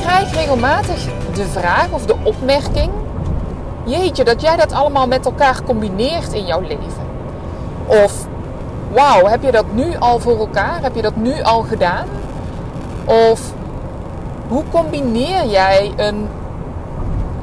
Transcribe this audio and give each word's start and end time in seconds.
Krijg 0.00 0.34
regelmatig 0.34 1.04
de 1.34 1.46
vraag 1.46 1.90
of 1.90 2.06
de 2.06 2.16
opmerking: 2.22 2.90
Jeetje, 3.84 4.24
dat 4.24 4.40
jij 4.40 4.56
dat 4.56 4.72
allemaal 4.72 5.06
met 5.06 5.26
elkaar 5.26 5.62
combineert 5.62 6.32
in 6.32 6.46
jouw 6.46 6.60
leven. 6.60 7.08
Of 7.86 8.26
wauw, 8.92 9.26
heb 9.26 9.42
je 9.42 9.50
dat 9.50 9.64
nu 9.72 9.96
al 9.98 10.18
voor 10.18 10.38
elkaar? 10.38 10.82
Heb 10.82 10.94
je 10.94 11.02
dat 11.02 11.16
nu 11.16 11.42
al 11.42 11.62
gedaan? 11.62 12.06
Of 13.04 13.52
hoe 14.48 14.62
combineer 14.70 15.46
jij 15.46 15.92
een 15.96 16.28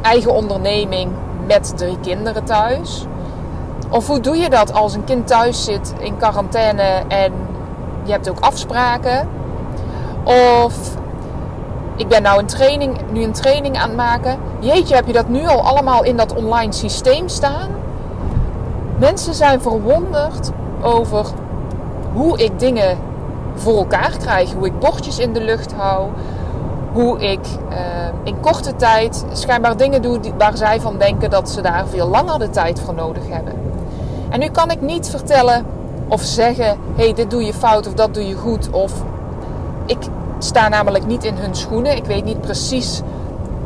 eigen 0.02 0.34
onderneming 0.34 1.12
met 1.48 1.78
drie 1.78 1.98
kinderen 2.00 2.44
thuis? 2.44 3.06
Of 3.90 4.08
hoe 4.08 4.20
doe 4.20 4.38
je 4.38 4.50
dat 4.50 4.74
als 4.74 4.94
een 4.94 5.04
kind 5.04 5.28
thuis 5.28 5.64
zit 5.64 5.94
in 6.00 6.18
quarantaine 6.18 7.04
en 7.08 7.34
je 8.04 8.12
hebt 8.12 8.30
ook 8.30 8.40
afspraken? 8.40 9.30
Of 10.24 10.74
ik 11.98 12.08
ben 12.08 12.22
nou 12.22 12.40
een 12.40 12.46
training, 12.46 12.98
nu 13.12 13.24
een 13.24 13.32
training 13.32 13.78
aan 13.78 13.88
het 13.88 13.98
maken. 13.98 14.38
Jeetje, 14.60 14.96
heb 14.96 15.08
je 15.08 15.14
dat 15.14 15.28
nu 15.28 15.48
al 15.48 15.62
allemaal 15.62 16.04
in 16.04 16.18
dat 16.18 16.36
online 16.36 16.74
systeem 16.74 17.28
staan? 17.28 17.70
Mensen 19.00 19.34
zijn 19.34 19.62
verwonderd 19.62 20.52
over 20.82 21.26
hoe 22.14 22.38
ik 22.38 22.60
dingen 22.60 22.98
voor 23.56 23.78
elkaar 23.78 24.18
krijg. 24.20 24.54
Hoe 24.54 24.66
ik 24.66 24.80
bordjes 24.80 25.20
in 25.20 25.34
de 25.34 25.42
lucht 25.42 25.74
hou. 25.74 26.08
Hoe 26.94 27.20
ik 27.20 27.40
uh, 27.70 27.78
in 28.24 28.40
korte 28.40 28.76
tijd 28.76 29.26
schijnbaar 29.32 29.78
dingen 29.78 30.02
doe 30.02 30.20
waar 30.38 30.58
zij 30.58 30.82
van 30.82 30.98
denken 30.98 31.30
dat 31.30 31.50
ze 31.50 31.62
daar 31.62 31.88
veel 31.88 32.08
langer 32.08 32.40
de 32.40 32.50
tijd 32.50 32.80
voor 32.80 32.94
nodig 32.94 33.24
hebben. 33.30 33.54
En 34.30 34.40
nu 34.40 34.50
kan 34.50 34.72
ik 34.72 34.82
niet 34.82 35.10
vertellen 35.10 35.66
of 36.08 36.22
zeggen: 36.22 36.66
hé, 36.96 37.04
hey, 37.04 37.14
dit 37.14 37.32
doe 37.32 37.46
je 37.46 37.54
fout 37.54 37.88
of 37.88 37.94
dat 37.94 38.14
doe 38.14 38.28
je 38.28 38.36
goed. 38.36 38.70
Of 38.70 38.94
ik 39.86 39.98
sta 40.40 40.68
namelijk 40.68 41.06
niet 41.06 41.24
in 41.24 41.36
hun 41.36 41.56
schoenen. 41.56 41.96
Ik 41.96 42.06
weet 42.06 42.26
niet 42.26 42.42
precies 42.42 43.02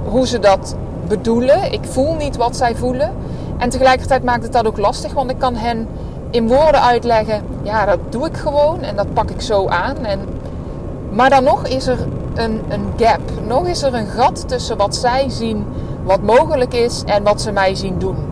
hoe 0.03 0.27
ze 0.27 0.39
dat 0.39 0.75
bedoelen. 1.07 1.71
Ik 1.71 1.83
voel 1.83 2.15
niet 2.15 2.37
wat 2.37 2.57
zij 2.57 2.75
voelen. 2.75 3.13
En 3.57 3.69
tegelijkertijd 3.69 4.23
maakt 4.23 4.43
het 4.43 4.53
dat 4.53 4.65
ook 4.65 4.77
lastig, 4.77 5.13
want 5.13 5.31
ik 5.31 5.37
kan 5.39 5.55
hen 5.55 5.87
in 6.29 6.47
woorden 6.47 6.81
uitleggen: 6.81 7.43
ja, 7.63 7.85
dat 7.85 7.99
doe 8.09 8.25
ik 8.25 8.37
gewoon 8.37 8.81
en 8.81 8.95
dat 8.95 9.13
pak 9.13 9.29
ik 9.29 9.41
zo 9.41 9.67
aan. 9.67 10.05
En, 10.05 10.19
maar 11.09 11.29
dan 11.29 11.43
nog 11.43 11.67
is 11.67 11.87
er 11.87 12.07
een, 12.33 12.61
een 12.69 12.93
gap. 12.97 13.21
Nog 13.47 13.67
is 13.67 13.81
er 13.81 13.93
een 13.93 14.07
gat 14.07 14.47
tussen 14.47 14.77
wat 14.77 14.95
zij 14.95 15.29
zien, 15.29 15.65
wat 16.03 16.21
mogelijk 16.21 16.73
is 16.73 17.03
en 17.05 17.23
wat 17.23 17.41
ze 17.41 17.51
mij 17.51 17.75
zien 17.75 17.99
doen. 17.99 18.30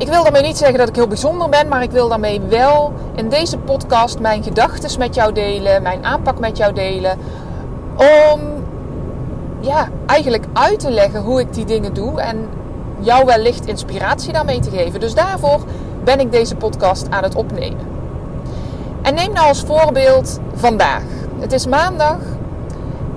Ik 0.00 0.08
wil 0.08 0.22
daarmee 0.22 0.42
niet 0.42 0.56
zeggen 0.56 0.78
dat 0.78 0.88
ik 0.88 0.94
heel 0.94 1.06
bijzonder 1.06 1.48
ben, 1.48 1.68
maar 1.68 1.82
ik 1.82 1.90
wil 1.90 2.08
daarmee 2.08 2.40
wel 2.40 2.92
in 3.14 3.28
deze 3.28 3.58
podcast 3.58 4.18
mijn 4.18 4.42
gedachten 4.42 4.98
met 4.98 5.14
jou 5.14 5.32
delen, 5.32 5.82
mijn 5.82 6.04
aanpak 6.04 6.38
met 6.38 6.56
jou 6.56 6.72
delen. 6.72 7.18
Om 7.96 8.40
ja, 9.60 9.88
eigenlijk 10.06 10.44
uit 10.52 10.80
te 10.80 10.90
leggen 10.90 11.22
hoe 11.22 11.40
ik 11.40 11.54
die 11.54 11.64
dingen 11.64 11.94
doe 11.94 12.20
en 12.20 12.48
jou 12.98 13.24
wellicht 13.24 13.66
inspiratie 13.66 14.32
daarmee 14.32 14.60
te 14.60 14.70
geven. 14.70 15.00
Dus 15.00 15.14
daarvoor 15.14 15.60
ben 16.04 16.20
ik 16.20 16.32
deze 16.32 16.56
podcast 16.56 17.10
aan 17.10 17.22
het 17.22 17.34
opnemen. 17.34 17.86
En 19.02 19.14
neem 19.14 19.32
nou 19.32 19.48
als 19.48 19.62
voorbeeld 19.62 20.38
vandaag. 20.54 21.02
Het 21.38 21.52
is 21.52 21.66
maandag 21.66 22.18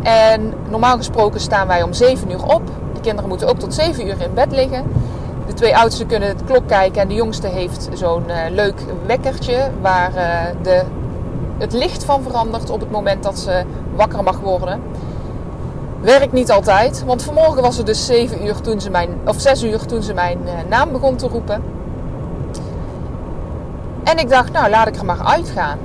en 0.01 0.53
normaal 0.69 0.97
gesproken 0.97 1.39
staan 1.39 1.67
wij 1.67 1.83
om 1.83 1.93
7 1.93 2.31
uur 2.31 2.43
op. 2.43 2.61
De 2.93 3.01
kinderen 3.01 3.29
moeten 3.29 3.47
ook 3.47 3.59
tot 3.59 3.73
7 3.73 4.07
uur 4.07 4.21
in 4.21 4.33
bed 4.33 4.51
liggen. 4.51 5.11
De 5.47 5.53
twee 5.53 5.77
oudsten 5.77 6.07
kunnen 6.07 6.29
het 6.29 6.43
klok 6.43 6.67
kijken 6.67 7.01
en 7.01 7.07
de 7.07 7.13
jongste 7.13 7.47
heeft 7.47 7.89
zo'n 7.93 8.23
uh, 8.27 8.35
leuk 8.49 8.81
wekkertje 9.05 9.69
waar 9.81 10.11
uh, 10.15 10.63
de, 10.63 10.83
het 11.57 11.73
licht 11.73 12.03
van 12.03 12.23
verandert 12.23 12.69
op 12.69 12.79
het 12.79 12.91
moment 12.91 13.23
dat 13.23 13.39
ze 13.39 13.63
wakker 13.95 14.23
mag 14.23 14.39
worden. 14.39 14.81
Werkt 16.01 16.33
niet 16.33 16.51
altijd, 16.51 17.03
want 17.05 17.23
vanmorgen 17.23 17.61
was 17.61 17.77
het 17.77 17.85
dus 17.85 18.05
7 18.05 18.45
uur 18.45 18.61
toen 18.61 18.81
ze 18.81 18.89
mijn, 18.89 19.09
of 19.25 19.39
6 19.39 19.63
uur 19.63 19.85
toen 19.85 20.03
ze 20.03 20.13
mijn 20.13 20.39
uh, 20.45 20.51
naam 20.69 20.91
begon 20.91 21.15
te 21.15 21.27
roepen. 21.27 21.63
En 24.03 24.17
ik 24.17 24.29
dacht, 24.29 24.51
nou 24.51 24.69
laat 24.69 24.87
ik 24.87 24.95
er 24.95 25.05
maar 25.05 25.23
uitgaan. 25.25 25.77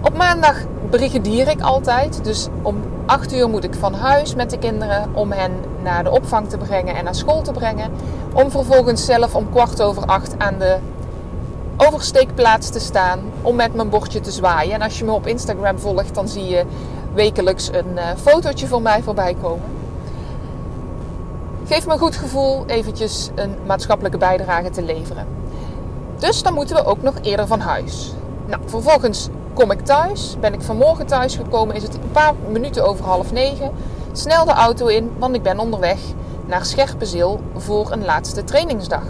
Op 0.00 0.16
maandag 0.16 0.56
brigadier 0.90 1.48
ik 1.48 1.60
altijd. 1.60 2.24
Dus 2.24 2.48
om 2.62 2.76
8 3.06 3.34
uur 3.34 3.48
moet 3.48 3.64
ik 3.64 3.74
van 3.74 3.94
huis 3.94 4.34
met 4.34 4.50
de 4.50 4.58
kinderen 4.58 5.08
om 5.12 5.32
hen 5.32 5.52
naar 5.86 6.04
de 6.04 6.10
opvang 6.10 6.48
te 6.48 6.58
brengen 6.58 6.94
en 6.94 7.04
naar 7.04 7.14
school 7.14 7.42
te 7.42 7.52
brengen. 7.52 7.90
Om 8.32 8.50
vervolgens 8.50 9.04
zelf 9.04 9.34
om 9.34 9.50
kwart 9.50 9.82
over 9.82 10.04
acht 10.04 10.38
aan 10.38 10.58
de 10.58 10.76
oversteekplaats 11.76 12.70
te 12.70 12.80
staan 12.80 13.20
om 13.42 13.56
met 13.56 13.74
mijn 13.74 13.88
bordje 13.88 14.20
te 14.20 14.30
zwaaien. 14.30 14.74
En 14.74 14.82
als 14.82 14.98
je 14.98 15.04
me 15.04 15.12
op 15.12 15.26
Instagram 15.26 15.78
volgt, 15.78 16.14
dan 16.14 16.28
zie 16.28 16.44
je 16.44 16.64
wekelijks 17.14 17.68
een 17.68 17.92
uh, 17.94 18.02
fotootje 18.16 18.66
van 18.66 18.82
mij 18.82 19.02
voorbij 19.02 19.36
komen. 19.42 19.64
Geeft 21.66 21.86
me 21.86 21.92
een 21.92 21.98
goed 21.98 22.16
gevoel 22.16 22.64
eventjes 22.66 23.30
een 23.34 23.54
maatschappelijke 23.66 24.18
bijdrage 24.18 24.70
te 24.70 24.82
leveren. 24.82 25.26
Dus 26.18 26.42
dan 26.42 26.54
moeten 26.54 26.76
we 26.76 26.84
ook 26.84 27.02
nog 27.02 27.14
eerder 27.22 27.46
van 27.46 27.60
huis. 27.60 28.12
Nou, 28.46 28.62
vervolgens 28.66 29.28
kom 29.54 29.70
ik 29.70 29.80
thuis. 29.80 30.36
Ben 30.40 30.54
ik 30.54 30.62
vanmorgen 30.62 31.06
thuis 31.06 31.36
gekomen, 31.36 31.74
is 31.74 31.82
het 31.82 31.94
een 31.94 32.10
paar 32.12 32.34
minuten 32.50 32.86
over 32.86 33.04
half 33.04 33.32
negen. 33.32 33.70
Snel 34.16 34.44
de 34.44 34.52
auto 34.52 34.86
in, 34.86 35.12
want 35.18 35.34
ik 35.34 35.42
ben 35.42 35.58
onderweg 35.58 35.98
naar 36.46 36.64
Scherpenzeel 36.64 37.40
voor 37.56 37.92
een 37.92 38.04
laatste 38.04 38.44
trainingsdag. 38.44 39.02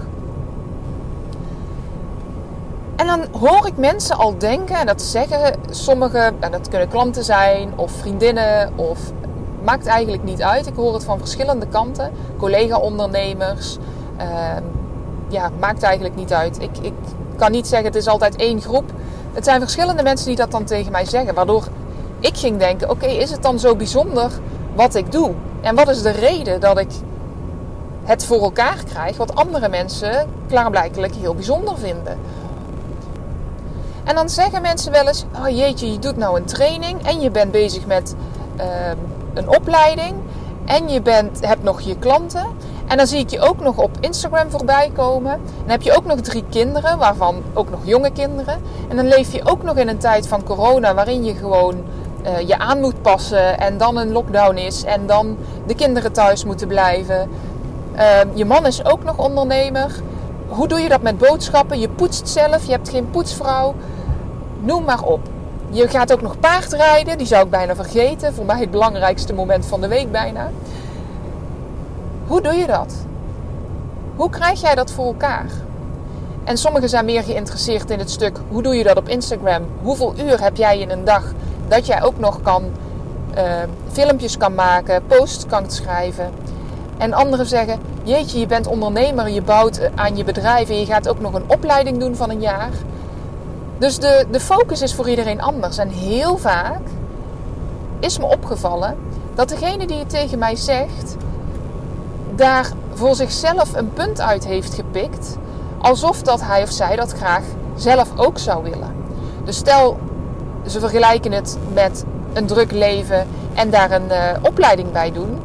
En 2.97 3.07
dan 3.07 3.25
hoor 3.41 3.67
ik 3.67 3.77
mensen 3.77 4.17
al 4.17 4.39
denken, 4.39 4.77
en 4.77 4.87
dat 4.87 5.03
zeggen 5.03 5.55
sommigen, 5.71 6.37
en 6.41 6.51
dat 6.51 6.69
kunnen 6.69 6.89
klanten 6.89 7.25
zijn 7.25 7.73
of 7.77 7.91
vriendinnen, 7.93 8.73
of 8.77 8.99
maakt 9.65 9.87
eigenlijk 9.87 10.23
niet 10.25 10.43
uit. 10.43 10.67
Ik 10.67 10.77
hoor 10.77 10.95
het 10.95 11.05
van 11.05 11.19
verschillende 11.19 11.67
kanten, 11.67 12.11
collega-ondernemers. 12.37 13.77
Uh, 14.21 14.25
ja, 15.29 15.51
maakt 15.61 15.83
eigenlijk 15.83 16.17
niet 16.17 16.33
uit. 16.33 16.63
Ik, 16.63 16.79
ik 16.81 16.95
kan 17.37 17.51
niet 17.51 17.67
zeggen 17.67 17.87
het 17.87 17.97
is 17.97 18.09
altijd 18.09 18.37
één 18.37 18.61
groep. 18.61 18.85
Het 19.33 19.45
zijn 19.45 19.61
verschillende 19.61 20.03
mensen 20.03 20.27
die 20.27 20.37
dat 20.37 20.51
dan 20.51 20.65
tegen 20.65 20.93
mij 20.93 21.05
zeggen. 21.05 21.35
Waardoor 21.35 21.69
ik 22.21 22.37
ging 22.37 22.59
denken: 22.59 22.91
oké, 22.91 23.07
is 23.07 23.31
het 23.31 23.43
dan 23.43 23.59
zo 23.59 23.77
bijzonder 23.77 24.31
wat 24.77 24.95
ik 24.95 25.13
doe? 25.13 25.33
En 25.61 25.75
wat 25.75 25.89
is 25.89 26.03
de 26.03 26.11
reden 26.11 26.61
dat 26.61 26.79
ik 26.79 26.91
het 28.05 28.25
voor 28.25 28.43
elkaar 28.43 28.79
krijg 28.85 29.17
wat 29.17 29.35
andere 29.35 29.69
mensen 29.69 30.29
klaarblijkelijk 30.49 31.15
heel 31.15 31.35
bijzonder 31.35 31.79
vinden? 31.79 32.19
En 34.05 34.15
dan 34.15 34.29
zeggen 34.29 34.63
mensen 34.63 34.93
wel 34.93 35.07
eens: 35.07 35.25
oh 35.39 35.49
jeetje, 35.49 35.93
je 35.93 35.99
doet 35.99 36.17
nou 36.17 36.37
een 36.37 36.45
training 36.45 37.07
en 37.07 37.21
je 37.21 37.31
bent 37.31 37.51
bezig 37.51 37.87
met 37.87 38.15
uh, 38.59 38.65
een 39.35 39.49
opleiding 39.49 40.15
en 40.65 40.89
je 40.89 41.03
bent, 41.03 41.47
hebt 41.47 41.63
nog 41.63 41.81
je 41.81 41.99
klanten. 41.99 42.47
En 42.87 42.97
dan 42.97 43.07
zie 43.07 43.19
ik 43.19 43.31
je 43.31 43.41
ook 43.41 43.61
nog 43.61 43.77
op 43.79 43.91
Instagram 44.01 44.51
voorbij 44.51 44.91
komen. 44.95 45.41
Dan 45.61 45.71
heb 45.71 45.83
je 45.83 45.97
ook 45.97 46.05
nog 46.05 46.21
drie 46.21 46.45
kinderen, 46.51 46.99
waarvan 46.99 47.43
ook 47.55 47.71
nog 47.71 47.81
jonge 47.85 48.11
kinderen. 48.11 48.63
En 48.89 48.97
dan 48.97 49.09
leef 49.09 49.33
je 49.33 49.45
ook 49.45 49.63
nog 49.63 49.77
in 49.77 49.89
een 49.89 49.99
tijd 49.99 50.29
van 50.29 50.45
corona 50.45 50.95
waarin 50.95 51.25
je 51.25 51.35
gewoon 51.35 51.85
uh, 52.27 52.41
je 52.41 52.59
aan 52.59 52.81
moet 52.81 53.03
passen. 53.03 53.59
En 53.59 53.79
dan 53.79 53.97
een 53.97 54.13
lockdown 54.13 54.57
is. 54.57 54.85
En 54.85 55.07
dan 55.07 55.37
de 55.67 55.75
kinderen 55.75 56.13
thuis 56.13 56.45
moeten 56.45 56.69
blijven. 56.69 57.29
Uh, 57.97 58.21
je 58.35 58.45
man 58.45 58.67
is 58.67 58.85
ook 58.85 59.05
nog 59.05 59.19
ondernemer. 59.19 59.91
Hoe 60.49 60.69
doe 60.69 60.81
je 60.81 60.89
dat 60.89 61.03
met 61.03 61.19
boodschappen? 61.19 61.81
Je 61.81 61.89
poetst 61.89 62.29
zelf, 62.29 62.65
je 62.65 62.73
hebt 62.73 62.89
geen 62.89 63.11
poetsvrouw. 63.11 63.75
Noem 64.61 64.85
maar 64.85 65.03
op. 65.03 65.21
Je 65.71 65.89
gaat 65.89 66.13
ook 66.13 66.23
nog 66.23 66.41
paardrijden. 66.41 67.19
Die 67.19 67.27
zou 67.27 67.45
ik 67.45 67.51
bijna 67.51 67.75
vergeten. 67.75 68.35
Voor 68.35 68.45
mij 68.45 68.61
het 68.61 68.71
belangrijkste 68.71 69.35
moment 69.35 69.67
van 69.67 69.81
de 69.81 69.89
week 69.89 70.13
bijna. 70.13 70.51
Hoe 72.27 72.41
doe 72.41 72.55
je 72.55 72.67
dat? 72.67 72.95
Hoe 74.17 74.31
krijg 74.31 74.61
jij 74.61 74.75
dat 74.75 74.91
voor 74.91 75.07
elkaar? 75.07 75.47
En 76.45 76.57
sommigen 76.57 76.89
zijn 76.89 77.05
meer 77.05 77.23
geïnteresseerd 77.23 77.91
in 77.91 77.99
het 77.99 78.11
stuk 78.11 78.39
hoe 78.49 78.63
doe 78.63 78.75
je 78.75 78.85
dat 78.85 78.97
op 78.97 79.09
Instagram? 79.09 79.63
Hoeveel 79.83 80.15
uur 80.19 80.43
heb 80.43 80.57
jij 80.57 80.79
in 80.79 80.91
een 80.91 81.05
dag 81.05 81.33
dat 81.69 81.87
jij 81.87 82.03
ook 82.03 82.19
nog 82.19 82.43
kan 82.43 82.65
uh, 83.37 83.43
filmpjes 83.93 84.37
kan 84.37 84.55
maken, 84.55 85.07
posts 85.07 85.47
kan 85.47 85.71
schrijven? 85.71 86.31
En 86.99 87.13
anderen 87.13 87.47
zeggen: 87.47 87.81
Jeetje, 88.03 88.39
je 88.39 88.47
bent 88.47 88.67
ondernemer, 88.67 89.29
je 89.29 89.43
bouwt 89.43 89.91
aan 89.95 90.17
je 90.17 90.25
bedrijf 90.25 90.69
en 90.69 90.79
je 90.79 90.87
gaat 90.87 91.09
ook 91.09 91.21
nog 91.21 91.35
een 91.35 91.51
opleiding 91.51 91.99
doen 91.99 92.17
van 92.17 92.31
een 92.31 92.41
jaar. 92.41 92.71
Dus 93.79 93.99
de, 93.99 94.27
de 94.31 94.41
focus 94.41 94.83
is 94.83 94.95
voor 94.95 95.09
iedereen 95.09 95.41
anders. 95.41 95.79
En 95.79 95.89
heel 95.89 96.39
vaak 96.39 96.81
is 98.01 98.19
me 98.19 98.25
opgevallen 98.25 98.97
dat 99.35 99.49
degene 99.49 99.87
die 99.87 99.99
het 99.99 100.11
tegen 100.11 100.39
mij 100.39 100.57
zegt, 100.57 101.17
daar 102.35 102.73
voor 102.95 103.15
zichzelf 103.15 103.75
een 103.75 103.93
punt 103.93 104.21
uit 104.21 104.47
heeft 104.47 104.75
gepikt, 104.75 105.37
alsof 105.79 106.23
dat 106.23 106.41
hij 106.43 106.63
of 106.63 106.71
zij 106.71 106.97
dat 106.97 107.13
graag 107.13 107.43
zelf 107.75 108.09
ook 108.17 108.39
zou 108.39 108.63
willen. 108.63 108.95
Dus 109.45 109.57
stel, 109.57 109.99
ze 110.67 110.81
vergelijken 110.81 111.33
het 111.33 111.59
met 111.73 112.05
een 112.33 112.47
druk 112.47 112.73
leven 112.73 113.27
en 113.55 113.71
daar 113.71 113.91
een 113.91 114.09
uh, 114.11 114.17
opleiding 114.43 114.93
bij 114.93 115.13
doen. 115.13 115.39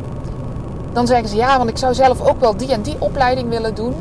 Dan 0.93 1.07
zeggen 1.07 1.29
ze 1.29 1.35
ja, 1.35 1.57
want 1.57 1.69
ik 1.69 1.77
zou 1.77 1.93
zelf 1.93 2.21
ook 2.21 2.39
wel 2.39 2.57
die 2.57 2.71
en 2.71 2.81
die 2.81 2.95
opleiding 2.99 3.49
willen 3.49 3.75
doen. 3.75 3.95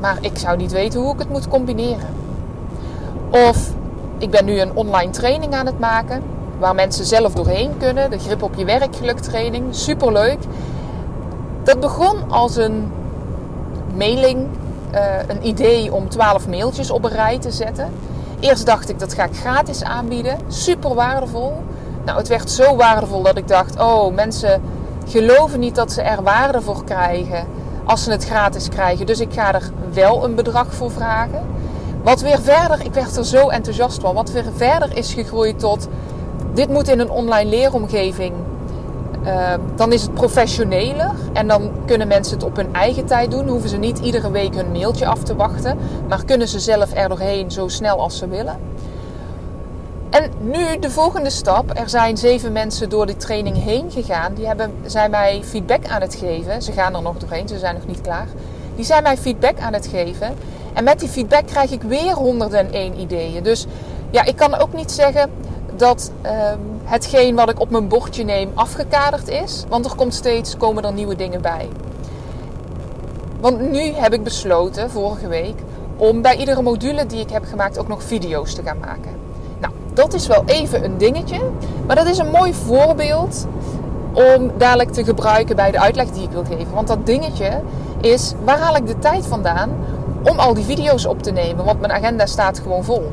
Maar 0.00 0.18
ik 0.20 0.38
zou 0.38 0.56
niet 0.56 0.72
weten 0.72 1.00
hoe 1.00 1.12
ik 1.12 1.18
het 1.18 1.28
moet 1.28 1.48
combineren. 1.48 2.08
Of 3.30 3.70
ik 4.18 4.30
ben 4.30 4.44
nu 4.44 4.60
een 4.60 4.74
online 4.74 5.10
training 5.10 5.54
aan 5.54 5.66
het 5.66 5.78
maken. 5.78 6.22
Waar 6.58 6.74
mensen 6.74 7.04
zelf 7.04 7.32
doorheen 7.32 7.76
kunnen. 7.78 8.10
De 8.10 8.18
grip 8.18 8.42
op 8.42 8.54
je 8.54 8.64
werkgeluk 8.64 9.18
training. 9.18 9.64
Superleuk. 9.74 10.38
Dat 11.62 11.80
begon 11.80 12.30
als 12.30 12.56
een 12.56 12.92
mailing. 13.96 14.46
Uh, 14.94 15.00
een 15.26 15.46
idee 15.46 15.94
om 15.94 16.08
12 16.08 16.48
mailtjes 16.48 16.90
op 16.90 17.04
een 17.04 17.10
rij 17.10 17.38
te 17.38 17.50
zetten. 17.50 17.92
Eerst 18.40 18.66
dacht 18.66 18.88
ik 18.88 18.98
dat 18.98 19.14
ga 19.14 19.24
ik 19.24 19.36
gratis 19.36 19.82
aanbieden. 19.82 20.38
Super 20.48 20.94
waardevol. 20.94 21.52
Nou, 22.04 22.18
het 22.18 22.28
werd 22.28 22.50
zo 22.50 22.76
waardevol 22.76 23.22
dat 23.22 23.36
ik 23.36 23.48
dacht: 23.48 23.80
oh, 23.80 24.14
mensen 24.14 24.62
geloven 25.06 25.60
niet 25.60 25.74
dat 25.74 25.92
ze 25.92 26.02
er 26.02 26.22
waarde 26.22 26.60
voor 26.60 26.84
krijgen 26.84 27.46
als 27.84 28.04
ze 28.04 28.10
het 28.10 28.24
gratis 28.24 28.68
krijgen. 28.68 29.06
Dus 29.06 29.20
ik 29.20 29.32
ga 29.32 29.54
er 29.54 29.70
wel 29.92 30.24
een 30.24 30.34
bedrag 30.34 30.74
voor 30.74 30.90
vragen. 30.90 31.46
Wat 32.02 32.20
weer 32.20 32.40
verder, 32.40 32.84
ik 32.84 32.94
werd 32.94 33.16
er 33.16 33.24
zo 33.24 33.48
enthousiast 33.48 34.00
van, 34.00 34.14
wat 34.14 34.30
weer 34.30 34.44
verder 34.56 34.96
is 34.96 35.12
gegroeid 35.12 35.58
tot 35.58 35.88
dit 36.54 36.68
moet 36.68 36.88
in 36.88 37.00
een 37.00 37.10
online 37.10 37.50
leeromgeving. 37.50 38.32
Uh, 39.24 39.52
dan 39.76 39.92
is 39.92 40.02
het 40.02 40.14
professioneler 40.14 41.10
en 41.32 41.48
dan 41.48 41.70
kunnen 41.86 42.08
mensen 42.08 42.34
het 42.34 42.46
op 42.46 42.56
hun 42.56 42.74
eigen 42.74 43.06
tijd 43.06 43.30
doen. 43.30 43.48
Hoeven 43.48 43.68
ze 43.68 43.76
niet 43.76 43.98
iedere 43.98 44.30
week 44.30 44.54
hun 44.54 44.72
mailtje 44.72 45.06
af 45.06 45.22
te 45.22 45.36
wachten, 45.36 45.78
maar 46.08 46.24
kunnen 46.24 46.48
ze 46.48 46.60
zelf 46.60 46.94
er 46.94 47.08
doorheen 47.08 47.50
zo 47.50 47.68
snel 47.68 48.00
als 48.00 48.18
ze 48.18 48.28
willen. 48.28 48.58
En 50.10 50.30
nu 50.40 50.78
de 50.78 50.90
volgende 50.90 51.30
stap. 51.30 51.78
Er 51.78 51.88
zijn 51.88 52.16
zeven 52.16 52.52
mensen 52.52 52.88
door 52.88 53.06
die 53.06 53.16
training 53.16 53.62
heen 53.62 53.90
gegaan. 53.90 54.34
Die 54.34 54.46
hebben, 54.46 54.72
zijn 54.84 55.10
mij 55.10 55.42
feedback 55.44 55.86
aan 55.86 56.00
het 56.00 56.14
geven. 56.14 56.62
Ze 56.62 56.72
gaan 56.72 56.94
er 56.94 57.02
nog 57.02 57.16
doorheen, 57.16 57.48
ze 57.48 57.58
zijn 57.58 57.74
nog 57.74 57.86
niet 57.86 58.00
klaar. 58.00 58.26
Die 58.76 58.84
zijn 58.84 59.02
mij 59.02 59.16
feedback 59.16 59.58
aan 59.60 59.72
het 59.72 59.86
geven. 59.86 60.34
En 60.72 60.84
met 60.84 61.00
die 61.00 61.08
feedback 61.08 61.46
krijg 61.46 61.70
ik 61.70 61.82
weer 61.82 62.12
101 62.12 63.00
ideeën. 63.00 63.42
Dus 63.42 63.66
ja, 64.10 64.24
ik 64.24 64.36
kan 64.36 64.54
ook 64.54 64.72
niet 64.72 64.90
zeggen 64.90 65.30
dat 65.76 66.12
um, 66.22 66.77
hetgeen 66.88 67.34
wat 67.34 67.50
ik 67.50 67.60
op 67.60 67.70
mijn 67.70 67.88
bordje 67.88 68.24
neem 68.24 68.50
afgekaderd 68.54 69.28
is. 69.28 69.64
Want 69.68 69.84
er 69.84 69.94
komt 69.94 70.14
steeds, 70.14 70.56
komen 70.56 70.84
er 70.84 70.92
nieuwe 70.92 71.16
dingen 71.16 71.42
bij. 71.42 71.68
Want 73.40 73.70
nu 73.70 73.80
heb 73.80 74.12
ik 74.12 74.22
besloten, 74.22 74.90
vorige 74.90 75.28
week, 75.28 75.56
om 75.96 76.22
bij 76.22 76.36
iedere 76.36 76.62
module 76.62 77.06
die 77.06 77.20
ik 77.20 77.30
heb 77.30 77.44
gemaakt 77.44 77.78
ook 77.78 77.88
nog 77.88 78.02
video's 78.02 78.54
te 78.54 78.62
gaan 78.62 78.78
maken 78.78 79.18
dat 79.98 80.14
is 80.14 80.26
wel 80.26 80.42
even 80.46 80.84
een 80.84 80.98
dingetje. 80.98 81.40
Maar 81.86 81.96
dat 81.96 82.06
is 82.06 82.18
een 82.18 82.30
mooi 82.30 82.54
voorbeeld 82.54 83.46
om 84.12 84.50
dadelijk 84.58 84.92
te 84.92 85.04
gebruiken 85.04 85.56
bij 85.56 85.70
de 85.70 85.80
uitleg 85.80 86.10
die 86.10 86.22
ik 86.22 86.30
wil 86.30 86.44
geven. 86.44 86.74
Want 86.74 86.88
dat 86.88 87.06
dingetje 87.06 87.60
is, 88.00 88.34
waar 88.44 88.58
haal 88.58 88.76
ik 88.76 88.86
de 88.86 88.98
tijd 88.98 89.26
vandaan 89.26 89.70
om 90.22 90.38
al 90.38 90.54
die 90.54 90.64
video's 90.64 91.06
op 91.06 91.22
te 91.22 91.30
nemen? 91.30 91.64
Want 91.64 91.80
mijn 91.80 91.92
agenda 91.92 92.26
staat 92.26 92.58
gewoon 92.58 92.84
vol. 92.84 93.10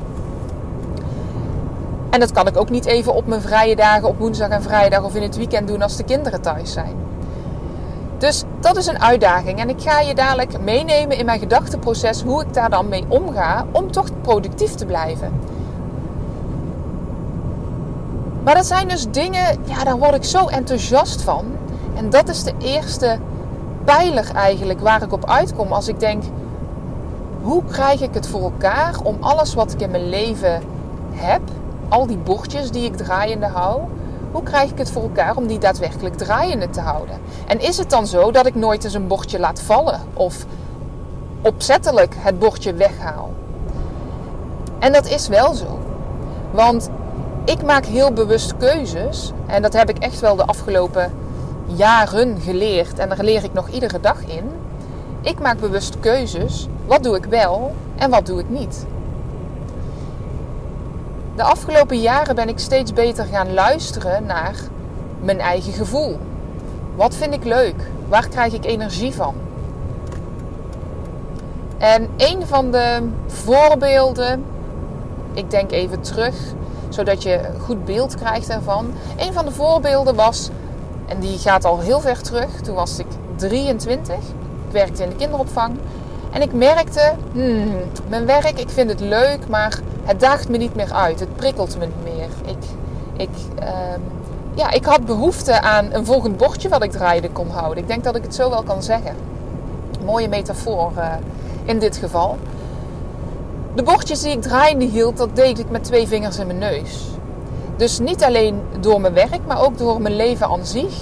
En 2.15 2.21
dat 2.21 2.31
kan 2.31 2.47
ik 2.47 2.57
ook 2.57 2.69
niet 2.69 2.85
even 2.85 3.13
op 3.13 3.27
mijn 3.27 3.41
vrije 3.41 3.75
dagen, 3.75 4.07
op 4.07 4.19
woensdag 4.19 4.49
en 4.49 4.61
vrijdag 4.61 5.03
of 5.03 5.15
in 5.15 5.21
het 5.21 5.35
weekend 5.35 5.67
doen 5.67 5.81
als 5.81 5.95
de 5.95 6.03
kinderen 6.03 6.41
thuis 6.41 6.73
zijn. 6.73 6.95
Dus 8.17 8.43
dat 8.59 8.77
is 8.77 8.87
een 8.87 9.01
uitdaging. 9.01 9.59
En 9.59 9.69
ik 9.69 9.81
ga 9.81 9.99
je 9.99 10.15
dadelijk 10.15 10.61
meenemen 10.61 11.17
in 11.17 11.25
mijn 11.25 11.39
gedachteproces 11.39 12.21
hoe 12.21 12.41
ik 12.41 12.53
daar 12.53 12.69
dan 12.69 12.89
mee 12.89 13.05
omga 13.07 13.65
om 13.71 13.91
toch 13.91 14.07
productief 14.21 14.71
te 14.71 14.85
blijven. 14.85 15.31
Maar 18.43 18.55
dat 18.55 18.65
zijn 18.65 18.87
dus 18.87 19.07
dingen, 19.11 19.57
ja, 19.63 19.83
daar 19.83 19.97
word 19.97 20.15
ik 20.15 20.23
zo 20.23 20.47
enthousiast 20.47 21.21
van. 21.21 21.45
En 21.95 22.09
dat 22.09 22.29
is 22.29 22.43
de 22.43 22.53
eerste 22.57 23.17
pijler 23.83 24.31
eigenlijk 24.35 24.79
waar 24.79 25.01
ik 25.01 25.13
op 25.13 25.29
uitkom 25.29 25.71
als 25.71 25.87
ik 25.87 25.99
denk: 25.99 26.23
hoe 27.41 27.63
krijg 27.63 28.01
ik 28.01 28.13
het 28.13 28.27
voor 28.27 28.41
elkaar 28.41 28.95
om 29.03 29.17
alles 29.19 29.53
wat 29.53 29.73
ik 29.73 29.81
in 29.81 29.91
mijn 29.91 30.09
leven 30.09 30.61
heb, 31.11 31.41
al 31.89 32.05
die 32.07 32.17
bordjes 32.17 32.71
die 32.71 32.83
ik 32.83 32.95
draaiende 32.95 33.45
hou, 33.45 33.81
hoe 34.31 34.43
krijg 34.43 34.71
ik 34.71 34.77
het 34.77 34.91
voor 34.91 35.01
elkaar 35.01 35.35
om 35.35 35.47
die 35.47 35.59
daadwerkelijk 35.59 36.15
draaiende 36.15 36.69
te 36.69 36.81
houden? 36.81 37.19
En 37.47 37.59
is 37.59 37.77
het 37.77 37.89
dan 37.89 38.07
zo 38.07 38.31
dat 38.31 38.45
ik 38.45 38.55
nooit 38.55 38.83
eens 38.83 38.93
een 38.93 39.07
bordje 39.07 39.39
laat 39.39 39.61
vallen 39.61 40.01
of 40.13 40.45
opzettelijk 41.41 42.15
het 42.17 42.39
bordje 42.39 42.73
weghaal? 42.73 43.33
En 44.79 44.91
dat 44.93 45.09
is 45.09 45.27
wel 45.27 45.53
zo. 45.53 45.79
Want 46.51 46.89
ik 47.45 47.63
maak 47.63 47.85
heel 47.85 48.11
bewust 48.11 48.57
keuzes. 48.57 49.31
En 49.45 49.61
dat 49.61 49.73
heb 49.73 49.89
ik 49.89 49.97
echt 49.97 50.19
wel 50.19 50.35
de 50.35 50.45
afgelopen 50.45 51.13
jaren 51.65 52.41
geleerd. 52.41 52.99
En 52.99 53.09
daar 53.09 53.23
leer 53.23 53.43
ik 53.43 53.53
nog 53.53 53.69
iedere 53.69 53.99
dag 53.99 54.25
in. 54.27 54.51
Ik 55.21 55.39
maak 55.39 55.59
bewust 55.59 55.99
keuzes. 55.99 56.67
Wat 56.85 57.03
doe 57.03 57.15
ik 57.15 57.25
wel 57.25 57.75
en 57.95 58.09
wat 58.09 58.25
doe 58.25 58.39
ik 58.39 58.49
niet? 58.49 58.85
De 61.35 61.43
afgelopen 61.43 61.99
jaren 61.99 62.35
ben 62.35 62.49
ik 62.49 62.59
steeds 62.59 62.93
beter 62.93 63.25
gaan 63.25 63.53
luisteren 63.53 64.25
naar 64.25 64.55
mijn 65.19 65.39
eigen 65.39 65.73
gevoel. 65.73 66.19
Wat 66.95 67.15
vind 67.15 67.33
ik 67.33 67.43
leuk? 67.43 67.75
Waar 68.07 68.27
krijg 68.27 68.53
ik 68.53 68.65
energie 68.65 69.13
van? 69.13 69.35
En 71.77 72.09
een 72.17 72.47
van 72.47 72.71
de 72.71 73.07
voorbeelden, 73.27 74.43
ik 75.33 75.51
denk 75.51 75.71
even 75.71 76.01
terug, 76.01 76.35
zodat 76.89 77.23
je 77.23 77.47
een 77.47 77.59
goed 77.59 77.85
beeld 77.85 78.15
krijgt 78.15 78.49
ervan. 78.49 78.93
Een 79.17 79.33
van 79.33 79.45
de 79.45 79.51
voorbeelden 79.51 80.15
was, 80.15 80.49
en 81.05 81.19
die 81.19 81.37
gaat 81.37 81.65
al 81.65 81.79
heel 81.79 81.99
ver 81.99 82.21
terug, 82.21 82.61
toen 82.61 82.75
was 82.75 82.99
ik 82.99 83.07
23. 83.35 84.15
Ik 84.15 84.71
werkte 84.71 85.03
in 85.03 85.09
de 85.09 85.15
kinderopvang. 85.15 85.77
En 86.31 86.41
ik 86.41 86.53
merkte, 86.53 87.13
hmm, 87.31 87.73
mijn 88.07 88.25
werk, 88.25 88.59
ik 88.59 88.69
vind 88.69 88.89
het 88.89 88.99
leuk, 88.99 89.47
maar 89.47 89.79
het 90.05 90.19
daagt 90.19 90.49
me 90.49 90.57
niet 90.57 90.75
meer 90.75 90.93
uit. 90.93 91.19
Het 91.19 91.35
prikkelt 91.35 91.77
me 91.77 91.85
niet 91.85 92.03
meer. 92.03 92.29
Ik, 92.45 92.63
ik, 93.17 93.59
ehm, 93.59 93.99
ja, 94.53 94.71
ik 94.71 94.85
had 94.85 95.05
behoefte 95.05 95.61
aan 95.61 95.93
een 95.93 96.05
volgend 96.05 96.37
bordje 96.37 96.69
wat 96.69 96.83
ik 96.83 96.91
draaide 96.91 97.29
kon 97.29 97.49
houden. 97.49 97.77
Ik 97.83 97.87
denk 97.87 98.03
dat 98.03 98.15
ik 98.15 98.23
het 98.23 98.35
zo 98.35 98.49
wel 98.49 98.63
kan 98.63 98.83
zeggen. 98.83 99.15
mooie 100.05 100.27
metafoor 100.27 100.91
uh, 100.97 101.13
in 101.63 101.79
dit 101.79 101.97
geval. 101.97 102.37
De 103.75 103.83
bordjes 103.83 104.21
die 104.21 104.31
ik 104.31 104.41
draaiende 104.41 104.85
hield, 104.85 105.17
dat 105.17 105.35
deed 105.35 105.59
ik 105.59 105.69
met 105.69 105.83
twee 105.83 106.07
vingers 106.07 106.37
in 106.39 106.47
mijn 106.47 106.59
neus. 106.59 107.07
Dus 107.75 107.99
niet 107.99 108.23
alleen 108.23 108.61
door 108.79 109.01
mijn 109.01 109.13
werk, 109.13 109.39
maar 109.47 109.61
ook 109.61 109.77
door 109.77 110.01
mijn 110.01 110.15
leven 110.15 110.47
aan 110.47 110.65
zich 110.65 110.93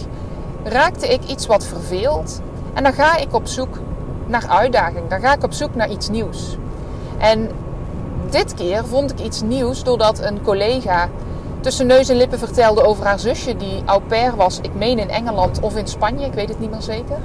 raakte 0.64 1.08
ik 1.08 1.24
iets 1.24 1.46
wat 1.46 1.66
verveeld. 1.66 2.42
En 2.74 2.84
dan 2.84 2.94
ga 2.94 3.18
ik 3.18 3.34
op 3.34 3.48
zoek 3.48 3.80
naar 4.26 4.48
uitdaging. 4.48 5.10
Dan 5.10 5.20
ga 5.20 5.34
ik 5.34 5.44
op 5.44 5.54
zoek 5.54 5.76
naar 5.76 5.90
iets 5.90 6.10
nieuws. 6.10 6.58
En 7.18 7.50
dit 8.34 8.54
keer 8.54 8.86
vond 8.86 9.12
ik 9.12 9.20
iets 9.20 9.42
nieuws 9.42 9.84
doordat 9.84 10.20
een 10.20 10.42
collega 10.42 11.10
tussen 11.62 11.88
neus 11.88 12.10
en 12.10 12.16
lippen 12.16 12.40
vertelde 12.40 12.84
over 12.84 13.06
haar 13.06 13.20
zusje 13.20 13.58
die 13.58 13.84
au 13.86 14.02
pair 14.02 14.36
was. 14.36 14.60
Ik 14.62 14.76
meen 14.76 15.00
in 15.00 15.10
Engeland 15.10 15.60
of 15.60 15.76
in 15.76 15.88
Spanje, 15.88 16.26
ik 16.26 16.34
weet 16.34 16.50
het 16.50 16.60
niet 16.60 16.72
meer 16.72 16.82
zeker. 16.82 17.18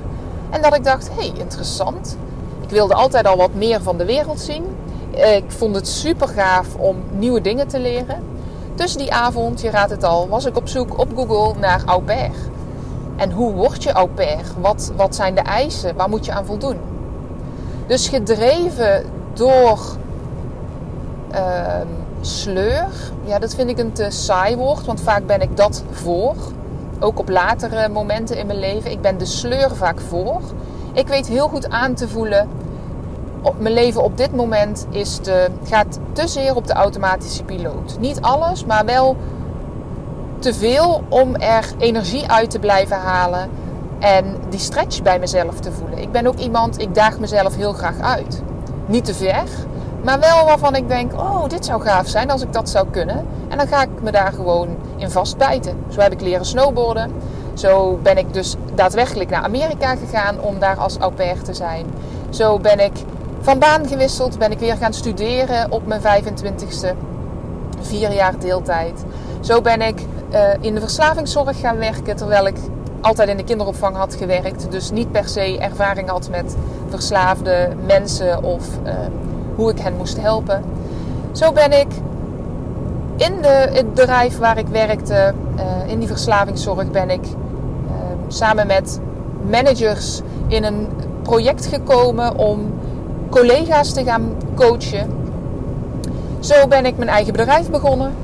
En 0.51 0.63
dat 0.63 0.75
ik 0.77 0.85
dacht, 0.85 1.09
hé, 1.09 1.15
hey, 1.15 1.33
interessant. 1.37 2.17
Ik 2.61 2.71
wilde 2.71 2.95
altijd 2.95 3.27
al 3.27 3.37
wat 3.37 3.55
meer 3.55 3.83
van 3.83 3.99
de 3.99 4.05
wereld 4.05 4.41
zien. 4.41 4.65
Ik 5.11 5.45
vond 5.47 5.75
het 5.75 5.89
super 5.89 6.29
gaaf 6.29 6.75
om 6.77 6.97
nieuwe 7.11 7.41
dingen 7.41 7.69
te 7.69 7.79
leren. 7.81 8.23
Dus 8.75 8.97
die 8.97 9.13
avond, 9.13 9.61
je 9.61 9.71
raadt 9.71 9.91
het 9.91 10.05
al, 10.05 10.29
was 10.29 10.45
ik 10.45 10.57
op 10.57 10.69
zoek 10.69 10.99
op 10.99 11.09
Google 11.17 11.59
naar 11.59 11.83
au 11.87 12.03
pair. 12.03 12.33
En 13.17 13.33
hoe 13.33 13.53
word 13.53 13.83
je 13.83 13.93
au 13.93 14.09
pair? 14.09 14.41
Wat, 14.61 14.93
wat 14.97 15.15
zijn 15.15 15.35
de 15.35 15.41
eisen? 15.41 15.97
Waar 15.97 16.09
moet 16.09 16.25
je 16.25 16.33
aan 16.33 16.47
voldoen? 16.47 16.77
Dus 17.87 18.09
gedreven 18.09 19.05
door 19.33 19.79
sleur. 22.21 22.87
Ja, 23.25 23.39
dat 23.39 23.55
vind 23.55 23.71
ik 23.71 23.79
een 23.79 23.93
te 23.93 24.11
saai 24.11 24.57
woord, 24.57 24.87
want 24.87 25.01
vaak 25.01 25.27
ben 25.27 25.41
ik 25.41 25.57
dat 25.57 25.83
voor. 25.91 26.35
Ook 27.01 27.19
op 27.19 27.29
latere 27.29 27.89
momenten 27.89 28.37
in 28.37 28.47
mijn 28.47 28.59
leven. 28.59 28.91
Ik 28.91 29.01
ben 29.01 29.19
de 29.19 29.27
sleur 29.27 29.77
vaak 29.77 30.01
voor. 30.01 30.41
Ik 30.93 31.09
weet 31.09 31.27
heel 31.27 31.49
goed 31.49 31.71
aan 31.71 31.95
te 31.95 32.09
voelen 32.09 32.49
mijn 33.59 33.75
leven 33.75 34.03
op 34.03 34.17
dit 34.17 34.35
moment 34.35 34.87
is 34.91 35.21
de, 35.21 35.49
gaat 35.65 35.99
te 36.13 36.29
zeer 36.29 36.55
op 36.55 36.67
de 36.67 36.73
automatische 36.73 37.45
piloot. 37.45 37.97
Niet 38.01 38.21
alles, 38.21 38.65
maar 38.65 38.85
wel 38.85 39.17
te 40.39 40.55
veel 40.55 41.03
om 41.09 41.37
er 41.37 41.65
energie 41.79 42.31
uit 42.31 42.51
te 42.51 42.59
blijven 42.59 42.97
halen 42.97 43.51
en 43.99 44.37
die 44.49 44.59
stretch 44.59 45.03
bij 45.03 45.19
mezelf 45.19 45.61
te 45.61 45.73
voelen. 45.73 45.99
Ik 45.99 46.13
ben 46.13 46.27
ook 46.27 46.39
iemand, 46.39 46.81
ik 46.81 46.95
daag 46.95 47.19
mezelf 47.19 47.57
heel 47.57 47.73
graag 47.73 48.01
uit. 48.01 48.43
Niet 48.87 49.05
te 49.05 49.15
ver, 49.15 49.49
Maar 50.09 50.21
wel 50.21 50.45
waarvan 50.45 50.75
ik 50.75 50.89
denk, 50.89 51.13
oh, 51.13 51.49
dit 51.49 51.65
zou 51.65 51.83
gaaf 51.83 52.09
zijn 52.09 52.31
als 52.31 52.43
ik 52.43 52.53
dat 52.53 52.69
zou 52.69 52.87
kunnen. 52.91 53.27
En 53.49 53.59
dan 53.59 53.67
ga 53.67 53.83
ik 53.83 53.89
me 54.03 54.11
daar 54.11 54.33
gewoon 54.33 54.69
in 54.97 55.11
vastbijten. 55.11 55.77
Zo 55.89 56.01
heb 56.01 56.13
ik 56.13 56.21
leren 56.21 56.47
snowboarden. 56.47 57.13
Zo 57.55 57.99
ben 58.03 58.19
ik 58.19 58.33
dus 58.33 58.55
daadwerkelijk 58.75 59.31
naar 59.31 59.43
Amerika 59.43 59.97
gegaan 59.97 60.41
om 60.41 60.59
daar 60.59 60.77
als 60.77 60.99
au 60.99 61.13
pair 61.13 61.43
te 61.43 61.55
zijn. 61.55 61.87
Zo 62.31 62.59
ben 62.59 62.81
ik 62.81 62.93
van 63.41 63.59
baan 63.59 63.87
gewisseld, 63.87 64.39
ben 64.39 64.51
ik 64.51 64.59
weer 64.59 64.77
gaan 64.77 64.93
studeren 64.93 65.73
op 65.73 65.87
mijn 65.87 66.01
25ste. 66.01 66.95
Vier 67.81 68.13
jaar 68.13 68.39
deeltijd. 68.39 69.05
Zo 69.41 69.61
ben 69.61 69.81
ik 69.81 70.01
uh, 70.33 70.41
in 70.61 70.75
de 70.75 70.81
verslavingszorg 70.81 71.61
gaan 71.61 71.79
werken, 71.79 72.17
terwijl 72.17 72.47
ik 72.47 72.57
altijd 73.01 73.29
in 73.29 73.37
de 73.37 73.45
kinderopvang 73.45 73.97
had 73.97 74.15
gewerkt. 74.15 74.71
Dus 74.71 74.91
niet 74.91 75.13
per 75.13 75.29
se 75.29 75.59
ervaring 75.59 76.09
had 76.09 76.29
met 76.31 76.57
verslaafde 76.89 77.69
mensen 77.87 78.43
of 78.43 78.67
uh, 78.87 78.93
hoe 79.59 79.71
ik 79.71 79.79
hen 79.79 79.97
moest 79.97 80.21
helpen. 80.21 80.63
Zo 81.33 81.53
ben 81.53 81.81
ik 81.81 81.89
in 83.17 83.43
de, 83.43 83.69
het 83.73 83.95
bedrijf 83.95 84.39
waar 84.39 84.59
ik 84.59 84.67
werkte, 84.67 85.35
uh, 85.57 85.93
in 85.93 85.99
die 85.99 86.09
verslavingszorg, 86.09 86.91
ben 86.91 87.11
ik 87.11 87.27
samen 88.29 88.67
met 88.67 89.01
managers 89.51 90.21
in 90.47 90.65
een 90.65 90.89
project 91.23 91.67
gekomen 91.67 92.37
om 92.37 92.73
collega's 93.31 93.93
te 93.93 94.05
gaan 94.05 94.33
coachen. 94.55 95.11
Zo 96.41 96.67
ben 96.67 96.87
ik 96.87 96.97
mijn 96.97 97.09
eigen 97.09 97.33
bedrijf 97.33 97.71
begonnen. 97.71 98.15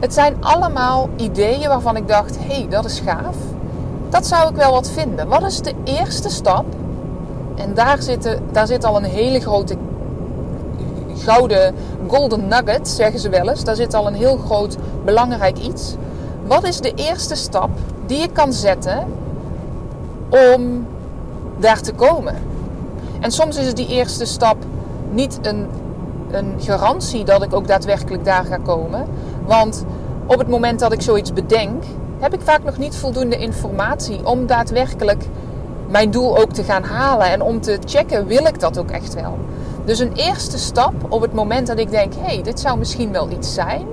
Het 0.00 0.14
zijn 0.14 0.36
allemaal 0.40 1.08
ideeën 1.16 1.68
waarvan 1.68 1.96
ik 1.96 2.08
dacht: 2.08 2.38
hé, 2.38 2.54
hey, 2.54 2.66
dat 2.68 2.84
is 2.84 3.00
gaaf. 3.00 3.36
Dat 4.08 4.26
zou 4.26 4.50
ik 4.50 4.56
wel 4.56 4.72
wat 4.72 4.90
vinden. 4.90 5.28
Wat 5.28 5.42
is 5.42 5.60
de 5.60 5.74
eerste 5.84 6.28
stap? 6.28 6.64
En 7.54 7.74
daar, 7.74 8.02
zitten, 8.02 8.42
daar 8.52 8.66
zit 8.66 8.84
al 8.84 8.96
een 8.96 9.04
hele 9.04 9.40
grote 9.40 9.76
gouden 11.16 11.74
golden 12.06 12.48
nugget, 12.48 12.88
zeggen 12.88 13.20
ze 13.20 13.28
wel 13.28 13.48
eens. 13.48 13.64
Daar 13.64 13.76
zit 13.76 13.94
al 13.94 14.06
een 14.06 14.14
heel 14.14 14.36
groot 14.36 14.76
belangrijk 15.04 15.58
iets. 15.58 15.94
Wat 16.46 16.64
is 16.64 16.80
de 16.80 16.92
eerste 16.94 17.34
stap 17.34 17.70
die 18.06 18.22
ik 18.22 18.32
kan 18.32 18.52
zetten 18.52 19.04
om 20.28 20.86
daar 21.58 21.80
te 21.80 21.92
komen? 21.92 22.34
En 23.20 23.30
soms 23.30 23.56
is 23.56 23.74
die 23.74 23.88
eerste 23.88 24.24
stap 24.24 24.56
niet 25.10 25.38
een, 25.42 25.66
een 26.30 26.54
garantie 26.58 27.24
dat 27.24 27.42
ik 27.42 27.54
ook 27.54 27.66
daadwerkelijk 27.66 28.24
daar 28.24 28.44
ga 28.44 28.56
komen. 28.56 29.06
Want 29.46 29.84
op 30.26 30.38
het 30.38 30.48
moment 30.48 30.80
dat 30.80 30.92
ik 30.92 31.02
zoiets 31.02 31.32
bedenk, 31.32 31.84
heb 32.18 32.34
ik 32.34 32.40
vaak 32.40 32.64
nog 32.64 32.78
niet 32.78 32.96
voldoende 32.96 33.36
informatie 33.36 34.26
om 34.26 34.46
daadwerkelijk 34.46 35.24
mijn 35.88 36.10
doel 36.10 36.38
ook 36.38 36.52
te 36.52 36.62
gaan 36.62 36.82
halen. 36.82 37.30
En 37.30 37.42
om 37.42 37.60
te 37.60 37.78
checken, 37.84 38.26
wil 38.26 38.46
ik 38.46 38.60
dat 38.60 38.78
ook 38.78 38.90
echt 38.90 39.14
wel? 39.14 39.38
Dus 39.86 39.98
een 39.98 40.12
eerste 40.12 40.58
stap 40.58 40.92
op 41.08 41.20
het 41.20 41.32
moment 41.32 41.66
dat 41.66 41.78
ik 41.78 41.90
denk, 41.90 42.14
hé, 42.14 42.20
hey, 42.20 42.42
dit 42.42 42.60
zou 42.60 42.78
misschien 42.78 43.12
wel 43.12 43.30
iets 43.30 43.54
zijn. 43.54 43.86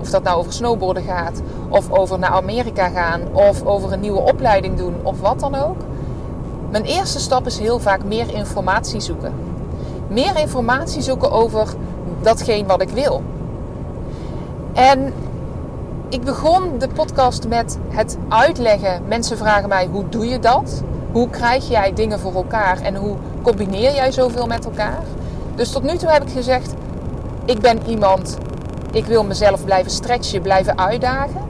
Of 0.00 0.10
dat 0.10 0.22
nou 0.22 0.38
over 0.38 0.52
snowboarden 0.52 1.02
gaat, 1.02 1.42
of 1.68 1.90
over 1.90 2.18
naar 2.18 2.30
Amerika 2.30 2.88
gaan, 2.88 3.20
of 3.32 3.64
over 3.64 3.92
een 3.92 4.00
nieuwe 4.00 4.20
opleiding 4.20 4.76
doen, 4.76 4.94
of 5.02 5.20
wat 5.20 5.40
dan 5.40 5.54
ook. 5.54 5.76
Mijn 6.70 6.84
eerste 6.84 7.18
stap 7.18 7.46
is 7.46 7.58
heel 7.58 7.78
vaak 7.78 8.04
meer 8.04 8.34
informatie 8.34 9.00
zoeken. 9.00 9.32
Meer 10.08 10.36
informatie 10.36 11.02
zoeken 11.02 11.30
over 11.30 11.74
datgene 12.22 12.66
wat 12.66 12.82
ik 12.82 12.88
wil. 12.88 13.22
En 14.72 15.12
ik 16.08 16.24
begon 16.24 16.78
de 16.78 16.88
podcast 16.88 17.48
met 17.48 17.78
het 17.88 18.16
uitleggen. 18.28 19.02
Mensen 19.06 19.36
vragen 19.36 19.68
mij: 19.68 19.88
hoe 19.92 20.08
doe 20.08 20.26
je 20.28 20.38
dat? 20.38 20.82
Hoe 21.16 21.30
krijg 21.30 21.68
jij 21.68 21.92
dingen 21.92 22.20
voor 22.20 22.34
elkaar 22.34 22.80
en 22.80 22.94
hoe 22.94 23.16
combineer 23.42 23.94
jij 23.94 24.12
zoveel 24.12 24.46
met 24.46 24.64
elkaar? 24.64 25.02
Dus 25.54 25.70
tot 25.70 25.82
nu 25.82 25.96
toe 25.96 26.08
heb 26.10 26.22
ik 26.22 26.32
gezegd: 26.32 26.74
ik 27.44 27.58
ben 27.60 27.78
iemand, 27.86 28.38
ik 28.92 29.04
wil 29.04 29.24
mezelf 29.24 29.64
blijven 29.64 29.90
stretchen, 29.90 30.42
blijven 30.42 30.78
uitdagen. 30.78 31.40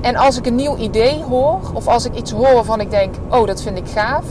En 0.00 0.16
als 0.16 0.38
ik 0.38 0.46
een 0.46 0.54
nieuw 0.54 0.76
idee 0.76 1.22
hoor, 1.28 1.60
of 1.72 1.86
als 1.88 2.04
ik 2.04 2.14
iets 2.14 2.30
hoor 2.30 2.54
waarvan 2.54 2.80
ik 2.80 2.90
denk: 2.90 3.14
oh, 3.28 3.46
dat 3.46 3.62
vind 3.62 3.78
ik 3.78 3.88
gaaf, 3.88 4.24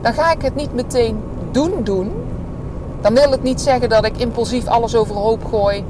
dan 0.00 0.12
ga 0.12 0.32
ik 0.32 0.42
het 0.42 0.54
niet 0.54 0.74
meteen 0.74 1.22
doen 1.50 1.72
doen. 1.82 2.12
Dan 3.00 3.14
wil 3.14 3.30
het 3.30 3.42
niet 3.42 3.60
zeggen 3.60 3.88
dat 3.88 4.04
ik 4.04 4.16
impulsief 4.16 4.66
alles 4.66 4.94
overhoop 4.94 5.44
gooi 5.44 5.84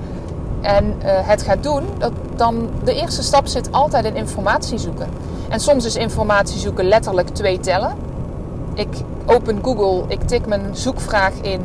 en 0.60 0.84
uh, 0.84 1.04
het 1.04 1.42
gaat 1.42 1.62
doen. 1.62 1.82
Dat 1.98 2.12
dan 2.36 2.68
de 2.84 2.94
eerste 2.94 3.22
stap 3.22 3.46
zit 3.46 3.72
altijd 3.72 4.04
in 4.04 4.16
informatie 4.16 4.78
zoeken. 4.78 5.08
En 5.54 5.60
soms 5.60 5.84
is 5.84 5.96
informatie 5.96 6.58
zoeken 6.58 6.84
letterlijk 6.84 7.28
twee 7.28 7.60
tellen. 7.60 7.96
Ik 8.74 8.88
open 9.26 9.58
Google, 9.62 10.04
ik 10.08 10.22
tik 10.22 10.46
mijn 10.46 10.76
zoekvraag 10.76 11.32
in 11.40 11.60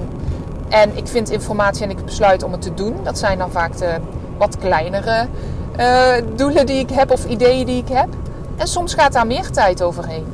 en 0.68 0.98
ik 0.98 1.08
vind 1.08 1.30
informatie 1.30 1.84
en 1.84 1.90
ik 1.90 2.06
besluit 2.06 2.44
om 2.44 2.52
het 2.52 2.62
te 2.62 2.74
doen. 2.74 2.96
Dat 3.04 3.18
zijn 3.18 3.38
dan 3.38 3.52
vaak 3.52 3.78
de 3.78 3.96
wat 4.38 4.58
kleinere 4.58 5.28
uh, 5.80 6.14
doelen 6.36 6.66
die 6.66 6.80
ik 6.80 6.90
heb 6.90 7.12
of 7.12 7.26
ideeën 7.26 7.66
die 7.66 7.78
ik 7.78 7.88
heb. 7.88 8.08
En 8.58 8.68
soms 8.68 8.94
gaat 8.94 9.14
daar 9.14 9.28
meer 9.28 9.50
tijd 9.50 9.82
overheen. 9.84 10.26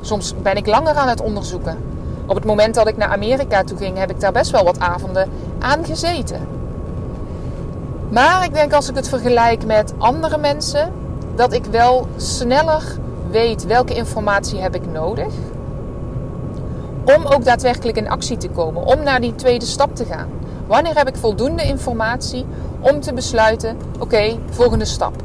Soms 0.00 0.34
ben 0.42 0.56
ik 0.56 0.66
langer 0.66 0.94
aan 0.94 1.08
het 1.08 1.20
onderzoeken. 1.20 1.78
Op 2.26 2.34
het 2.34 2.44
moment 2.44 2.74
dat 2.74 2.88
ik 2.88 2.96
naar 2.96 3.08
Amerika 3.08 3.64
toe 3.64 3.76
ging, 3.76 3.98
heb 3.98 4.10
ik 4.10 4.20
daar 4.20 4.32
best 4.32 4.50
wel 4.50 4.64
wat 4.64 4.78
avonden 4.78 5.28
aan 5.58 5.84
gezeten. 5.84 6.48
Maar 8.08 8.44
ik 8.44 8.54
denk 8.54 8.72
als 8.72 8.88
ik 8.88 8.94
het 8.96 9.08
vergelijk 9.08 9.66
met 9.66 9.92
andere 9.98 10.38
mensen, 10.38 10.92
dat 11.34 11.52
ik 11.52 11.64
wel 11.64 12.06
sneller 12.16 12.82
weet 13.30 13.66
welke 13.66 13.94
informatie 13.94 14.60
heb 14.60 14.74
ik 14.74 14.92
nodig. 14.92 15.32
Om 17.04 17.26
ook 17.26 17.44
daadwerkelijk 17.44 17.96
in 17.96 18.08
actie 18.08 18.36
te 18.36 18.48
komen, 18.48 18.84
om 18.84 19.02
naar 19.02 19.20
die 19.20 19.34
tweede 19.34 19.64
stap 19.64 19.96
te 19.96 20.04
gaan. 20.04 20.28
Wanneer 20.66 20.96
heb 20.96 21.08
ik 21.08 21.16
voldoende 21.16 21.62
informatie 21.62 22.46
om 22.80 23.00
te 23.00 23.12
besluiten: 23.12 23.76
oké, 23.98 24.38
volgende 24.50 24.84
stap. 24.84 25.22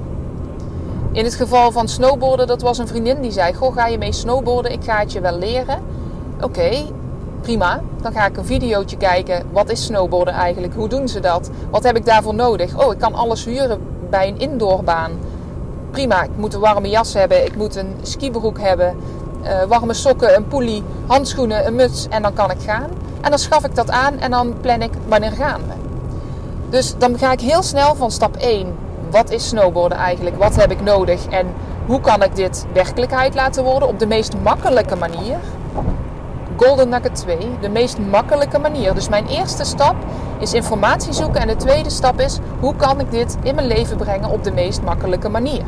In 1.11 1.23
het 1.23 1.35
geval 1.35 1.71
van 1.71 1.87
snowboarden, 1.87 2.47
dat 2.47 2.61
was 2.61 2.77
een 2.77 2.87
vriendin 2.87 3.21
die 3.21 3.31
zei: 3.31 3.53
Goh, 3.53 3.73
ga 3.73 3.87
je 3.87 3.97
mee 3.97 4.11
snowboarden? 4.11 4.71
Ik 4.71 4.83
ga 4.83 4.99
het 4.99 5.11
je 5.11 5.21
wel 5.21 5.37
leren. 5.37 5.79
Oké, 6.41 6.85
prima. 7.41 7.81
Dan 8.01 8.11
ga 8.11 8.25
ik 8.25 8.37
een 8.37 8.45
videootje 8.45 8.97
kijken. 8.97 9.43
Wat 9.51 9.69
is 9.69 9.85
snowboarden 9.85 10.33
eigenlijk? 10.33 10.73
Hoe 10.73 10.87
doen 10.87 11.07
ze 11.07 11.19
dat? 11.19 11.49
Wat 11.69 11.83
heb 11.83 11.95
ik 11.95 12.05
daarvoor 12.05 12.33
nodig? 12.33 12.85
Oh, 12.85 12.93
ik 12.93 12.99
kan 12.99 13.13
alles 13.13 13.45
huren 13.45 13.81
bij 14.09 14.27
een 14.27 14.39
indoorbaan. 14.39 15.11
Prima, 15.91 16.23
ik 16.23 16.29
moet 16.35 16.53
een 16.53 16.59
warme 16.59 16.89
jas 16.89 17.13
hebben. 17.13 17.45
Ik 17.45 17.55
moet 17.55 17.75
een 17.75 17.95
skibroek 18.01 18.59
hebben. 18.59 18.95
Uh, 19.43 19.63
warme 19.63 19.93
sokken, 19.93 20.35
een 20.35 20.47
poelie, 20.47 20.83
handschoenen, 21.07 21.67
een 21.67 21.75
muts 21.75 22.07
en 22.09 22.21
dan 22.21 22.33
kan 22.33 22.51
ik 22.51 22.61
gaan. 22.61 22.89
En 23.21 23.29
dan 23.29 23.39
schaf 23.39 23.65
ik 23.65 23.75
dat 23.75 23.89
aan 23.89 24.19
en 24.19 24.31
dan 24.31 24.53
plan 24.61 24.81
ik 24.81 24.91
wanneer 25.07 25.31
gaan 25.31 25.61
we. 25.67 25.73
Dus 26.69 26.97
dan 26.97 27.17
ga 27.17 27.31
ik 27.31 27.39
heel 27.39 27.63
snel 27.63 27.95
van 27.95 28.11
stap 28.11 28.35
1. 28.35 28.75
Wat 29.11 29.29
is 29.29 29.47
snowboarden 29.47 29.97
eigenlijk? 29.97 30.37
Wat 30.37 30.55
heb 30.55 30.71
ik 30.71 30.81
nodig? 30.81 31.25
En 31.25 31.47
hoe 31.85 31.99
kan 31.99 32.23
ik 32.23 32.35
dit 32.35 32.65
werkelijkheid 32.73 33.35
laten 33.35 33.63
worden 33.63 33.87
op 33.87 33.99
de 33.99 34.07
meest 34.07 34.33
makkelijke 34.43 34.95
manier? 34.95 35.37
Golden 36.57 36.89
Nugget 36.89 37.15
2, 37.15 37.37
de 37.61 37.69
meest 37.69 37.97
makkelijke 37.97 38.59
manier. 38.59 38.93
Dus 38.93 39.09
mijn 39.09 39.27
eerste 39.27 39.63
stap 39.63 39.95
is 40.39 40.53
informatie 40.53 41.13
zoeken. 41.13 41.41
En 41.41 41.47
de 41.47 41.55
tweede 41.55 41.89
stap 41.89 42.19
is 42.19 42.39
hoe 42.59 42.75
kan 42.75 42.99
ik 42.99 43.11
dit 43.11 43.37
in 43.43 43.55
mijn 43.55 43.67
leven 43.67 43.97
brengen 43.97 44.29
op 44.29 44.43
de 44.43 44.51
meest 44.51 44.81
makkelijke 44.81 45.29
manier. 45.29 45.65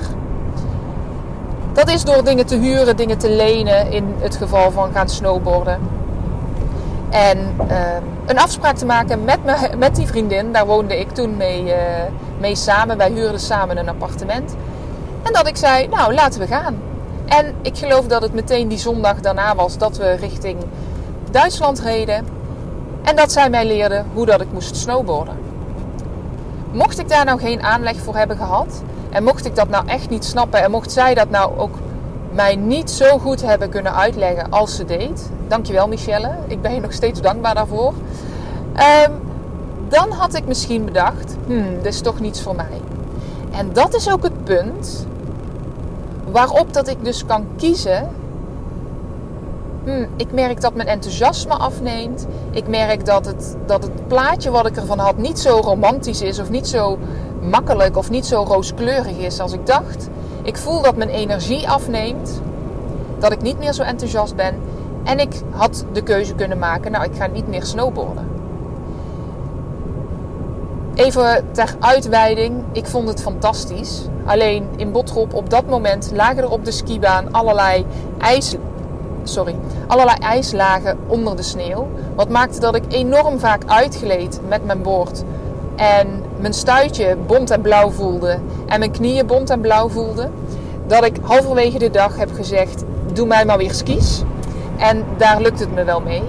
Dat 1.74 1.90
is 1.90 2.04
door 2.04 2.24
dingen 2.24 2.46
te 2.46 2.56
huren, 2.56 2.96
dingen 2.96 3.18
te 3.18 3.30
lenen 3.30 3.92
in 3.92 4.16
het 4.20 4.36
geval 4.36 4.72
van 4.72 4.92
gaan 4.94 5.10
snowboarden. 5.10 5.80
En 7.10 7.38
uh, 7.72 7.78
een 8.26 8.40
afspraak 8.40 8.76
te 8.76 8.86
maken 8.86 9.24
met, 9.24 9.46
me, 9.46 9.70
met 9.78 9.96
die 9.96 10.08
vriendin. 10.08 10.52
Daar 10.52 10.66
woonde 10.66 11.00
ik 11.00 11.12
toen 11.12 11.38
mee, 11.38 11.64
uh, 11.64 11.74
mee 12.40 12.56
samen. 12.56 12.98
Wij 12.98 13.12
huurden 13.12 13.40
samen 13.40 13.78
een 13.78 13.90
appartement. 13.90 14.56
En 15.24 15.34
dat 15.34 15.48
ik 15.48 15.58
zei, 15.58 15.88
nou 15.88 16.14
laten 16.14 16.40
we 16.40 16.48
gaan. 16.48 16.89
En 17.30 17.56
ik 17.62 17.78
geloof 17.78 18.06
dat 18.06 18.22
het 18.22 18.34
meteen 18.34 18.68
die 18.68 18.78
zondag 18.78 19.20
daarna 19.20 19.56
was 19.56 19.78
dat 19.78 19.98
we 19.98 20.12
richting 20.12 20.58
Duitsland 21.32 21.80
reden. 21.80 22.26
En 23.04 23.16
dat 23.16 23.32
zij 23.32 23.50
mij 23.50 23.66
leerde 23.66 24.04
hoe 24.14 24.26
dat 24.26 24.42
ik 24.42 24.52
moest 24.52 24.76
snowboarden. 24.76 25.38
Mocht 26.72 27.00
ik 27.00 27.10
daar 27.10 27.26
nou 27.26 27.40
geen 27.40 27.64
aanleg 27.64 27.96
voor 27.96 28.16
hebben 28.16 28.38
gehad. 28.38 28.82
En 29.10 29.24
mocht 29.24 29.46
ik 29.46 29.56
dat 29.56 29.70
nou 29.70 29.88
echt 29.88 30.10
niet 30.10 30.26
snappen. 30.26 30.64
En 30.64 30.72
mocht 30.72 30.92
zij 30.92 31.14
dat 31.14 31.30
nou 31.30 31.58
ook 31.58 31.76
mij 32.32 32.56
niet 32.56 32.92
zo 32.92 33.18
goed 33.18 33.42
hebben 33.42 33.70
kunnen 33.70 33.96
uitleggen 33.96 34.50
als 34.50 34.76
ze 34.76 34.86
deed. 34.86 35.30
Dankjewel 35.48 35.88
Michelle. 35.88 36.32
Ik 36.48 36.62
ben 36.62 36.74
je 36.74 36.80
nog 36.80 36.94
steeds 36.94 37.22
dankbaar 37.22 37.56
daarvoor. 37.56 37.94
Um, 39.08 39.22
dan 39.90 40.12
had 40.12 40.36
ik 40.36 40.46
misschien 40.46 40.86
bedacht, 40.86 41.36
hmm, 41.46 41.76
dit 41.76 41.94
is 41.94 42.02
toch 42.02 42.20
niets 42.20 42.42
voor 42.42 42.56
mij. 42.56 42.82
En 43.52 43.74
dat 43.74 43.96
is 43.96 44.12
ook 44.12 44.24
het 44.24 44.44
punt 44.44 45.08
waarop 46.32 46.74
dat 46.74 46.88
ik 46.88 47.04
dus 47.04 47.26
kan 47.26 47.48
kiezen. 47.58 48.10
Hmm, 49.84 50.08
ik 50.16 50.32
merk 50.32 50.62
dat 50.62 50.74
mijn 50.74 50.88
enthousiasme 50.88 51.54
afneemt. 51.54 52.28
Ik 52.52 52.68
merk 52.68 53.06
dat 53.06 53.26
het, 53.26 53.58
dat 53.66 53.84
het 53.84 54.08
plaatje 54.08 54.52
wat 54.52 54.68
ik 54.68 54.76
ervan 54.76 55.00
had 55.00 55.18
niet 55.18 55.40
zo 55.40 55.60
romantisch 55.64 56.22
is 56.22 56.40
of 56.40 56.50
niet 56.50 56.68
zo 56.68 56.98
makkelijk 57.42 57.98
of 57.98 58.10
niet 58.10 58.26
zo 58.26 58.44
rooskleurig 58.44 59.18
is 59.18 59.40
als 59.40 59.54
ik 59.54 59.66
dacht. 59.66 60.10
Ik 60.44 60.58
voel 60.58 60.82
dat 60.82 60.96
mijn 60.96 61.10
energie 61.10 61.70
afneemt. 61.70 62.42
Dat 63.20 63.32
ik 63.32 63.42
niet 63.42 63.60
meer 63.60 63.74
zo 63.74 63.84
enthousiast 63.84 64.36
ben. 64.36 64.56
En 65.04 65.20
ik 65.20 65.42
had 65.50 65.86
de 65.92 66.02
keuze 66.02 66.36
kunnen 66.36 66.58
maken, 66.58 66.92
nou 66.92 67.04
ik 67.04 67.16
ga 67.16 67.28
niet 67.28 67.48
meer 67.48 67.64
snowboarden. 67.64 68.28
Even 70.94 71.48
ter 71.52 71.76
uitweiding, 71.80 72.64
ik 72.72 72.86
vond 72.86 73.08
het 73.08 73.22
fantastisch. 73.22 74.02
Alleen 74.30 74.68
in 74.76 74.92
Botrop 74.92 75.34
op 75.34 75.50
dat 75.50 75.66
moment 75.68 76.12
lagen 76.14 76.38
er 76.38 76.50
op 76.50 76.66
de 76.66 76.72
skibaan 76.72 77.32
allerlei 77.32 77.86
ijs, 78.18 78.56
sorry, 79.24 79.56
allerlei 79.88 80.18
ijslagen 80.20 80.98
onder 81.08 81.36
de 81.36 81.44
sneeuw. 81.44 81.88
Wat 82.16 82.30
maakte 82.30 82.60
dat 82.60 82.76
ik 82.76 82.84
enorm 82.88 83.40
vaak 83.40 83.64
uitgleed 83.66 84.40
met 84.48 84.66
mijn 84.66 84.82
boord. 84.82 85.24
En 85.76 86.24
mijn 86.40 86.54
stuitje 86.54 87.18
bont 87.28 87.52
en 87.52 87.62
blauw 87.62 87.90
voelde. 87.90 88.40
En 88.68 88.80
mijn 88.80 88.92
knieën 88.92 89.26
bont 89.26 89.50
en 89.50 89.62
blauw 89.62 89.90
voelde. 89.90 90.30
Dat 90.88 91.06
ik 91.06 91.18
halverwege 91.22 91.80
de 91.80 91.90
dag 91.90 92.18
heb 92.18 92.30
gezegd, 92.34 92.84
doe 93.14 93.28
mij 93.28 93.46
maar 93.46 93.58
weer 93.58 93.74
skis. 93.74 94.24
En 94.78 95.06
daar 95.18 95.42
lukt 95.42 95.60
het 95.60 95.74
me 95.74 95.84
wel 95.84 96.02
mee. 96.02 96.24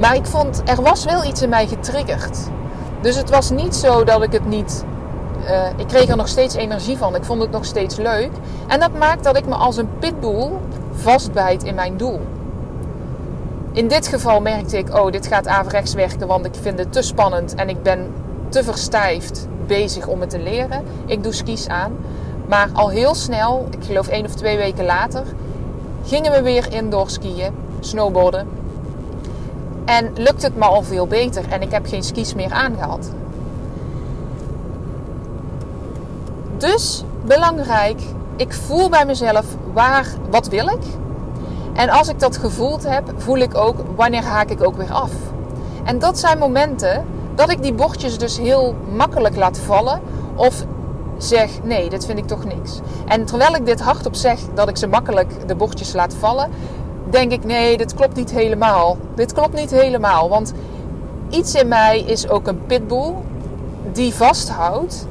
Maar 0.00 0.14
ik 0.14 0.26
vond, 0.26 0.62
er 0.64 0.82
was 0.82 1.04
wel 1.04 1.24
iets 1.24 1.42
in 1.42 1.48
mij 1.48 1.66
getriggerd. 1.66 2.38
Dus 3.00 3.16
het 3.16 3.30
was 3.30 3.50
niet 3.50 3.74
zo 3.74 4.04
dat 4.04 4.22
ik 4.22 4.32
het 4.32 4.46
niet. 4.46 4.84
Uh, 5.46 5.68
ik 5.76 5.86
kreeg 5.86 6.08
er 6.08 6.16
nog 6.16 6.28
steeds 6.28 6.54
energie 6.54 6.96
van. 6.96 7.14
Ik 7.14 7.24
vond 7.24 7.42
het 7.42 7.50
nog 7.50 7.64
steeds 7.64 7.96
leuk. 7.96 8.30
En 8.66 8.80
dat 8.80 8.98
maakt 8.98 9.24
dat 9.24 9.36
ik 9.36 9.46
me 9.46 9.54
als 9.54 9.76
een 9.76 9.88
pitbull 9.98 10.50
vastbijt 10.92 11.62
in 11.62 11.74
mijn 11.74 11.96
doel. 11.96 12.20
In 13.72 13.88
dit 13.88 14.06
geval 14.06 14.40
merkte 14.40 14.78
ik, 14.78 14.94
oh, 14.94 15.10
dit 15.10 15.26
gaat 15.26 15.46
averechts 15.46 15.94
werken, 15.94 16.26
want 16.26 16.46
ik 16.46 16.54
vind 16.60 16.78
het 16.78 16.92
te 16.92 17.02
spannend 17.02 17.54
en 17.54 17.68
ik 17.68 17.82
ben 17.82 18.12
te 18.48 18.64
verstijfd 18.64 19.48
bezig 19.66 20.06
om 20.06 20.20
het 20.20 20.30
te 20.30 20.38
leren. 20.38 20.82
Ik 21.06 21.22
doe 21.22 21.32
skis 21.32 21.68
aan. 21.68 21.92
Maar 22.48 22.68
al 22.72 22.88
heel 22.88 23.14
snel, 23.14 23.66
ik 23.70 23.84
geloof 23.84 24.08
één 24.08 24.24
of 24.24 24.34
twee 24.34 24.56
weken 24.56 24.84
later, 24.84 25.22
gingen 26.04 26.32
we 26.32 26.42
weer 26.42 26.72
indoor 26.72 27.10
skiën, 27.10 27.52
snowboarden. 27.80 28.48
En 29.84 30.12
lukt 30.14 30.42
het 30.42 30.56
me 30.56 30.64
al 30.64 30.82
veel 30.82 31.06
beter 31.06 31.44
en 31.48 31.62
ik 31.62 31.70
heb 31.70 31.86
geen 31.86 32.02
skis 32.02 32.34
meer 32.34 32.52
aangehad. 32.52 33.10
Dus 36.58 37.04
belangrijk, 37.24 38.00
ik 38.36 38.52
voel 38.52 38.88
bij 38.88 39.06
mezelf 39.06 39.44
waar, 39.72 40.06
wat 40.30 40.48
wil 40.48 40.66
ik. 40.68 40.82
En 41.74 41.88
als 41.88 42.08
ik 42.08 42.20
dat 42.20 42.36
gevoeld 42.36 42.88
heb, 42.88 43.12
voel 43.16 43.36
ik 43.36 43.54
ook 43.54 43.76
wanneer 43.96 44.24
haak 44.24 44.50
ik 44.50 44.66
ook 44.66 44.76
weer 44.76 44.92
af. 44.92 45.10
En 45.84 45.98
dat 45.98 46.18
zijn 46.18 46.38
momenten 46.38 47.04
dat 47.34 47.50
ik 47.50 47.62
die 47.62 47.74
bordjes 47.74 48.18
dus 48.18 48.38
heel 48.38 48.74
makkelijk 48.94 49.36
laat 49.36 49.58
vallen. 49.58 50.00
Of 50.34 50.64
zeg, 51.18 51.50
nee, 51.62 51.88
dit 51.88 52.06
vind 52.06 52.18
ik 52.18 52.26
toch 52.26 52.44
niks. 52.44 52.80
En 53.06 53.24
terwijl 53.24 53.54
ik 53.54 53.66
dit 53.66 53.80
hardop 53.80 54.14
zeg 54.14 54.38
dat 54.54 54.68
ik 54.68 54.76
ze 54.76 54.86
makkelijk 54.86 55.48
de 55.48 55.54
bordjes 55.54 55.92
laat 55.92 56.14
vallen, 56.14 56.50
denk 57.10 57.32
ik, 57.32 57.44
nee, 57.44 57.76
dit 57.76 57.94
klopt 57.94 58.16
niet 58.16 58.30
helemaal. 58.30 58.96
Dit 59.14 59.32
klopt 59.32 59.54
niet 59.54 59.70
helemaal, 59.70 60.28
want 60.28 60.52
iets 61.30 61.54
in 61.54 61.68
mij 61.68 62.00
is 62.00 62.28
ook 62.28 62.46
een 62.46 62.66
pitbull 62.66 63.14
die 63.92 64.14
vasthoudt. 64.14 65.06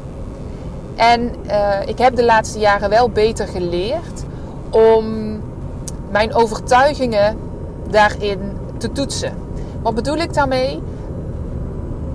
En 0.95 1.35
uh, 1.45 1.87
ik 1.87 1.97
heb 1.97 2.15
de 2.15 2.25
laatste 2.25 2.59
jaren 2.59 2.89
wel 2.89 3.09
beter 3.09 3.47
geleerd 3.47 4.23
om 4.69 5.05
mijn 6.11 6.33
overtuigingen 6.33 7.37
daarin 7.89 8.39
te 8.77 8.91
toetsen. 8.91 9.33
Wat 9.81 9.95
bedoel 9.95 10.17
ik 10.17 10.33
daarmee? 10.33 10.81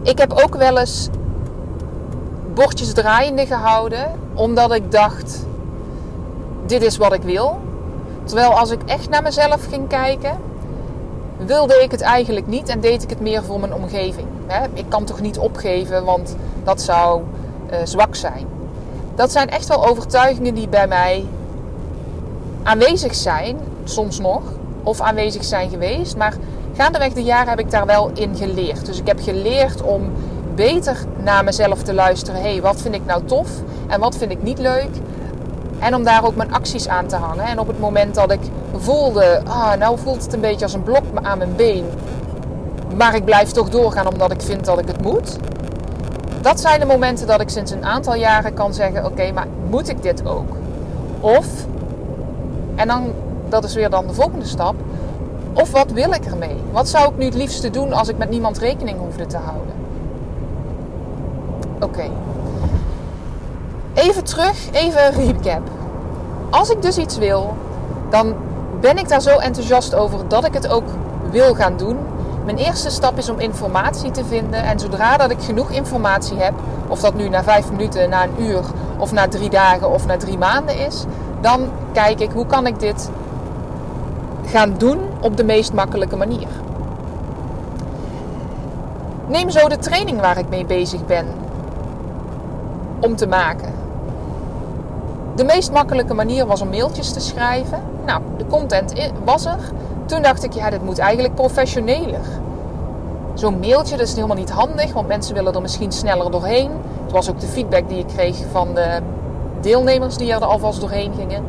Ik 0.03 0.19
heb 0.19 0.33
ook 0.33 0.55
wel 0.55 0.79
eens 0.79 1.09
bordjes 2.55 2.93
draaiende 2.93 3.47
gehouden, 3.47 4.13
omdat 4.35 4.73
ik 4.75 4.93
dacht: 4.93 5.47
dit 6.67 6.83
is 6.83 6.97
wat 6.97 7.13
ik 7.13 7.23
wil. 7.23 7.59
Terwijl 8.25 8.59
als 8.59 8.71
ik 8.71 8.81
echt 8.87 9.09
naar 9.09 9.23
mezelf 9.23 9.67
ging 9.67 9.89
kijken, 9.89 10.39
wilde 11.37 11.75
ik 11.83 11.91
het 11.91 12.01
eigenlijk 12.01 12.47
niet 12.47 12.69
en 12.69 12.81
deed 12.81 13.03
ik 13.03 13.11
het 13.11 13.21
meer 13.21 13.45
voor 13.45 13.61
mijn 13.61 13.75
omgeving. 13.75 14.27
Ik 14.73 14.85
kan 14.89 15.05
toch 15.05 15.21
niet 15.21 15.39
opgeven, 15.39 16.05
want 16.05 16.37
dat 16.65 16.81
zou 16.81 17.23
uh, 17.71 17.77
zwak 17.85 18.15
zijn. 18.15 18.47
Dat 19.15 19.33
zijn 19.33 19.51
echt 19.51 19.69
wel 19.69 19.87
overtuigingen 19.87 20.55
die 20.55 20.69
bij 20.69 20.87
mij 20.87 21.25
aanwezig 22.63 23.15
zijn, 23.15 23.59
soms 23.85 24.19
nog, 24.19 24.43
of 24.83 25.01
aanwezig 25.01 25.45
zijn 25.45 25.71
geweest. 25.71 26.17
Maar 26.17 26.35
gaandeweg 26.77 27.13
de 27.13 27.23
jaren 27.23 27.49
heb 27.49 27.59
ik 27.59 27.71
daar 27.71 27.87
wel 27.87 28.11
in 28.15 28.37
geleerd. 28.37 28.87
Dus 28.87 28.99
ik 28.99 29.07
heb 29.07 29.21
geleerd 29.23 29.83
om 29.83 30.13
beter 30.55 30.97
naar 31.23 31.45
mezelf 31.45 31.83
te 31.83 31.95
luisteren. 31.95 32.41
Hey, 32.41 32.61
wat 32.63 32.81
vind 32.81 32.95
ik 32.95 33.07
nou 33.07 33.25
tof 33.25 33.49
en 33.87 34.01
wat 34.01 34.17
vind 34.17 34.31
ik 34.31 34.43
niet 34.43 34.59
leuk? 34.59 34.91
En 35.79 35.95
om 35.95 36.05
daar 36.05 36.25
ook 36.25 36.37
mijn 36.37 36.53
acties 36.53 36.89
aan 36.89 37.07
te 37.07 37.17
hangen. 37.17 37.45
En 37.45 37.59
op 37.59 37.67
het 37.67 37.81
moment 37.81 38.15
dat 38.15 38.33
ik 38.33 38.41
voelde, 38.77 39.43
ah, 39.47 39.75
nou 39.75 39.99
voelt 39.99 40.23
het 40.23 40.33
een 40.33 40.41
beetje 40.41 40.65
als 40.65 40.75
een 40.75 40.83
blok 40.83 41.05
aan 41.23 41.39
mijn 41.39 41.57
been. 41.57 41.85
Maar 42.97 43.15
ik 43.15 43.25
blijf 43.25 43.51
toch 43.51 43.69
doorgaan 43.69 44.07
omdat 44.07 44.33
ik 44.33 44.43
vind 44.43 44.65
dat 44.65 44.79
ik 44.79 44.87
het 44.87 45.03
moet. 45.03 45.37
Dat 46.41 46.61
zijn 46.61 46.81
de 46.81 46.87
momenten 46.87 47.27
dat 47.27 47.41
ik 47.41 47.49
sinds 47.49 47.71
een 47.71 47.85
aantal 47.85 48.15
jaren 48.15 48.55
kan 48.55 48.75
zeggen: 48.75 49.05
oké, 49.05 49.33
maar 49.33 49.47
moet 49.69 49.89
ik 49.89 50.03
dit 50.03 50.27
ook? 50.27 50.57
Of, 51.21 51.47
en 52.75 52.89
dan, 52.89 53.13
dat 53.49 53.65
is 53.65 53.75
weer 53.75 53.91
dan 53.91 54.07
de 54.07 54.13
volgende 54.13 54.47
stap. 54.47 54.75
Of 55.53 55.71
wat 55.71 55.91
wil 55.91 56.13
ik 56.13 56.25
ermee? 56.25 56.57
Wat 56.73 56.89
zou 56.89 57.11
ik 57.11 57.19
nu 57.19 57.25
het 57.25 57.35
liefste 57.35 57.71
doen 57.71 57.93
als 57.93 58.09
ik 58.09 58.19
met 58.19 58.31
niemand 58.31 58.59
rekening 58.59 58.99
hoefde 58.99 59.27
te 59.27 59.37
houden? 59.37 59.75
Oké. 61.81 62.11
Even 63.95 64.25
terug, 64.25 64.71
even 64.73 65.11
recap. 65.11 65.63
Als 66.51 66.71
ik 66.71 66.83
dus 66.83 66.99
iets 66.99 67.19
wil, 67.19 67.57
dan 68.11 68.35
ben 68.81 68.99
ik 68.99 69.09
daar 69.09 69.21
zo 69.21 69.39
enthousiast 69.39 69.95
over 69.95 70.29
dat 70.29 70.45
ik 70.45 70.55
het 70.55 70.69
ook 70.69 70.89
wil 71.31 71.55
gaan 71.55 71.77
doen. 71.77 71.97
Mijn 72.51 72.63
eerste 72.63 72.91
stap 72.91 73.19
is 73.19 73.29
om 73.29 73.39
informatie 73.39 74.11
te 74.11 74.25
vinden. 74.25 74.63
En 74.63 74.79
zodra 74.79 75.17
dat 75.17 75.31
ik 75.31 75.41
genoeg 75.41 75.71
informatie 75.71 76.39
heb, 76.39 76.53
of 76.89 77.01
dat 77.01 77.15
nu 77.15 77.29
na 77.29 77.43
vijf 77.43 77.71
minuten, 77.71 78.11
na 78.11 78.25
een 78.25 78.43
uur, 78.43 78.65
of 78.99 79.13
na 79.13 79.29
drie 79.29 79.51
dagen 79.51 79.91
of 79.91 80.07
na 80.07 80.17
drie 80.17 80.39
maanden 80.39 80.87
is, 80.87 81.05
dan 81.41 81.69
kijk 81.93 82.21
ik 82.21 82.31
hoe 82.31 82.47
kan 82.47 82.67
ik 82.67 82.81
dit 82.81 83.11
gaan 84.47 84.75
doen 84.79 84.99
op 85.21 85.37
de 85.37 85.45
meest 85.45 85.73
makkelijke 85.73 86.17
manier. 86.17 86.47
Neem 89.27 89.51
zo 89.51 89.69
de 89.69 89.79
training 89.79 90.21
waar 90.21 90.39
ik 90.39 90.49
mee 90.49 90.65
bezig 90.65 91.07
ben 91.07 91.27
om 93.01 93.17
te 93.17 93.27
maken. 93.27 93.73
De 95.35 95.45
meest 95.45 95.73
makkelijke 95.73 96.15
manier 96.15 96.47
was 96.47 96.61
om 96.61 96.69
mailtjes 96.69 97.13
te 97.13 97.21
schrijven. 97.21 97.83
Nou, 98.07 98.23
de 98.37 98.47
content 98.47 98.93
was 99.25 99.45
er. 99.45 99.73
Toen 100.07 100.23
dacht 100.23 100.45
ik, 100.45 100.53
ja, 100.53 100.71
dit 100.71 100.85
moet 100.85 100.99
eigenlijk 100.99 101.35
professioneler. 101.35 102.40
Zo'n 103.41 103.59
mailtje, 103.59 103.97
dat 103.97 104.07
is 104.07 104.15
helemaal 104.15 104.37
niet 104.37 104.51
handig, 104.51 104.93
want 104.93 105.09
mensen 105.09 105.35
willen 105.35 105.55
er 105.55 105.61
misschien 105.61 105.93
sneller 105.93 106.31
doorheen. 106.31 106.71
Het 107.03 107.13
was 107.13 107.31
ook 107.31 107.41
de 107.41 107.47
feedback 107.47 107.89
die 107.89 107.99
ik 107.99 108.07
kreeg 108.07 108.37
van 108.51 108.75
de 108.75 109.01
deelnemers 109.61 110.17
die 110.17 110.33
er 110.33 110.45
alvast 110.45 110.81
doorheen 110.81 111.13
gingen. 111.15 111.45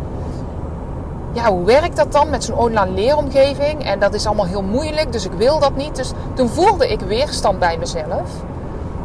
Ja, 1.32 1.52
hoe 1.52 1.66
werkt 1.66 1.96
dat 1.96 2.12
dan 2.12 2.30
met 2.30 2.44
zo'n 2.44 2.58
online 2.58 2.92
leeromgeving? 2.92 3.84
En 3.84 4.00
dat 4.00 4.14
is 4.14 4.26
allemaal 4.26 4.46
heel 4.46 4.62
moeilijk, 4.62 5.12
dus 5.12 5.26
ik 5.26 5.32
wil 5.32 5.60
dat 5.60 5.76
niet. 5.76 5.96
Dus 5.96 6.12
toen 6.34 6.50
voelde 6.50 6.88
ik 6.88 7.00
weerstand 7.00 7.60
bij 7.60 7.78
mezelf. 7.78 8.30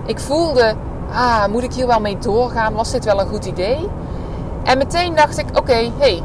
Ik 0.04 0.18
voelde, 0.18 0.74
ah, 1.12 1.46
moet 1.46 1.62
ik 1.62 1.72
hier 1.72 1.86
wel 1.86 2.00
mee 2.00 2.18
doorgaan? 2.18 2.74
Was 2.74 2.90
dit 2.90 3.04
wel 3.04 3.20
een 3.20 3.28
goed 3.28 3.44
idee? 3.44 3.88
En 4.64 4.78
meteen 4.78 5.14
dacht 5.14 5.38
ik, 5.38 5.46
oké, 5.58 5.72
hé, 5.72 5.90
hey, 5.98 6.22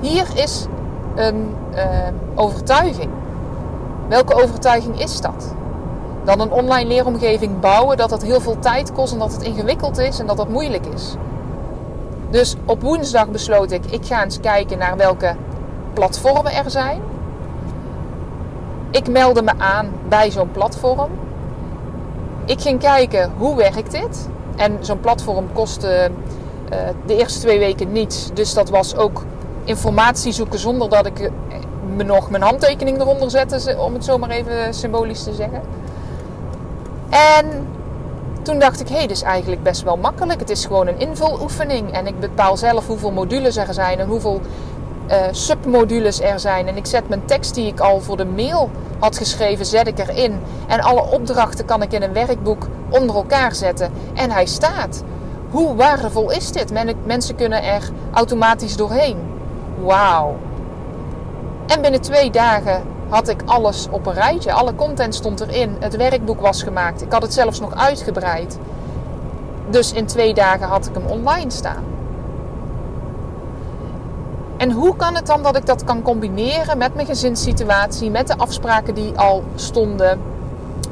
hier 0.00 0.26
is 0.34 0.66
een 1.14 1.54
uh, 1.74 1.82
overtuiging. 2.34 3.10
Welke 4.08 4.42
overtuiging 4.42 5.00
is 5.00 5.20
dat? 5.20 5.54
Dat 6.24 6.40
een 6.40 6.50
online 6.50 6.88
leeromgeving 6.88 7.60
bouwen, 7.60 7.96
dat 7.96 8.10
dat 8.10 8.22
heel 8.22 8.40
veel 8.40 8.58
tijd 8.58 8.92
kost 8.92 9.12
en 9.12 9.18
dat 9.18 9.32
het 9.32 9.42
ingewikkeld 9.42 9.98
is 9.98 10.18
en 10.18 10.26
dat 10.26 10.36
dat 10.36 10.48
moeilijk 10.48 10.86
is. 10.86 11.14
Dus 12.30 12.56
op 12.64 12.82
woensdag 12.82 13.28
besloot 13.28 13.70
ik, 13.70 13.84
ik 13.86 14.06
ga 14.06 14.24
eens 14.24 14.40
kijken 14.40 14.78
naar 14.78 14.96
welke 14.96 15.36
platformen 15.92 16.52
er 16.52 16.70
zijn. 16.70 17.00
Ik 18.90 19.08
meldde 19.08 19.42
me 19.42 19.52
aan 19.58 19.92
bij 20.08 20.30
zo'n 20.30 20.50
platform. 20.50 21.10
Ik 22.44 22.60
ging 22.60 22.80
kijken 22.80 23.32
hoe 23.36 23.56
werkt 23.56 23.90
dit. 23.90 24.28
En 24.56 24.78
zo'n 24.80 25.00
platform 25.00 25.52
kostte 25.52 26.10
uh, 26.72 26.78
de 27.06 27.16
eerste 27.16 27.40
twee 27.40 27.58
weken 27.58 27.92
niets. 27.92 28.30
Dus 28.32 28.54
dat 28.54 28.70
was 28.70 28.96
ook 28.96 29.24
informatie 29.64 30.32
zoeken 30.32 30.58
zonder 30.58 30.88
dat 30.88 31.06
ik 31.06 31.30
nog 31.96 32.30
mijn 32.30 32.42
handtekening 32.42 33.00
eronder 33.00 33.30
zette, 33.30 33.78
om 33.78 33.94
het 33.94 34.04
zomaar 34.04 34.30
even 34.30 34.74
symbolisch 34.74 35.22
te 35.22 35.34
zeggen. 35.34 35.62
En 37.10 37.66
toen 38.42 38.58
dacht 38.58 38.80
ik, 38.80 38.88
hé, 38.88 38.94
hey, 38.94 39.06
dit 39.06 39.16
is 39.16 39.22
eigenlijk 39.22 39.62
best 39.62 39.82
wel 39.82 39.96
makkelijk. 39.96 40.40
Het 40.40 40.50
is 40.50 40.66
gewoon 40.66 40.86
een 40.86 40.98
invuloefening. 40.98 41.92
En 41.92 42.06
ik 42.06 42.20
bepaal 42.20 42.56
zelf 42.56 42.86
hoeveel 42.86 43.10
modules 43.10 43.56
er 43.56 43.74
zijn 43.74 43.98
en 43.98 44.06
hoeveel 44.06 44.40
uh, 45.10 45.16
submodules 45.30 46.20
er 46.20 46.40
zijn. 46.40 46.68
En 46.68 46.76
ik 46.76 46.86
zet 46.86 47.08
mijn 47.08 47.24
tekst 47.24 47.54
die 47.54 47.66
ik 47.66 47.80
al 47.80 48.00
voor 48.00 48.16
de 48.16 48.24
mail 48.24 48.70
had 48.98 49.18
geschreven, 49.18 49.66
zet 49.66 49.86
ik 49.86 49.98
erin. 49.98 50.40
En 50.66 50.80
alle 50.80 51.10
opdrachten 51.10 51.64
kan 51.64 51.82
ik 51.82 51.92
in 51.92 52.02
een 52.02 52.12
werkboek 52.12 52.68
onder 52.88 53.16
elkaar 53.16 53.54
zetten. 53.54 53.92
En 54.14 54.30
hij 54.30 54.46
staat. 54.46 55.02
Hoe 55.50 55.74
waardevol 55.74 56.30
is 56.30 56.52
dit? 56.52 56.72
Mensen 57.06 57.34
kunnen 57.34 57.62
er 57.62 57.90
automatisch 58.12 58.76
doorheen. 58.76 59.16
Wauw. 59.84 60.36
En 61.66 61.80
binnen 61.80 62.00
twee 62.00 62.30
dagen 62.30 62.82
had 63.08 63.28
ik 63.28 63.42
alles 63.44 63.88
op 63.90 64.06
een 64.06 64.14
rijtje. 64.14 64.52
Alle 64.52 64.74
content 64.74 65.14
stond 65.14 65.40
erin. 65.40 65.76
Het 65.80 65.96
werkboek 65.96 66.40
was 66.40 66.62
gemaakt. 66.62 67.02
Ik 67.02 67.12
had 67.12 67.22
het 67.22 67.34
zelfs 67.34 67.60
nog 67.60 67.74
uitgebreid. 67.74 68.58
Dus 69.70 69.92
in 69.92 70.06
twee 70.06 70.34
dagen 70.34 70.66
had 70.66 70.86
ik 70.86 70.94
hem 70.94 71.06
online 71.06 71.50
staan. 71.50 71.84
En 74.56 74.70
hoe 74.70 74.96
kan 74.96 75.14
het 75.14 75.26
dan 75.26 75.42
dat 75.42 75.56
ik 75.56 75.66
dat 75.66 75.84
kan 75.84 76.02
combineren 76.02 76.78
met 76.78 76.94
mijn 76.94 77.06
gezinssituatie, 77.06 78.10
met 78.10 78.26
de 78.26 78.36
afspraken 78.36 78.94
die 78.94 79.18
al 79.18 79.44
stonden, 79.54 80.20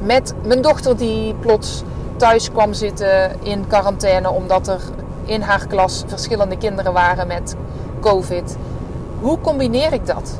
met 0.01 0.33
mijn 0.43 0.61
dochter 0.61 0.97
die 0.97 1.33
plots 1.33 1.83
thuis 2.15 2.51
kwam 2.51 2.73
zitten 2.73 3.31
in 3.43 3.67
quarantaine 3.67 4.29
omdat 4.31 4.67
er 4.67 4.81
in 5.25 5.41
haar 5.41 5.67
klas 5.67 6.03
verschillende 6.07 6.57
kinderen 6.57 6.93
waren 6.93 7.27
met 7.27 7.55
COVID. 7.99 8.57
Hoe 9.19 9.41
combineer 9.41 9.93
ik 9.93 10.05
dat? 10.05 10.39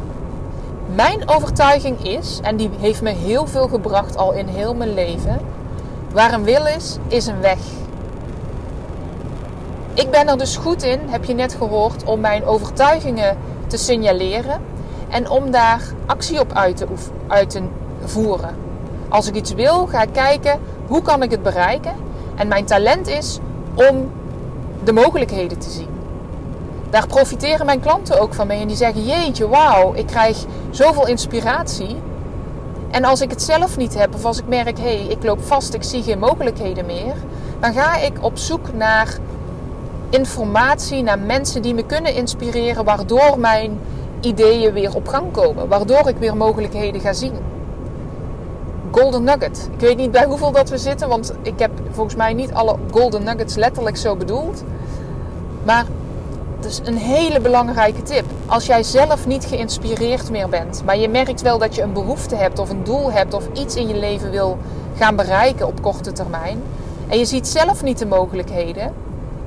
Mijn 0.85 1.29
overtuiging 1.29 2.03
is, 2.03 2.39
en 2.43 2.55
die 2.55 2.69
heeft 2.79 3.01
me 3.01 3.09
heel 3.09 3.47
veel 3.47 3.67
gebracht 3.67 4.17
al 4.17 4.33
in 4.33 4.47
heel 4.47 4.75
mijn 4.75 4.93
leven, 4.93 5.39
waar 6.11 6.33
een 6.33 6.43
wil 6.43 6.65
is, 6.65 6.97
is 7.07 7.25
een 7.25 7.41
weg. 7.41 7.59
Ik 9.93 10.11
ben 10.11 10.27
er 10.27 10.37
dus 10.37 10.57
goed 10.57 10.83
in, 10.83 10.99
heb 11.05 11.23
je 11.23 11.33
net 11.33 11.53
gehoord, 11.53 12.03
om 12.03 12.19
mijn 12.19 12.45
overtuigingen 12.45 13.37
te 13.67 13.77
signaleren 13.77 14.61
en 15.09 15.29
om 15.29 15.51
daar 15.51 15.81
actie 16.05 16.39
op 16.39 16.53
uit 16.53 16.77
te, 16.77 16.87
uit 17.27 17.49
te 17.49 17.61
voeren. 18.03 18.55
Als 19.09 19.27
ik 19.27 19.35
iets 19.35 19.53
wil, 19.53 19.87
ga 19.87 20.01
ik 20.01 20.13
kijken 20.13 20.59
hoe 20.87 21.01
kan 21.01 21.23
ik 21.23 21.31
het 21.31 21.43
bereiken. 21.43 21.93
En 22.35 22.47
mijn 22.47 22.65
talent 22.65 23.07
is 23.07 23.39
om 23.73 24.11
de 24.83 24.93
mogelijkheden 24.93 25.59
te 25.59 25.69
zien. 25.69 25.92
Daar 26.93 27.07
profiteren 27.07 27.65
mijn 27.65 27.79
klanten 27.79 28.19
ook 28.19 28.33
van 28.33 28.47
mee. 28.47 28.61
En 28.61 28.67
die 28.67 28.75
zeggen: 28.75 29.05
Jeetje, 29.05 29.47
wauw, 29.47 29.93
ik 29.93 30.05
krijg 30.05 30.45
zoveel 30.69 31.07
inspiratie. 31.07 31.95
En 32.91 33.03
als 33.03 33.21
ik 33.21 33.29
het 33.29 33.41
zelf 33.41 33.77
niet 33.77 33.97
heb, 33.97 34.13
of 34.15 34.25
als 34.25 34.39
ik 34.39 34.47
merk: 34.47 34.77
hé, 34.77 34.83
hey, 34.83 35.05
ik 35.05 35.23
loop 35.23 35.43
vast, 35.43 35.73
ik 35.73 35.83
zie 35.83 36.03
geen 36.03 36.19
mogelijkheden 36.19 36.85
meer. 36.85 37.13
Dan 37.59 37.73
ga 37.73 37.97
ik 37.97 38.23
op 38.23 38.37
zoek 38.37 38.73
naar 38.73 39.17
informatie, 40.09 41.03
naar 41.03 41.19
mensen 41.19 41.61
die 41.61 41.73
me 41.73 41.85
kunnen 41.85 42.13
inspireren, 42.13 42.83
waardoor 42.83 43.39
mijn 43.39 43.79
ideeën 44.19 44.73
weer 44.73 44.95
op 44.95 45.07
gang 45.07 45.31
komen. 45.31 45.67
Waardoor 45.67 46.07
ik 46.09 46.17
weer 46.17 46.37
mogelijkheden 46.37 47.01
ga 47.01 47.13
zien. 47.13 47.33
Golden 48.91 49.23
Nugget. 49.23 49.69
Ik 49.73 49.79
weet 49.79 49.97
niet 49.97 50.11
bij 50.11 50.25
hoeveel 50.25 50.51
dat 50.51 50.69
we 50.69 50.77
zitten, 50.77 51.09
want 51.09 51.33
ik 51.41 51.59
heb 51.59 51.71
volgens 51.91 52.15
mij 52.15 52.33
niet 52.33 52.53
alle 52.53 52.75
Golden 52.91 53.23
Nuggets 53.23 53.55
letterlijk 53.55 53.97
zo 53.97 54.15
bedoeld. 54.15 54.63
Maar 55.63 55.85
het 56.63 56.71
is 56.71 56.81
een 56.83 56.97
hele 56.97 57.39
belangrijke 57.39 58.01
tip. 58.01 58.25
Als 58.45 58.65
jij 58.65 58.83
zelf 58.83 59.27
niet 59.27 59.45
geïnspireerd 59.45 60.29
meer 60.29 60.49
bent, 60.49 60.81
maar 60.85 60.97
je 60.97 61.09
merkt 61.09 61.41
wel 61.41 61.57
dat 61.57 61.75
je 61.75 61.81
een 61.81 61.93
behoefte 61.93 62.35
hebt 62.35 62.59
of 62.59 62.69
een 62.69 62.83
doel 62.83 63.11
hebt 63.11 63.33
of 63.33 63.47
iets 63.53 63.75
in 63.75 63.87
je 63.87 63.95
leven 63.95 64.31
wil 64.31 64.57
gaan 64.97 65.15
bereiken 65.15 65.67
op 65.67 65.81
korte 65.81 66.11
termijn 66.11 66.63
en 67.07 67.17
je 67.17 67.25
ziet 67.25 67.47
zelf 67.47 67.83
niet 67.83 67.99
de 67.99 68.05
mogelijkheden, 68.05 68.93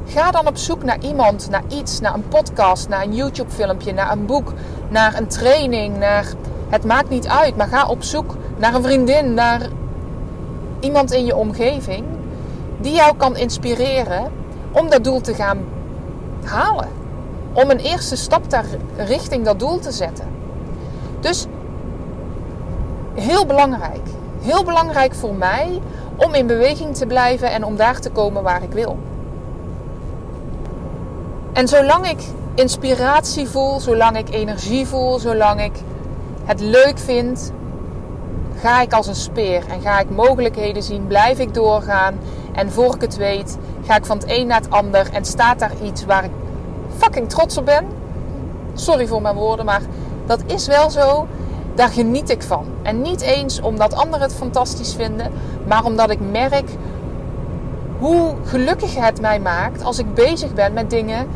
ga 0.07 0.31
dan 0.31 0.47
op 0.47 0.57
zoek 0.57 0.85
naar 0.85 0.99
iemand, 1.01 1.51
naar 1.51 1.63
iets, 1.69 2.01
naar 2.01 2.15
een 2.15 2.29
podcast, 2.29 2.89
naar 2.89 3.03
een 3.03 3.15
YouTube-filmpje, 3.15 3.93
naar 3.93 4.13
een 4.13 4.27
boek, 4.27 4.53
naar 4.89 5.19
een 5.19 5.29
training, 5.29 5.99
naar 5.99 6.27
het 6.69 6.85
maakt 6.85 7.09
niet 7.09 7.29
uit, 7.29 7.57
maar 7.57 7.69
ga 7.69 7.87
op 7.87 8.03
zoek 8.03 8.37
naar 8.57 8.75
een 8.75 8.83
vriendin, 8.83 9.35
naar 9.35 9.61
iemand 10.81 11.13
in 11.13 11.25
je 11.25 11.37
omgeving 11.37 12.05
die 12.81 12.95
jou 12.95 13.17
kan 13.17 13.37
inspireren 13.37 14.33
om 14.73 14.91
dat 14.91 15.05
doel 15.05 15.21
te 15.21 15.35
gaan 15.35 15.59
halen. 16.45 17.05
Om 17.57 17.71
een 17.71 17.79
eerste 17.79 18.17
stap 18.17 18.51
daar 18.51 18.65
richting 18.97 19.45
dat 19.45 19.59
doel 19.59 19.79
te 19.79 19.91
zetten. 19.91 20.27
Dus 21.21 21.47
heel 23.15 23.47
belangrijk. 23.47 24.07
Heel 24.41 24.65
belangrijk 24.65 25.15
voor 25.15 25.35
mij 25.35 25.81
om 26.17 26.35
in 26.35 26.47
beweging 26.47 26.97
te 26.97 27.07
blijven 27.07 27.51
en 27.51 27.65
om 27.65 27.77
daar 27.77 28.01
te 28.01 28.11
komen 28.11 28.43
waar 28.43 28.63
ik 28.63 28.73
wil. 28.73 28.99
En 31.53 31.69
zolang 31.69 32.09
ik 32.09 32.19
inspiratie 32.55 33.49
voel, 33.49 33.81
zolang 33.81 34.17
ik 34.17 34.31
energie 34.31 34.87
voel, 34.87 35.19
zolang 35.19 35.63
ik 35.63 35.73
het 36.45 36.61
leuk 36.61 36.99
vind, 36.99 37.53
ga 38.61 38.83
ik 38.83 38.93
als 38.93 39.07
een 39.07 39.15
speer 39.15 39.63
en 39.69 39.81
ga 39.81 39.99
ik 40.01 40.11
mogelijkheden 40.11 40.83
zien, 40.83 41.07
blijf 41.07 41.39
ik 41.39 41.55
doorgaan. 41.55 42.19
En 42.53 42.71
voor 42.73 42.95
ik 42.95 43.01
het 43.01 43.17
weet, 43.17 43.59
ga 43.87 43.97
ik 43.97 44.05
van 44.05 44.19
het 44.19 44.31
een 44.31 44.47
naar 44.47 44.61
het 44.61 44.71
ander 44.71 45.09
en 45.13 45.25
staat 45.25 45.59
daar 45.59 45.73
iets 45.83 46.05
waar 46.05 46.25
ik 46.25 46.31
fucking 46.99 47.29
trots 47.29 47.59
op 47.59 47.65
ben. 47.65 47.87
Sorry 48.75 49.07
voor 49.07 49.23
mijn 49.23 49.35
woorden, 49.35 49.65
maar 49.65 49.83
dat 50.27 50.41
is 50.47 50.67
wel 50.67 50.91
zo. 50.91 51.27
Daar 51.75 51.89
geniet 51.89 52.31
ik 52.31 52.43
van. 52.43 52.65
En 52.83 53.03
niet 53.03 53.21
eens 53.21 53.61
omdat 53.61 53.95
anderen 53.95 54.27
het 54.27 54.35
fantastisch 54.35 54.95
vinden, 54.95 55.33
maar 55.67 55.85
omdat 55.85 56.11
ik 56.11 56.19
merk 56.31 56.71
hoe 57.99 58.35
gelukkig 58.45 58.95
het 58.95 59.21
mij 59.21 59.41
maakt 59.41 59.85
als 59.85 59.99
ik 59.99 60.15
bezig 60.15 60.55
ben 60.55 60.73
met 60.73 60.91
dingen 60.91 61.27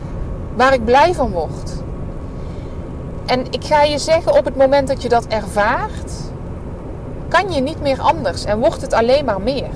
waar 0.57 0.73
ik 0.73 0.85
blij 0.85 1.15
van 1.15 1.31
word. 1.31 1.73
En 3.27 3.45
ik 3.51 3.65
ga 3.65 3.83
je 3.83 3.99
zeggen, 3.99 4.37
op 4.37 4.45
het 4.45 4.57
moment 4.57 4.89
dat 4.89 5.03
je 5.03 5.09
dat 5.09 5.27
ervaart, 5.27 6.13
kan 7.29 7.53
je 7.53 7.61
niet 7.61 7.81
meer 7.81 8.01
anders 8.01 8.45
en 8.45 8.59
wordt 8.59 8.81
het 8.81 8.93
alleen 8.93 9.25
maar 9.25 9.41
meer. 9.41 9.71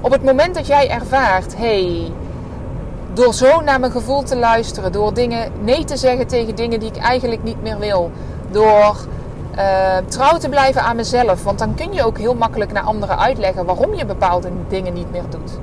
Op 0.00 0.10
het 0.10 0.24
moment 0.24 0.54
dat 0.54 0.66
jij 0.66 0.90
ervaart, 0.90 1.56
hey, 1.56 2.12
door 3.16 3.34
zo 3.34 3.60
naar 3.60 3.80
mijn 3.80 3.92
gevoel 3.92 4.22
te 4.22 4.36
luisteren, 4.36 4.92
door 4.92 5.14
dingen 5.14 5.52
nee 5.60 5.84
te 5.84 5.96
zeggen 5.96 6.26
tegen 6.26 6.54
dingen 6.54 6.80
die 6.80 6.88
ik 6.88 6.96
eigenlijk 6.96 7.42
niet 7.42 7.62
meer 7.62 7.78
wil, 7.78 8.10
door 8.50 8.96
uh, 9.56 9.96
trouw 10.08 10.38
te 10.38 10.48
blijven 10.48 10.82
aan 10.82 10.96
mezelf, 10.96 11.42
want 11.42 11.58
dan 11.58 11.74
kun 11.74 11.92
je 11.92 12.04
ook 12.04 12.18
heel 12.18 12.34
makkelijk 12.34 12.72
naar 12.72 12.82
anderen 12.82 13.18
uitleggen 13.18 13.64
waarom 13.64 13.94
je 13.94 14.04
bepaalde 14.04 14.48
dingen 14.68 14.92
niet 14.92 15.10
meer 15.10 15.24
doet. 15.28 15.58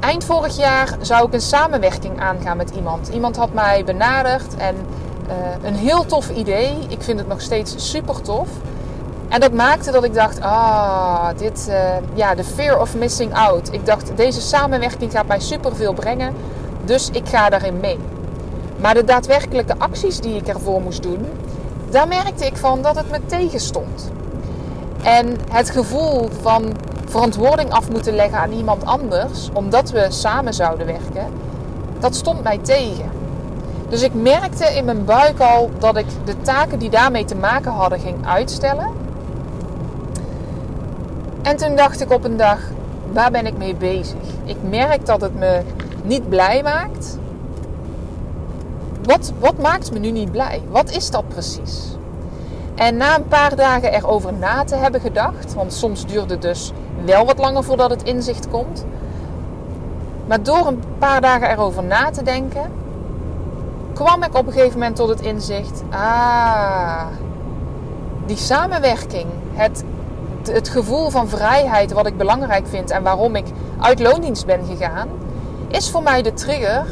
Eind 0.00 0.24
vorig 0.24 0.56
jaar 0.56 0.96
zou 1.00 1.26
ik 1.26 1.32
een 1.32 1.40
samenwerking 1.40 2.20
aangaan 2.20 2.56
met 2.56 2.70
iemand. 2.70 3.08
Iemand 3.08 3.36
had 3.36 3.52
mij 3.52 3.84
benaderd 3.84 4.56
en 4.56 4.76
uh, 5.28 5.34
een 5.62 5.74
heel 5.74 6.06
tof 6.06 6.30
idee. 6.30 6.76
Ik 6.88 7.02
vind 7.02 7.18
het 7.18 7.28
nog 7.28 7.40
steeds 7.40 7.90
super 7.90 8.20
tof. 8.20 8.48
En 9.34 9.40
dat 9.40 9.52
maakte 9.52 9.90
dat 9.90 10.04
ik 10.04 10.14
dacht, 10.14 10.40
ah, 10.40 11.28
dit, 11.36 11.66
uh, 11.68 11.76
ja, 12.14 12.34
de 12.34 12.44
fear 12.44 12.80
of 12.80 12.94
missing 12.94 13.34
out. 13.34 13.72
Ik 13.72 13.86
dacht, 13.86 14.16
deze 14.16 14.40
samenwerking 14.40 15.12
gaat 15.12 15.26
mij 15.26 15.40
superveel 15.40 15.92
brengen, 15.92 16.34
dus 16.84 17.10
ik 17.12 17.28
ga 17.28 17.48
daarin 17.48 17.80
mee. 17.80 17.98
Maar 18.80 18.94
de 18.94 19.04
daadwerkelijke 19.04 19.74
acties 19.78 20.20
die 20.20 20.36
ik 20.36 20.48
ervoor 20.48 20.80
moest 20.80 21.02
doen, 21.02 21.26
daar 21.90 22.08
merkte 22.08 22.46
ik 22.46 22.56
van 22.56 22.82
dat 22.82 22.96
het 22.96 23.10
me 23.10 23.18
tegenstond. 23.26 24.10
En 25.02 25.36
het 25.50 25.70
gevoel 25.70 26.28
van 26.40 26.76
verantwoording 27.04 27.70
af 27.70 27.90
moeten 27.90 28.14
leggen 28.14 28.38
aan 28.38 28.52
iemand 28.52 28.84
anders, 28.84 29.50
omdat 29.52 29.90
we 29.90 30.06
samen 30.08 30.54
zouden 30.54 30.86
werken, 30.86 31.26
dat 31.98 32.14
stond 32.14 32.42
mij 32.42 32.58
tegen. 32.58 33.10
Dus 33.88 34.02
ik 34.02 34.14
merkte 34.14 34.64
in 34.64 34.84
mijn 34.84 35.04
buik 35.04 35.40
al 35.40 35.70
dat 35.78 35.96
ik 35.96 36.06
de 36.24 36.40
taken 36.40 36.78
die 36.78 36.90
daarmee 36.90 37.24
te 37.24 37.36
maken 37.36 37.72
hadden 37.72 38.00
ging 38.00 38.26
uitstellen. 38.26 39.03
En 41.44 41.56
toen 41.56 41.76
dacht 41.76 42.00
ik 42.00 42.12
op 42.12 42.24
een 42.24 42.36
dag, 42.36 42.58
waar 43.12 43.30
ben 43.30 43.46
ik 43.46 43.56
mee 43.56 43.74
bezig? 43.74 44.20
Ik 44.44 44.56
merk 44.68 45.06
dat 45.06 45.20
het 45.20 45.38
me 45.38 45.60
niet 46.02 46.28
blij 46.28 46.62
maakt. 46.62 47.18
Wat, 49.02 49.32
wat 49.38 49.58
maakt 49.58 49.92
me 49.92 49.98
nu 49.98 50.10
niet 50.10 50.30
blij? 50.30 50.62
Wat 50.70 50.90
is 50.90 51.10
dat 51.10 51.28
precies? 51.28 51.96
En 52.74 52.96
na 52.96 53.16
een 53.16 53.28
paar 53.28 53.56
dagen 53.56 53.92
erover 53.92 54.32
na 54.32 54.64
te 54.64 54.74
hebben 54.74 55.00
gedacht, 55.00 55.54
want 55.54 55.72
soms 55.72 56.06
duurt 56.06 56.30
het 56.30 56.42
dus 56.42 56.72
wel 57.04 57.26
wat 57.26 57.38
langer 57.38 57.64
voordat 57.64 57.90
het 57.90 58.02
inzicht 58.02 58.48
komt. 58.48 58.84
Maar 60.26 60.42
door 60.42 60.66
een 60.66 60.82
paar 60.98 61.20
dagen 61.20 61.50
erover 61.50 61.84
na 61.84 62.10
te 62.10 62.22
denken, 62.22 62.70
kwam 63.92 64.22
ik 64.22 64.38
op 64.38 64.46
een 64.46 64.52
gegeven 64.52 64.78
moment 64.78 64.96
tot 64.96 65.08
het 65.08 65.20
inzicht: 65.20 65.82
ah, 65.90 67.02
die 68.26 68.36
samenwerking, 68.36 69.26
het 69.52 69.84
het 70.46 70.68
gevoel 70.68 71.10
van 71.10 71.28
vrijheid 71.28 71.92
wat 71.92 72.06
ik 72.06 72.16
belangrijk 72.16 72.66
vind 72.66 72.90
en 72.90 73.02
waarom 73.02 73.36
ik 73.36 73.46
uit 73.80 74.00
loondienst 74.00 74.46
ben 74.46 74.64
gegaan, 74.64 75.08
is 75.68 75.90
voor 75.90 76.02
mij 76.02 76.22
de 76.22 76.32
trigger 76.32 76.84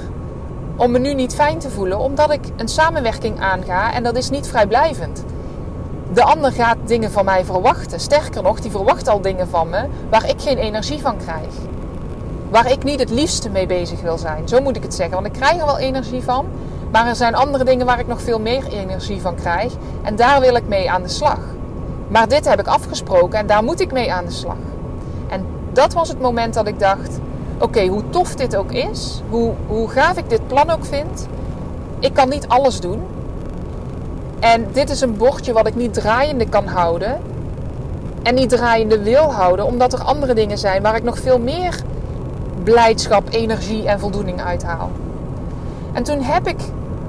om 0.76 0.90
me 0.90 0.98
nu 0.98 1.14
niet 1.14 1.34
fijn 1.34 1.58
te 1.58 1.70
voelen, 1.70 1.98
omdat 1.98 2.32
ik 2.32 2.40
een 2.56 2.68
samenwerking 2.68 3.40
aanga 3.40 3.94
en 3.94 4.02
dat 4.02 4.16
is 4.16 4.30
niet 4.30 4.48
vrijblijvend. 4.48 5.24
De 6.12 6.22
ander 6.22 6.52
gaat 6.52 6.76
dingen 6.84 7.10
van 7.10 7.24
mij 7.24 7.44
verwachten. 7.44 8.00
Sterker 8.00 8.42
nog, 8.42 8.60
die 8.60 8.70
verwacht 8.70 9.08
al 9.08 9.20
dingen 9.20 9.48
van 9.48 9.68
me 9.68 9.86
waar 10.10 10.28
ik 10.28 10.40
geen 10.40 10.58
energie 10.58 11.00
van 11.00 11.16
krijg. 11.16 11.54
Waar 12.50 12.70
ik 12.70 12.84
niet 12.84 13.00
het 13.00 13.10
liefste 13.10 13.50
mee 13.50 13.66
bezig 13.66 14.00
wil 14.00 14.18
zijn. 14.18 14.48
Zo 14.48 14.60
moet 14.60 14.76
ik 14.76 14.82
het 14.82 14.94
zeggen. 14.94 15.14
Want 15.14 15.26
ik 15.26 15.32
krijg 15.32 15.60
er 15.60 15.66
wel 15.66 15.78
energie 15.78 16.22
van. 16.22 16.46
Maar 16.90 17.06
er 17.06 17.16
zijn 17.16 17.34
andere 17.34 17.64
dingen 17.64 17.86
waar 17.86 17.98
ik 17.98 18.06
nog 18.06 18.22
veel 18.22 18.40
meer 18.40 18.66
energie 18.66 19.20
van 19.20 19.34
krijg. 19.34 19.72
En 20.02 20.16
daar 20.16 20.40
wil 20.40 20.54
ik 20.54 20.68
mee 20.68 20.90
aan 20.90 21.02
de 21.02 21.08
slag. 21.08 21.38
Maar 22.12 22.28
dit 22.28 22.48
heb 22.48 22.60
ik 22.60 22.66
afgesproken 22.66 23.38
en 23.38 23.46
daar 23.46 23.64
moet 23.64 23.80
ik 23.80 23.92
mee 23.92 24.12
aan 24.12 24.24
de 24.24 24.30
slag. 24.30 24.56
En 25.28 25.46
dat 25.72 25.92
was 25.92 26.08
het 26.08 26.20
moment 26.20 26.54
dat 26.54 26.66
ik 26.66 26.78
dacht: 26.78 27.18
oké, 27.58 27.86
hoe 27.86 28.02
tof 28.10 28.34
dit 28.34 28.56
ook 28.56 28.72
is, 28.72 29.22
hoe, 29.28 29.52
hoe 29.66 29.88
gaaf 29.88 30.16
ik 30.16 30.28
dit 30.28 30.46
plan 30.46 30.70
ook 30.70 30.84
vind, 30.84 31.26
ik 31.98 32.14
kan 32.14 32.28
niet 32.28 32.48
alles 32.48 32.80
doen. 32.80 33.02
En 34.40 34.66
dit 34.72 34.90
is 34.90 35.00
een 35.00 35.16
bordje 35.16 35.52
wat 35.52 35.66
ik 35.66 35.74
niet 35.74 35.94
draaiende 35.94 36.48
kan 36.48 36.66
houden. 36.66 37.20
En 38.22 38.34
niet 38.34 38.48
draaiende 38.48 39.02
wil 39.02 39.32
houden, 39.32 39.66
omdat 39.66 39.92
er 39.92 40.02
andere 40.02 40.34
dingen 40.34 40.58
zijn 40.58 40.82
waar 40.82 40.96
ik 40.96 41.02
nog 41.02 41.18
veel 41.18 41.38
meer 41.38 41.82
blijdschap, 42.62 43.28
energie 43.30 43.88
en 43.88 44.00
voldoening 44.00 44.42
uithaal. 44.42 44.90
En 45.92 46.02
toen 46.02 46.22
heb 46.22 46.46
ik, 46.46 46.60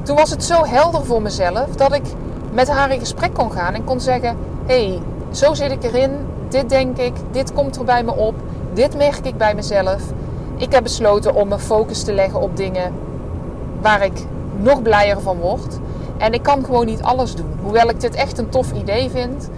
toen 0.03 0.15
was 0.15 0.29
het 0.29 0.43
zo 0.43 0.65
helder 0.65 1.05
voor 1.05 1.21
mezelf 1.21 1.75
dat 1.75 1.93
ik 1.93 2.03
met 2.51 2.69
haar 2.69 2.91
in 2.91 2.99
gesprek 2.99 3.33
kon 3.33 3.51
gaan 3.51 3.73
en 3.73 3.83
kon 3.83 3.99
zeggen: 3.99 4.37
hé, 4.65 4.87
hey, 4.87 5.01
zo 5.31 5.53
zit 5.53 5.71
ik 5.71 5.83
erin, 5.83 6.11
dit 6.49 6.69
denk 6.69 6.97
ik, 6.97 7.13
dit 7.31 7.53
komt 7.53 7.75
er 7.75 7.85
bij 7.85 8.03
me 8.03 8.15
op, 8.15 8.35
dit 8.73 8.97
merk 8.97 9.25
ik 9.25 9.37
bij 9.37 9.55
mezelf. 9.55 10.01
Ik 10.57 10.71
heb 10.71 10.83
besloten 10.83 11.35
om 11.35 11.47
mijn 11.47 11.59
focus 11.59 12.03
te 12.03 12.13
leggen 12.13 12.41
op 12.41 12.57
dingen 12.57 12.93
waar 13.81 14.05
ik 14.05 14.25
nog 14.57 14.81
blijer 14.81 15.21
van 15.21 15.37
word. 15.37 15.79
En 16.17 16.33
ik 16.33 16.43
kan 16.43 16.65
gewoon 16.65 16.85
niet 16.85 17.01
alles 17.01 17.35
doen. 17.35 17.53
Hoewel 17.61 17.89
ik 17.89 18.01
dit 18.01 18.15
echt 18.15 18.37
een 18.37 18.49
tof 18.49 18.71
idee 18.71 19.09
vind, 19.09 19.49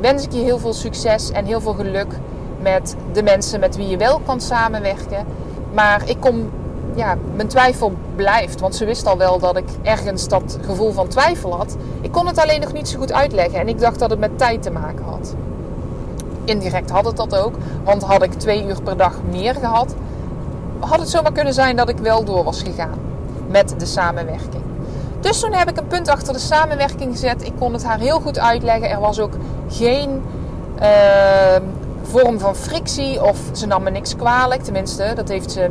wens 0.00 0.24
ik 0.24 0.32
je 0.32 0.40
heel 0.40 0.58
veel 0.58 0.72
succes 0.72 1.30
en 1.30 1.44
heel 1.44 1.60
veel 1.60 1.74
geluk 1.74 2.18
met 2.60 2.96
de 3.12 3.22
mensen 3.22 3.60
met 3.60 3.76
wie 3.76 3.88
je 3.88 3.96
wel 3.96 4.20
kan 4.26 4.40
samenwerken. 4.40 5.26
Maar 5.72 6.08
ik 6.08 6.16
kom, 6.20 6.50
ja, 6.94 7.16
mijn 7.34 7.48
twijfel 7.48 7.92
blijft. 8.16 8.60
Want 8.60 8.74
ze 8.74 8.84
wist 8.84 9.06
al 9.06 9.16
wel 9.16 9.38
dat 9.38 9.56
ik 9.56 9.68
ergens 9.82 10.28
dat 10.28 10.58
gevoel 10.64 10.92
van 10.92 11.08
twijfel 11.08 11.56
had. 11.56 11.76
Ik 12.00 12.12
kon 12.12 12.26
het 12.26 12.38
alleen 12.38 12.60
nog 12.60 12.72
niet 12.72 12.88
zo 12.88 12.98
goed 12.98 13.12
uitleggen. 13.12 13.60
En 13.60 13.68
ik 13.68 13.80
dacht 13.80 13.98
dat 13.98 14.10
het 14.10 14.18
met 14.18 14.38
tijd 14.38 14.62
te 14.62 14.70
maken 14.70 15.04
had. 15.04 15.34
Indirect 16.44 16.90
had 16.90 17.04
het 17.04 17.16
dat 17.16 17.36
ook. 17.36 17.54
Want 17.84 18.02
had 18.02 18.22
ik 18.22 18.32
twee 18.32 18.66
uur 18.66 18.82
per 18.82 18.96
dag 18.96 19.14
meer 19.30 19.54
gehad, 19.54 19.94
had 20.78 21.00
het 21.00 21.08
zomaar 21.08 21.32
kunnen 21.32 21.54
zijn 21.54 21.76
dat 21.76 21.88
ik 21.88 21.98
wel 21.98 22.24
door 22.24 22.44
was 22.44 22.62
gegaan 22.62 22.98
met 23.48 23.74
de 23.78 23.86
samenwerking. 23.86 24.62
Dus 25.20 25.40
toen 25.40 25.52
heb 25.52 25.70
ik 25.70 25.76
een 25.76 25.86
punt 25.86 26.08
achter 26.08 26.32
de 26.32 26.38
samenwerking 26.38 27.12
gezet. 27.12 27.46
Ik 27.46 27.52
kon 27.58 27.72
het 27.72 27.84
haar 27.84 27.98
heel 27.98 28.20
goed 28.20 28.38
uitleggen. 28.38 28.90
Er 28.90 29.00
was 29.00 29.20
ook 29.20 29.32
geen 29.68 30.22
uh, 30.82 30.88
vorm 32.02 32.38
van 32.38 32.56
frictie 32.56 33.24
of 33.24 33.38
ze 33.52 33.66
nam 33.66 33.82
me 33.82 33.90
niks 33.90 34.16
kwalijk. 34.16 34.62
Tenminste, 34.62 35.12
dat 35.14 35.28
heeft 35.28 35.50
ze 35.50 35.70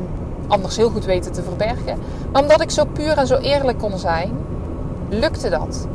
anders 0.52 0.78
heel 0.78 0.90
goed 0.90 1.06
weten 1.06 1.32
te 1.32 1.44
verbergen. 1.44 1.98
Maar 2.32 2.42
omdat 2.42 2.62
ik 2.62 2.72
zo 2.72 2.86
puur 2.86 3.18
en 3.18 3.28
zo 3.28 3.38
eerlijk 3.38 3.78
kon 3.78 3.98
zijn, 3.98 4.32
lukte 5.10 5.50
dat. 5.50 5.88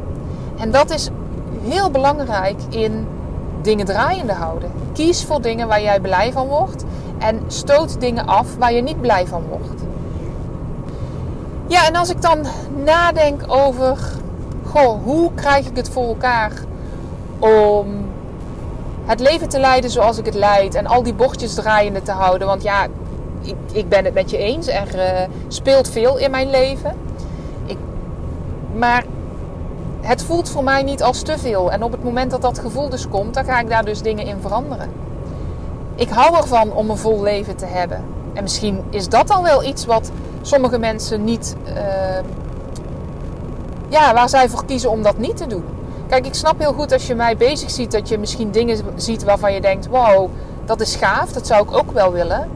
En 0.59 0.71
dat 0.71 0.91
is 0.91 1.09
heel 1.63 1.91
belangrijk 1.91 2.61
in 2.69 3.07
dingen 3.63 3.87
draaiende 3.87 4.33
houden. 4.33 4.71
Kies 4.93 5.25
voor 5.25 5.41
dingen 5.41 5.69
waar 5.69 5.83
jij 5.83 6.01
blij 6.01 6.33
van 6.33 6.47
wordt 6.47 6.85
en 7.19 7.41
stoot 7.47 8.01
dingen 8.01 8.27
af 8.27 8.57
waar 8.57 8.73
je 8.73 8.83
niet 8.83 9.01
blij 9.01 9.27
van 9.27 9.43
wordt. 9.49 9.83
Ja, 11.67 11.87
en 11.87 11.97
als 11.97 12.11
ik 12.11 12.23
dan 12.23 12.39
nadenk 12.85 13.43
over, 13.47 13.99
goh, 14.65 15.03
hoe 15.05 15.31
krijg 15.35 15.67
ik 15.67 15.77
het 15.77 15.91
voor 15.91 16.09
elkaar 16.09 16.53
om 17.39 17.87
het 19.05 19.21
leven 19.21 19.49
te 19.49 19.61
leiden 19.61 19.91
zoals 19.91 20.19
ik 20.19 20.25
het 20.25 20.35
leid 20.35 20.75
en 20.75 20.87
al 20.87 21.03
die 21.03 21.15
bordjes 21.15 21.55
draaiende 21.55 22.03
te 22.03 22.13
houden. 22.13 22.47
Want 22.47 22.63
ja, 22.63 22.87
ik, 23.47 23.55
ik 23.73 23.89
ben 23.89 24.05
het 24.05 24.15
met 24.15 24.31
je 24.31 24.39
eens, 24.39 24.67
er 24.67 24.95
uh, 24.95 25.35
speelt 25.49 25.91
veel 25.91 26.17
in 26.19 26.31
mijn 26.31 26.51
leven. 26.51 26.97
Ik, 27.67 27.79
maar 28.75 29.05
het 30.01 30.23
voelt 30.23 30.49
voor 30.49 30.65
mij 30.65 30.83
niet 30.83 31.03
als 31.03 31.23
te 31.23 31.39
veel. 31.39 31.73
En 31.73 31.83
op 31.83 31.93
het 31.93 32.05
moment 32.05 32.31
dat 32.31 32.43
dat 32.43 32.59
gevoel 32.59 32.89
dus 32.89 33.09
komt, 33.09 33.35
dan 33.35 33.45
ga 33.45 33.61
ik 33.61 33.69
daar 33.69 33.85
dus 33.85 34.03
dingen 34.03 34.27
in 34.27 34.41
veranderen. 34.41 34.91
Ik 35.95 36.09
hou 36.09 36.37
ervan 36.37 36.73
om 36.73 36.91
een 36.91 36.97
vol 36.97 37.23
leven 37.23 37.57
te 37.57 37.67
hebben. 37.67 38.05
En 38.35 38.43
misschien 38.43 38.83
is 38.91 39.09
dat 39.09 39.27
dan 39.27 39.43
wel 39.43 39.65
iets 39.65 39.87
wat 39.87 40.11
sommige 40.43 40.79
mensen 40.79 41.25
niet. 41.25 41.57
Uh, 41.69 41.75
ja, 43.89 44.15
waar 44.15 44.29
zij 44.29 44.49
voor 44.49 44.65
kiezen 44.65 44.91
om 44.91 45.03
dat 45.03 45.19
niet 45.19 45.37
te 45.37 45.47
doen. 45.47 45.65
Kijk, 46.09 46.27
ik 46.27 46.35
snap 46.35 46.59
heel 46.59 46.73
goed 46.73 46.93
als 46.93 47.07
je 47.07 47.15
mij 47.15 47.37
bezig 47.37 47.71
ziet 47.71 47.93
dat 47.93 48.09
je 48.09 48.19
misschien 48.19 48.51
dingen 48.51 48.79
ziet 48.97 49.25
waarvan 49.25 49.53
je 49.53 49.61
denkt: 49.61 49.87
wow, 49.87 50.31
dat 50.65 50.81
is 50.81 50.97
gaaf, 50.97 51.33
dat 51.33 51.47
zou 51.47 51.63
ik 51.63 51.77
ook 51.77 51.93
wel 51.93 52.13
willen. 52.13 52.49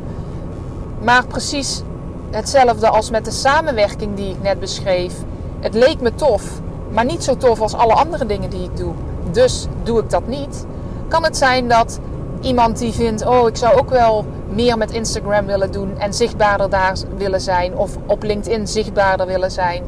Maar 1.03 1.27
precies 1.27 1.83
hetzelfde 2.31 2.89
als 2.89 3.11
met 3.11 3.25
de 3.25 3.31
samenwerking 3.31 4.17
die 4.17 4.31
ik 4.31 4.43
net 4.43 4.61
beschreef. 4.61 5.15
Het 5.61 5.75
leek 5.75 6.01
me 6.01 6.15
tof, 6.15 6.61
maar 6.91 7.05
niet 7.05 7.25
zo 7.25 7.37
tof 7.37 7.61
als 7.61 7.75
alle 7.75 7.93
andere 7.93 8.27
dingen 8.27 8.51
die 8.51 8.65
ik 8.65 8.77
doe. 8.77 8.93
Dus 9.31 9.67
doe 9.83 10.01
ik 10.01 10.11
dat 10.11 10.27
niet. 10.27 10.67
Kan 11.09 11.25
het 11.25 11.37
zijn 11.37 11.69
dat 11.69 12.01
iemand 12.41 12.79
die 12.79 12.93
vindt: 12.93 13.27
oh, 13.27 13.49
ik 13.49 13.57
zou 13.57 13.79
ook 13.79 13.91
wel 13.91 14.25
meer 14.49 14.79
met 14.79 14.91
Instagram 14.91 15.47
willen 15.47 15.73
doen 15.73 15.99
en 15.99 16.15
zichtbaarder 16.15 16.71
daar 16.71 16.97
willen 17.17 17.41
zijn, 17.41 17.77
of 17.77 17.97
op 18.07 18.23
LinkedIn 18.23 18.69
zichtbaarder 18.69 19.27
willen 19.27 19.51
zijn. 19.51 19.83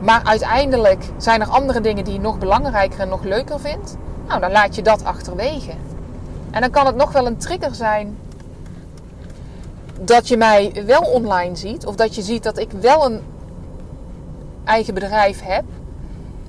Maar 0.00 0.20
uiteindelijk 0.24 1.04
zijn 1.16 1.40
er 1.40 1.46
andere 1.46 1.80
dingen 1.80 2.04
die 2.04 2.14
je 2.14 2.20
nog 2.20 2.38
belangrijker 2.38 3.00
en 3.00 3.08
nog 3.08 3.22
leuker 3.22 3.60
vindt. 3.60 3.96
Nou, 4.28 4.40
dan 4.40 4.50
laat 4.52 4.74
je 4.74 4.82
dat 4.82 5.04
achterwege. 5.04 5.72
En 6.50 6.60
dan 6.60 6.70
kan 6.70 6.86
het 6.86 6.96
nog 6.96 7.12
wel 7.12 7.26
een 7.26 7.36
trigger 7.36 7.74
zijn 7.74 8.16
dat 10.04 10.28
je 10.28 10.36
mij 10.36 10.82
wel 10.86 11.00
online 11.00 11.56
ziet, 11.56 11.86
of 11.86 11.94
dat 11.94 12.14
je 12.14 12.22
ziet 12.22 12.42
dat 12.42 12.58
ik 12.58 12.70
wel 12.70 13.04
een 13.04 13.20
eigen 14.64 14.94
bedrijf 14.94 15.40
heb. 15.42 15.64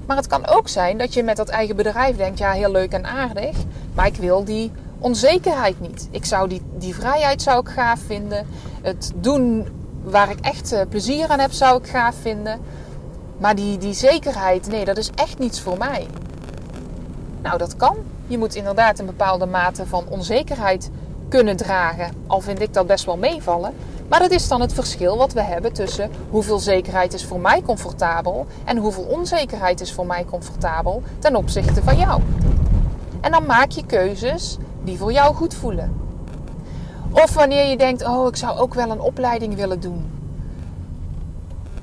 Maar 0.06 0.18
het 0.18 0.28
kan 0.28 0.48
ook 0.48 0.68
zijn 0.68 0.98
dat 0.98 1.14
je 1.14 1.24
met 1.24 1.38
dat 1.38 1.50
eigen 1.50 1.76
bedrijf 1.76 2.18
denkt: 2.18 2.40
ja, 2.40 2.52
heel 2.52 2.72
leuk 2.72 2.92
en 2.92 3.06
aardig, 3.06 3.58
maar 3.94 4.06
ik 4.06 4.16
wil 4.16 4.44
die 4.44 4.72
onzekerheid 5.00 5.80
niet. 5.80 6.08
Ik 6.12 6.26
zou 6.26 6.50
die, 6.50 6.62
die 6.78 6.96
vrijheid 6.96 7.42
zou 7.42 7.60
ik 7.60 7.70
gaaf 7.70 8.00
vinden. 8.00 8.48
Het 8.82 9.12
doen 9.16 9.68
waar 10.04 10.30
ik 10.30 10.40
echt 10.40 10.72
eh, 10.72 10.82
plezier 10.90 11.28
aan 11.28 11.40
heb, 11.40 11.52
zou 11.52 11.78
ik 11.78 11.88
gaaf 11.88 12.16
vinden. 12.22 12.60
Maar 13.38 13.56
die, 13.56 13.78
die 13.78 13.94
zekerheid, 13.94 14.68
nee, 14.68 14.86
dat 14.86 14.98
is 14.98 15.10
echt 15.16 15.40
niets 15.40 15.62
voor 15.62 15.78
mij. 15.78 16.08
Nou, 17.42 17.58
dat 17.58 17.76
kan. 17.76 17.96
Je 18.28 18.38
moet 18.38 18.56
inderdaad 18.56 19.00
een 19.00 19.06
bepaalde 19.06 19.46
mate 19.46 19.86
van 19.86 20.06
onzekerheid 20.10 20.90
kunnen 21.34 21.58
dragen. 21.58 22.14
Al 22.28 22.42
vind 22.42 22.62
ik 22.62 22.74
dat 22.74 22.88
best 22.88 23.06
wel 23.06 23.18
meevallen. 23.18 23.74
Maar 24.10 24.20
dat 24.20 24.32
is 24.32 24.48
dan 24.48 24.62
het 24.62 24.74
verschil 24.74 25.18
wat 25.18 25.34
we 25.34 25.42
hebben 25.42 25.74
tussen 25.74 26.12
hoeveel 26.30 26.60
zekerheid 26.60 27.14
is 27.14 27.26
voor 27.26 27.40
mij 27.40 27.62
comfortabel 27.62 28.48
en 28.66 28.78
hoeveel 28.78 29.04
onzekerheid 29.04 29.82
is 29.82 29.94
voor 29.94 30.06
mij 30.06 30.26
comfortabel 30.26 31.04
ten 31.20 31.36
opzichte 31.36 31.84
van 31.84 31.98
jou. 31.98 32.22
En 33.22 33.32
dan 33.32 33.46
maak 33.46 33.70
je 33.70 33.86
keuzes 33.86 34.58
die 34.84 34.98
voor 34.98 35.12
jou 35.12 35.36
goed 35.36 35.54
voelen. 35.54 36.02
Of 37.12 37.34
wanneer 37.34 37.66
je 37.66 37.78
denkt: 37.78 38.06
Oh, 38.06 38.28
ik 38.28 38.36
zou 38.36 38.60
ook 38.60 38.74
wel 38.74 38.90
een 38.90 39.02
opleiding 39.02 39.56
willen 39.56 39.80
doen. 39.80 40.12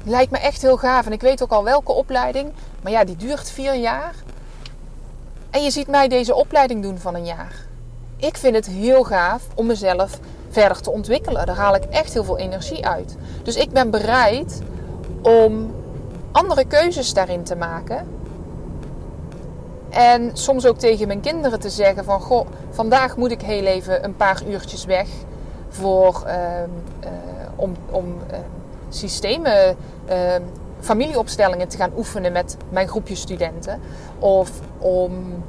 Lijkt 0.05 0.31
me 0.31 0.39
echt 0.39 0.63
heel 0.63 0.77
gaaf. 0.77 1.07
En 1.07 1.13
ik 1.13 1.21
weet 1.21 1.43
ook 1.43 1.53
al 1.53 1.65
welke 1.65 1.93
opleiding. 1.93 2.53
Maar 2.83 2.93
ja, 2.93 3.05
die 3.05 3.17
duurt 3.17 3.51
vier 3.51 3.75
jaar. 3.75 4.15
En 5.51 5.63
je 5.63 5.71
ziet 5.71 5.89
mij 5.89 6.09
deze 6.09 6.35
opleiding 6.35 6.83
doen 6.83 6.99
van 6.99 7.15
een 7.15 7.25
jaar. 7.25 7.69
Ik 8.21 8.37
vind 8.37 8.55
het 8.55 8.67
heel 8.67 9.05
gaaf 9.05 9.43
om 9.55 9.67
mezelf 9.67 10.19
verder 10.49 10.81
te 10.81 10.91
ontwikkelen. 10.91 11.47
Daar 11.47 11.57
haal 11.57 11.75
ik 11.75 11.85
echt 11.85 12.13
heel 12.13 12.25
veel 12.25 12.39
energie 12.39 12.87
uit. 12.87 13.17
Dus 13.43 13.57
ik 13.57 13.71
ben 13.71 13.91
bereid 13.91 14.63
om 15.23 15.75
andere 16.33 16.65
keuzes 16.65 17.15
daarin 17.15 17.43
te 17.43 17.57
maken. 17.57 18.07
En 19.91 20.31
soms 20.33 20.67
ook 20.67 20.79
tegen 20.79 21.07
mijn 21.07 21.21
kinderen 21.21 21.61
te 21.61 21.71
zeggen 21.71 22.05
van... 22.05 22.21
Goh, 22.21 22.47
vandaag 22.71 23.17
moet 23.17 23.31
ik 23.31 23.41
heel 23.41 23.65
even 23.65 24.05
een 24.05 24.17
paar 24.17 24.43
uurtjes 24.49 24.85
weg... 24.85 25.09
Voor, 25.73 26.23
uh, 26.27 26.33
uh, 27.05 27.09
om, 27.57 27.75
om 27.91 28.07
uh, 28.31 28.39
systemen, 28.89 29.77
ehm, 30.07 30.43
familieopstellingen 30.81 31.69
te 31.69 31.77
gaan 31.77 31.93
oefenen 31.97 32.33
met 32.33 32.57
mijn 32.69 32.89
groepje 32.89 33.15
studenten. 33.15 33.81
Of 34.19 34.51
om... 34.79 35.45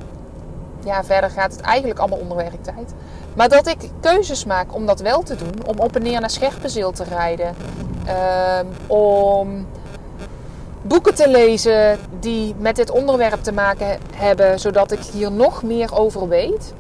Ja, 0.84 1.04
verder 1.04 1.30
gaat 1.30 1.52
het 1.52 1.62
eigenlijk 1.62 2.00
allemaal 2.00 2.20
onder 2.20 2.38
werktijd. 2.38 2.94
Maar 3.34 3.50
dat 3.50 3.68
ik 3.68 3.90
keuzes 4.00 4.46
maak 4.46 4.76
om 4.76 4.86
dat 4.86 5.00
wel 5.00 5.24
te 5.24 5.36
doen. 5.36 5.54
Om 5.66 5.80
op 5.80 5.96
en 5.96 6.02
neer 6.02 6.20
naar 6.20 6.30
Scherpenzeel 6.30 6.92
te 6.92 7.04
rijden. 7.04 7.56
Ehm, 8.06 8.66
om 8.88 9.68
boeken 10.82 11.16
te 11.16 11.30
lezen 11.30 12.00
die 12.20 12.56
met 12.58 12.76
dit 12.76 12.90
onderwerp 12.90 13.44
te 13.44 13.52
maken 13.52 14.00
hebben, 14.16 14.60
zodat 14.60 14.92
ik 14.92 15.00
hier 15.00 15.32
nog 15.32 15.64
meer 15.64 15.96
over 15.96 16.28
weet. 16.28 16.74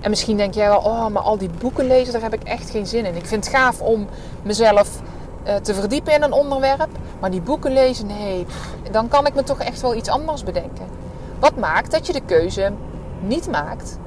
En 0.00 0.10
misschien 0.10 0.36
denk 0.36 0.54
jij 0.54 0.68
wel, 0.68 0.78
oh, 0.78 1.06
maar 1.06 1.22
al 1.22 1.38
die 1.38 1.50
boeken 1.58 1.86
lezen, 1.86 2.12
daar 2.12 2.22
heb 2.22 2.34
ik 2.34 2.42
echt 2.42 2.70
geen 2.70 2.86
zin 2.86 3.04
in. 3.04 3.16
Ik 3.16 3.26
vind 3.26 3.44
het 3.44 3.54
gaaf 3.54 3.80
om 3.80 4.08
mezelf 4.42 4.88
uh, 5.46 5.54
te 5.54 5.74
verdiepen 5.74 6.12
in 6.12 6.22
een 6.22 6.32
onderwerp, 6.32 6.88
maar 7.20 7.30
die 7.30 7.40
boeken 7.40 7.72
lezen, 7.72 8.06
nee, 8.06 8.46
dan 8.90 9.08
kan 9.08 9.26
ik 9.26 9.34
me 9.34 9.42
toch 9.42 9.58
echt 9.58 9.80
wel 9.80 9.94
iets 9.94 10.08
anders 10.08 10.44
bedenken. 10.44 10.86
Wat 11.38 11.56
maakt 11.56 11.90
dat 11.90 12.06
je 12.06 12.12
de 12.12 12.20
keuze 12.26 12.72
niet 13.20 13.50
maakt 13.50 13.98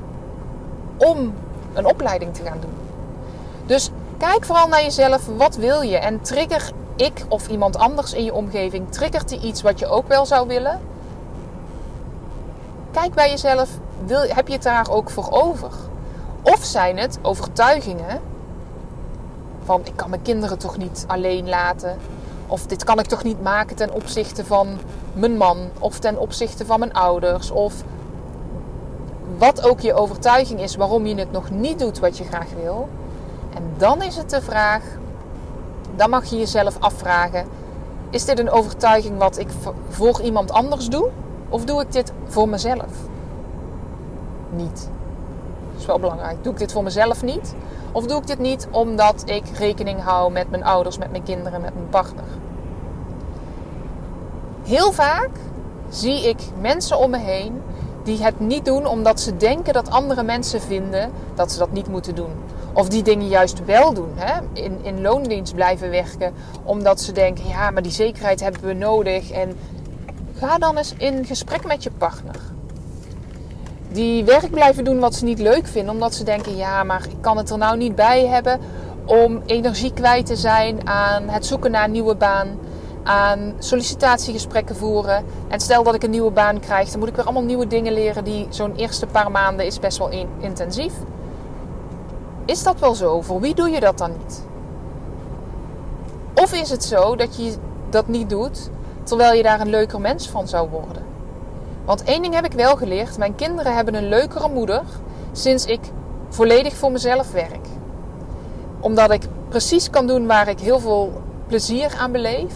om 0.97 1.33
een 1.73 1.85
opleiding 1.85 2.33
te 2.33 2.43
gaan 2.43 2.59
doen? 2.59 2.73
Dus 3.65 3.91
kijk 4.17 4.45
vooral 4.45 4.67
naar 4.67 4.83
jezelf, 4.83 5.25
wat 5.37 5.55
wil 5.55 5.81
je? 5.81 5.97
En 5.97 6.21
trigger 6.21 6.71
ik 6.95 7.25
of 7.27 7.47
iemand 7.47 7.77
anders 7.77 8.13
in 8.13 8.23
je 8.23 8.33
omgeving, 8.33 8.91
triggert 8.91 9.29
die 9.29 9.39
iets 9.39 9.61
wat 9.61 9.79
je 9.79 9.87
ook 9.87 10.07
wel 10.07 10.25
zou 10.25 10.47
willen? 10.47 10.79
Kijk 12.91 13.13
bij 13.13 13.29
jezelf, 13.29 13.69
wil, 14.05 14.21
heb 14.27 14.47
je 14.47 14.53
het 14.53 14.63
daar 14.63 14.89
ook 14.89 15.09
voor 15.09 15.27
over? 15.29 15.71
Of 16.41 16.63
zijn 16.63 16.97
het 16.97 17.19
overtuigingen 17.21 18.21
van 19.63 19.81
ik 19.83 19.95
kan 19.95 20.09
mijn 20.09 20.21
kinderen 20.21 20.57
toch 20.57 20.77
niet 20.77 21.05
alleen 21.07 21.49
laten? 21.49 21.97
Of 22.47 22.65
dit 22.65 22.83
kan 22.83 22.99
ik 22.99 23.05
toch 23.05 23.23
niet 23.23 23.41
maken 23.41 23.75
ten 23.75 23.93
opzichte 23.93 24.45
van 24.45 24.67
mijn 25.13 25.37
man 25.37 25.69
of 25.79 25.99
ten 25.99 26.19
opzichte 26.19 26.65
van 26.65 26.79
mijn 26.79 26.93
ouders? 26.93 27.51
Of 27.51 27.73
wat 29.37 29.63
ook 29.63 29.79
je 29.79 29.93
overtuiging 29.93 30.59
is 30.59 30.75
waarom 30.75 31.05
je 31.05 31.15
het 31.15 31.31
nog 31.31 31.49
niet 31.49 31.79
doet 31.79 31.99
wat 31.99 32.17
je 32.17 32.23
graag 32.23 32.47
wil. 32.61 32.89
En 33.55 33.73
dan 33.77 34.01
is 34.01 34.15
het 34.15 34.29
de 34.29 34.41
vraag, 34.41 34.83
dan 35.95 36.09
mag 36.09 36.25
je 36.25 36.37
jezelf 36.37 36.77
afvragen: 36.79 37.45
is 38.09 38.25
dit 38.25 38.39
een 38.39 38.51
overtuiging 38.51 39.17
wat 39.17 39.37
ik 39.37 39.47
voor 39.89 40.21
iemand 40.21 40.51
anders 40.51 40.87
doe? 40.87 41.09
Of 41.49 41.65
doe 41.65 41.81
ik 41.81 41.91
dit 41.91 42.11
voor 42.25 42.49
mezelf? 42.49 42.91
Niet. 44.49 44.89
Dat 45.71 45.79
is 45.79 45.85
wel 45.85 45.99
belangrijk. 45.99 46.43
Doe 46.43 46.53
ik 46.53 46.59
dit 46.59 46.71
voor 46.71 46.83
mezelf 46.83 47.23
niet? 47.23 47.55
Of 47.91 48.05
doe 48.05 48.19
ik 48.19 48.27
dit 48.27 48.39
niet 48.39 48.67
omdat 48.71 49.23
ik 49.25 49.43
rekening 49.57 50.01
hou 50.01 50.31
met 50.31 50.49
mijn 50.49 50.63
ouders, 50.63 50.97
met 50.97 51.11
mijn 51.11 51.23
kinderen, 51.23 51.61
met 51.61 51.73
mijn 51.73 51.89
partner? 51.89 52.23
Heel 54.63 54.91
vaak 54.91 55.29
zie 55.89 56.29
ik 56.29 56.41
mensen 56.59 56.97
om 56.97 57.09
me 57.09 57.17
heen 57.17 57.61
die 58.03 58.23
het 58.23 58.39
niet 58.39 58.65
doen 58.65 58.85
omdat 58.85 59.19
ze 59.19 59.37
denken 59.37 59.73
dat 59.73 59.89
andere 59.89 60.23
mensen 60.23 60.61
vinden 60.61 61.11
dat 61.35 61.51
ze 61.51 61.57
dat 61.57 61.71
niet 61.71 61.87
moeten 61.87 62.15
doen. 62.15 62.31
Of 62.73 62.89
die 62.89 63.03
dingen 63.03 63.27
juist 63.27 63.65
wel 63.65 63.93
doen. 63.93 64.11
Hè? 64.15 64.39
In, 64.53 64.79
in 64.81 65.01
loondienst 65.01 65.55
blijven 65.55 65.89
werken. 65.89 66.33
Omdat 66.63 67.01
ze 67.01 67.11
denken, 67.11 67.47
ja, 67.47 67.71
maar 67.71 67.81
die 67.81 67.91
zekerheid 67.91 68.39
hebben 68.39 68.61
we 68.61 68.73
nodig. 68.73 69.31
En 69.31 69.57
ga 70.37 70.57
dan 70.57 70.77
eens 70.77 70.93
in 70.97 71.25
gesprek 71.25 71.65
met 71.65 71.83
je 71.83 71.91
partner. 71.97 72.35
Die 73.91 74.23
werk 74.23 74.51
blijven 74.51 74.83
doen 74.83 74.99
wat 74.99 75.15
ze 75.15 75.23
niet 75.23 75.39
leuk 75.39 75.67
vinden. 75.67 75.93
Omdat 75.93 76.15
ze 76.15 76.23
denken, 76.23 76.55
ja, 76.55 76.83
maar 76.83 77.05
ik 77.09 77.21
kan 77.21 77.37
het 77.37 77.49
er 77.49 77.57
nou 77.57 77.77
niet 77.77 77.95
bij 77.95 78.27
hebben 78.27 78.59
om 79.05 79.41
energie 79.45 79.93
kwijt 79.93 80.25
te 80.25 80.35
zijn 80.35 80.87
aan 80.87 81.29
het 81.29 81.45
zoeken 81.45 81.71
naar 81.71 81.83
een 81.83 81.91
nieuwe 81.91 82.15
baan 82.15 82.47
aan 83.03 83.53
sollicitatiegesprekken 83.59 84.75
voeren. 84.75 85.25
En 85.47 85.59
stel 85.59 85.83
dat 85.83 85.95
ik 85.95 86.03
een 86.03 86.09
nieuwe 86.09 86.31
baan 86.31 86.59
krijg, 86.59 86.89
dan 86.89 86.99
moet 86.99 87.09
ik 87.09 87.15
weer 87.15 87.25
allemaal 87.25 87.43
nieuwe 87.43 87.67
dingen 87.67 87.93
leren 87.93 88.23
die 88.23 88.47
zo'n 88.49 88.75
eerste 88.75 89.07
paar 89.07 89.31
maanden 89.31 89.65
is 89.65 89.79
best 89.79 89.97
wel 89.97 90.27
intensief. 90.39 90.93
Is 92.45 92.63
dat 92.63 92.79
wel 92.79 92.95
zo? 92.95 93.21
Voor 93.21 93.39
wie 93.41 93.55
doe 93.55 93.69
je 93.69 93.79
dat 93.79 93.97
dan 93.97 94.11
niet? 94.11 94.43
Of 96.33 96.53
is 96.53 96.69
het 96.69 96.83
zo 96.83 97.15
dat 97.15 97.35
je 97.35 97.53
dat 97.89 98.07
niet 98.07 98.29
doet 98.29 98.69
terwijl 99.03 99.33
je 99.33 99.43
daar 99.43 99.59
een 99.59 99.69
leuker 99.69 100.01
mens 100.01 100.29
van 100.29 100.47
zou 100.47 100.69
worden? 100.69 101.03
Want 101.85 102.03
één 102.03 102.21
ding 102.21 102.33
heb 102.33 102.45
ik 102.45 102.53
wel 102.53 102.75
geleerd: 102.75 103.17
mijn 103.17 103.35
kinderen 103.35 103.75
hebben 103.75 103.93
een 103.93 104.09
leukere 104.09 104.49
moeder 104.49 104.81
sinds 105.31 105.65
ik 105.65 105.79
volledig 106.29 106.75
voor 106.75 106.91
mezelf 106.91 107.31
werk. 107.31 107.67
Omdat 108.79 109.11
ik 109.11 109.23
precies 109.49 109.89
kan 109.89 110.07
doen 110.07 110.27
waar 110.27 110.47
ik 110.47 110.59
heel 110.59 110.79
veel 110.79 111.21
plezier 111.47 111.95
aan 111.99 112.11
beleef. 112.11 112.53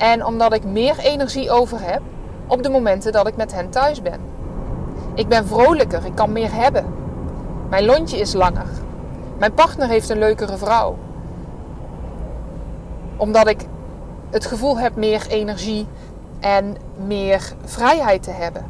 En 0.00 0.24
omdat 0.24 0.54
ik 0.54 0.64
meer 0.64 0.98
energie 0.98 1.50
over 1.50 1.78
heb 1.80 2.00
op 2.46 2.62
de 2.62 2.68
momenten 2.70 3.12
dat 3.12 3.26
ik 3.26 3.36
met 3.36 3.54
hen 3.54 3.70
thuis 3.70 4.02
ben. 4.02 4.20
Ik 5.14 5.28
ben 5.28 5.46
vrolijker, 5.46 6.04
ik 6.04 6.14
kan 6.14 6.32
meer 6.32 6.54
hebben. 6.54 6.84
Mijn 7.68 7.84
lontje 7.84 8.18
is 8.18 8.32
langer. 8.32 8.66
Mijn 9.38 9.54
partner 9.54 9.88
heeft 9.88 10.08
een 10.08 10.18
leukere 10.18 10.56
vrouw. 10.56 10.98
Omdat 13.16 13.48
ik 13.48 13.66
het 14.30 14.46
gevoel 14.46 14.78
heb 14.78 14.96
meer 14.96 15.26
energie 15.28 15.86
en 16.40 16.76
meer 17.06 17.52
vrijheid 17.64 18.22
te 18.22 18.30
hebben. 18.30 18.64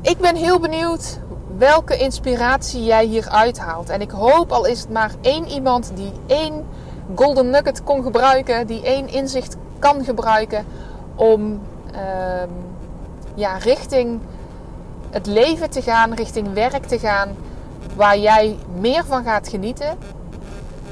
Ik 0.00 0.18
ben 0.18 0.36
heel 0.36 0.60
benieuwd 0.60 1.18
welke 1.56 1.96
inspiratie 1.96 2.84
jij 2.84 3.04
hier 3.04 3.28
uithaalt. 3.28 3.88
En 3.88 4.00
ik 4.00 4.10
hoop 4.10 4.52
al 4.52 4.64
is 4.66 4.80
het 4.80 4.90
maar 4.90 5.10
één 5.20 5.48
iemand 5.48 5.92
die 5.94 6.12
één 6.26 6.66
golden 7.14 7.50
nugget 7.50 7.82
kon 7.82 8.02
gebruiken, 8.02 8.66
die 8.66 8.82
één 8.82 9.08
inzicht 9.08 9.56
kan 9.78 10.04
gebruiken 10.04 10.64
om 11.14 11.60
ehm, 11.92 12.48
ja, 13.34 13.56
richting 13.56 14.20
het 15.10 15.26
leven 15.26 15.70
te 15.70 15.82
gaan, 15.82 16.14
richting 16.14 16.52
werk 16.52 16.86
te 16.86 16.98
gaan, 16.98 17.36
waar 17.96 18.18
jij 18.18 18.58
meer 18.80 19.04
van 19.04 19.24
gaat 19.24 19.48
genieten, 19.48 19.98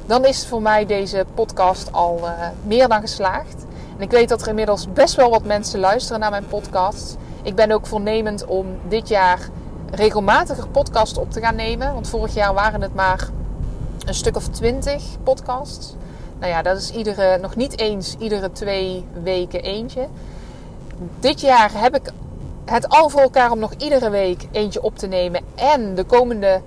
dan 0.06 0.24
is 0.24 0.46
voor 0.46 0.62
mij 0.62 0.86
deze 0.86 1.24
podcast 1.34 1.92
al 1.92 2.20
uh, 2.22 2.30
meer 2.62 2.88
dan 2.88 3.00
geslaagd. 3.00 3.66
En 3.96 4.02
ik 4.02 4.10
weet 4.10 4.28
dat 4.28 4.42
er 4.42 4.48
inmiddels 4.48 4.92
best 4.92 5.14
wel 5.14 5.30
wat 5.30 5.44
mensen 5.44 5.80
luisteren 5.80 6.20
naar 6.20 6.30
mijn 6.30 6.46
podcast. 6.46 7.16
Ik 7.42 7.54
ben 7.54 7.72
ook 7.72 7.86
voornemend 7.86 8.44
om 8.44 8.66
dit 8.88 9.08
jaar 9.08 9.48
regelmatiger 9.90 10.68
podcasts 10.68 11.18
op 11.18 11.30
te 11.30 11.40
gaan 11.40 11.56
nemen. 11.56 11.94
Want 11.94 12.08
vorig 12.08 12.34
jaar 12.34 12.54
waren 12.54 12.80
het 12.80 12.94
maar 12.94 13.28
een 14.06 14.14
stuk 14.14 14.36
of 14.36 14.48
twintig 14.48 15.02
podcasts. 15.22 15.94
Nou 16.38 16.52
ja, 16.52 16.62
dat 16.62 16.76
is 16.76 16.90
iedere, 16.90 17.38
nog 17.38 17.56
niet 17.56 17.78
eens 17.78 18.16
iedere 18.18 18.52
twee 18.52 19.06
weken 19.22 19.62
eentje. 19.62 20.08
Dit 21.20 21.40
jaar 21.40 21.70
heb 21.74 21.94
ik 21.94 22.12
het 22.64 22.88
al 22.88 23.08
voor 23.08 23.20
elkaar 23.20 23.50
om 23.50 23.58
nog 23.58 23.72
iedere 23.72 24.10
week 24.10 24.46
eentje 24.52 24.82
op 24.82 24.98
te 24.98 25.06
nemen. 25.06 25.40
En 25.54 25.94
de 25.94 26.04
komende 26.04 26.60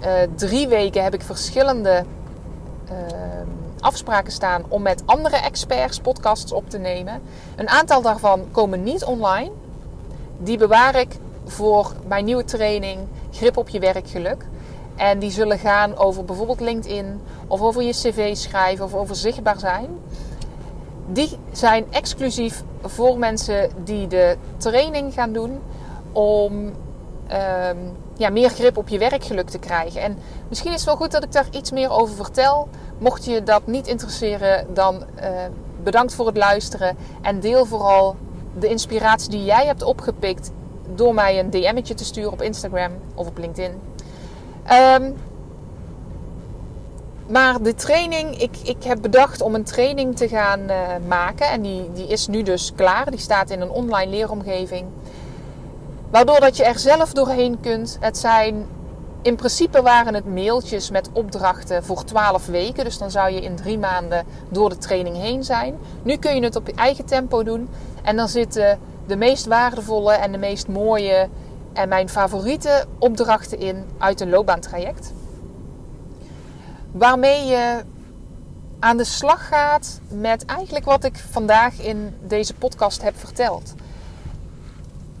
uh, 0.00 0.12
drie 0.34 0.68
weken 0.68 1.02
heb 1.02 1.14
ik 1.14 1.22
verschillende 1.22 2.04
uh, 2.90 2.96
afspraken 3.80 4.32
staan 4.32 4.64
om 4.68 4.82
met 4.82 5.02
andere 5.04 5.36
experts 5.36 5.98
podcasts 5.98 6.52
op 6.52 6.70
te 6.70 6.78
nemen. 6.78 7.22
Een 7.56 7.68
aantal 7.68 8.02
daarvan 8.02 8.44
komen 8.50 8.82
niet 8.82 9.04
online. 9.04 9.50
Die 10.38 10.58
bewaar 10.58 10.94
ik 10.96 11.16
voor 11.44 11.92
mijn 12.06 12.24
nieuwe 12.24 12.44
training 12.44 12.98
Grip 13.30 13.56
op 13.56 13.68
je 13.68 13.78
werkgeluk. 13.78 14.44
En 15.00 15.18
die 15.18 15.30
zullen 15.30 15.58
gaan 15.58 15.96
over 15.96 16.24
bijvoorbeeld 16.24 16.60
LinkedIn 16.60 17.20
of 17.46 17.60
over 17.60 17.82
je 17.82 17.92
cv 17.92 18.36
schrijven 18.36 18.84
of 18.84 18.94
over 18.94 19.16
zichtbaar 19.16 19.58
zijn. 19.58 19.88
Die 21.06 21.38
zijn 21.52 21.86
exclusief 21.90 22.62
voor 22.82 23.18
mensen 23.18 23.70
die 23.84 24.06
de 24.06 24.36
training 24.56 25.12
gaan 25.12 25.32
doen 25.32 25.60
om 26.12 26.72
ehm, 27.26 27.76
ja, 28.16 28.30
meer 28.30 28.48
grip 28.50 28.76
op 28.76 28.88
je 28.88 28.98
werkgeluk 28.98 29.48
te 29.48 29.58
krijgen. 29.58 30.00
En 30.00 30.18
misschien 30.48 30.70
is 30.70 30.76
het 30.76 30.84
wel 30.84 30.96
goed 30.96 31.10
dat 31.10 31.24
ik 31.24 31.32
daar 31.32 31.48
iets 31.50 31.70
meer 31.70 31.90
over 31.90 32.14
vertel. 32.14 32.68
Mocht 32.98 33.24
je 33.24 33.42
dat 33.42 33.66
niet 33.66 33.86
interesseren, 33.86 34.74
dan 34.74 34.94
uh, 34.94 35.28
bedankt 35.82 36.14
voor 36.14 36.26
het 36.26 36.36
luisteren. 36.36 36.96
En 37.22 37.40
deel 37.40 37.64
vooral 37.64 38.16
de 38.58 38.68
inspiratie 38.68 39.30
die 39.30 39.44
jij 39.44 39.66
hebt 39.66 39.82
opgepikt 39.82 40.50
door 40.94 41.14
mij 41.14 41.38
een 41.38 41.50
DM'tje 41.50 41.94
te 41.94 42.04
sturen 42.04 42.32
op 42.32 42.42
Instagram 42.42 42.92
of 43.14 43.26
op 43.26 43.38
LinkedIn. 43.38 43.89
Um, 44.68 45.16
maar 47.30 47.62
de 47.62 47.74
training, 47.74 48.40
ik, 48.40 48.56
ik 48.62 48.84
heb 48.84 49.02
bedacht 49.02 49.40
om 49.40 49.54
een 49.54 49.64
training 49.64 50.16
te 50.16 50.28
gaan 50.28 50.60
uh, 50.60 50.76
maken. 51.08 51.46
En 51.50 51.62
die, 51.62 51.92
die 51.92 52.06
is 52.06 52.26
nu 52.26 52.42
dus 52.42 52.72
klaar. 52.74 53.10
Die 53.10 53.20
staat 53.20 53.50
in 53.50 53.60
een 53.60 53.70
online 53.70 54.10
leeromgeving. 54.10 54.86
Waardoor 56.10 56.40
dat 56.40 56.56
je 56.56 56.64
er 56.64 56.78
zelf 56.78 57.12
doorheen 57.12 57.60
kunt. 57.60 57.96
Het 58.00 58.18
zijn, 58.18 58.66
in 59.22 59.36
principe 59.36 59.82
waren 59.82 60.14
het 60.14 60.26
mailtjes 60.26 60.90
met 60.90 61.10
opdrachten 61.12 61.84
voor 61.84 62.04
12 62.04 62.46
weken. 62.46 62.84
Dus 62.84 62.98
dan 62.98 63.10
zou 63.10 63.30
je 63.30 63.40
in 63.40 63.56
drie 63.56 63.78
maanden 63.78 64.26
door 64.48 64.68
de 64.68 64.78
training 64.78 65.16
heen 65.16 65.44
zijn. 65.44 65.78
Nu 66.02 66.16
kun 66.16 66.34
je 66.34 66.42
het 66.42 66.56
op 66.56 66.66
je 66.66 66.74
eigen 66.74 67.04
tempo 67.04 67.42
doen. 67.42 67.68
En 68.02 68.16
dan 68.16 68.28
zitten 68.28 68.78
de 69.06 69.16
meest 69.16 69.46
waardevolle 69.46 70.12
en 70.12 70.32
de 70.32 70.38
meest 70.38 70.68
mooie 70.68 71.28
en 71.80 71.88
mijn 71.88 72.08
favoriete 72.08 72.84
opdrachten 72.98 73.58
in 73.58 73.84
uit 73.98 74.20
een 74.20 74.30
loopbaantraject. 74.30 75.12
Waarmee 76.92 77.46
je 77.46 77.80
aan 78.78 78.96
de 78.96 79.04
slag 79.04 79.48
gaat 79.48 80.00
met 80.08 80.44
eigenlijk 80.44 80.84
wat 80.84 81.04
ik 81.04 81.16
vandaag 81.30 81.80
in 81.80 82.16
deze 82.22 82.54
podcast 82.54 83.02
heb 83.02 83.18
verteld. 83.18 83.74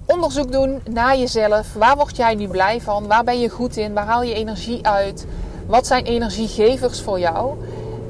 Onderzoek 0.06 0.52
doen 0.52 0.80
naar 0.90 1.16
jezelf. 1.16 1.74
Waar 1.74 1.96
word 1.96 2.16
jij 2.16 2.34
nu 2.34 2.48
blij 2.48 2.80
van? 2.80 3.06
Waar 3.06 3.24
ben 3.24 3.40
je 3.40 3.48
goed 3.48 3.76
in? 3.76 3.92
Waar 3.92 4.06
haal 4.06 4.22
je 4.22 4.34
energie 4.34 4.86
uit? 4.86 5.26
Wat 5.66 5.86
zijn 5.86 6.04
energiegevers 6.04 7.00
voor 7.00 7.18
jou? 7.18 7.56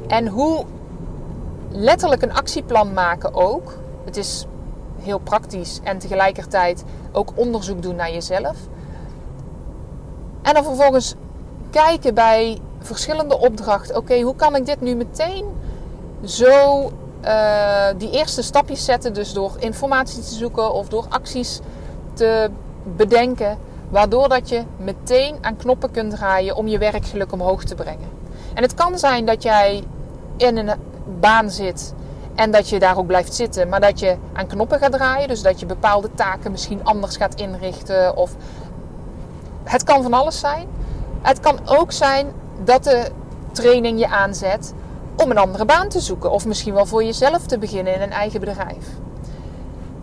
En 0.08 0.26
hoe 0.26 0.64
letterlijk 1.70 2.22
een 2.22 2.34
actieplan 2.34 2.92
maken 2.92 3.34
ook. 3.34 3.78
Het 4.04 4.16
is 4.16 4.46
heel 4.98 5.18
praktisch 5.18 5.80
en 5.82 5.98
tegelijkertijd 5.98 6.84
ook 7.12 7.32
onderzoek 7.34 7.82
doen 7.82 7.96
naar 7.96 8.12
jezelf. 8.12 8.56
En 10.42 10.54
dan 10.54 10.64
vervolgens 10.64 11.14
kijken 11.70 12.14
bij 12.14 12.58
verschillende 12.78 13.38
opdrachten. 13.38 13.96
Oké, 13.96 14.20
hoe 14.20 14.36
kan 14.36 14.56
ik 14.56 14.66
dit 14.66 14.80
nu 14.80 14.94
meteen 14.94 15.44
zo 16.24 16.82
uh, 17.24 17.86
die 17.96 18.10
eerste 18.10 18.42
stapjes 18.42 18.84
zetten? 18.84 19.14
Dus 19.14 19.32
door 19.32 19.52
informatie 19.58 20.22
te 20.22 20.34
zoeken 20.34 20.72
of 20.72 20.88
door 20.88 21.06
acties 21.08 21.60
te 22.12 22.50
bedenken. 22.96 23.58
Waardoor 23.88 24.28
dat 24.28 24.48
je 24.48 24.62
meteen 24.76 25.36
aan 25.40 25.56
knoppen 25.56 25.90
kunt 25.90 26.10
draaien 26.10 26.56
om 26.56 26.68
je 26.68 26.78
werkgeluk 26.78 27.32
omhoog 27.32 27.64
te 27.64 27.74
brengen. 27.74 28.08
En 28.54 28.62
het 28.62 28.74
kan 28.74 28.98
zijn 28.98 29.24
dat 29.24 29.42
jij 29.42 29.84
in 30.36 30.56
een 30.56 30.70
baan 31.20 31.50
zit 31.50 31.94
en 32.34 32.50
dat 32.50 32.68
je 32.68 32.78
daar 32.78 32.98
ook 32.98 33.06
blijft 33.06 33.34
zitten, 33.34 33.68
maar 33.68 33.80
dat 33.80 33.98
je 33.98 34.16
aan 34.32 34.46
knoppen 34.46 34.78
gaat 34.78 34.92
draaien. 34.92 35.28
Dus 35.28 35.42
dat 35.42 35.60
je 35.60 35.66
bepaalde 35.66 36.10
taken 36.14 36.50
misschien 36.50 36.84
anders 36.84 37.16
gaat 37.16 37.34
inrichten. 37.34 38.16
Of 38.16 38.36
het 39.64 39.84
kan 39.84 40.02
van 40.02 40.12
alles 40.12 40.40
zijn. 40.40 40.66
Het 41.22 41.40
kan 41.40 41.58
ook 41.64 41.92
zijn 41.92 42.32
dat 42.64 42.84
de 42.84 43.10
training 43.52 43.98
je 43.98 44.08
aanzet 44.08 44.74
om 45.16 45.30
een 45.30 45.38
andere 45.38 45.64
baan 45.64 45.88
te 45.88 46.00
zoeken. 46.00 46.30
Of 46.30 46.46
misschien 46.46 46.74
wel 46.74 46.86
voor 46.86 47.04
jezelf 47.04 47.46
te 47.46 47.58
beginnen 47.58 47.94
in 47.94 48.00
een 48.00 48.12
eigen 48.12 48.40
bedrijf. 48.40 48.86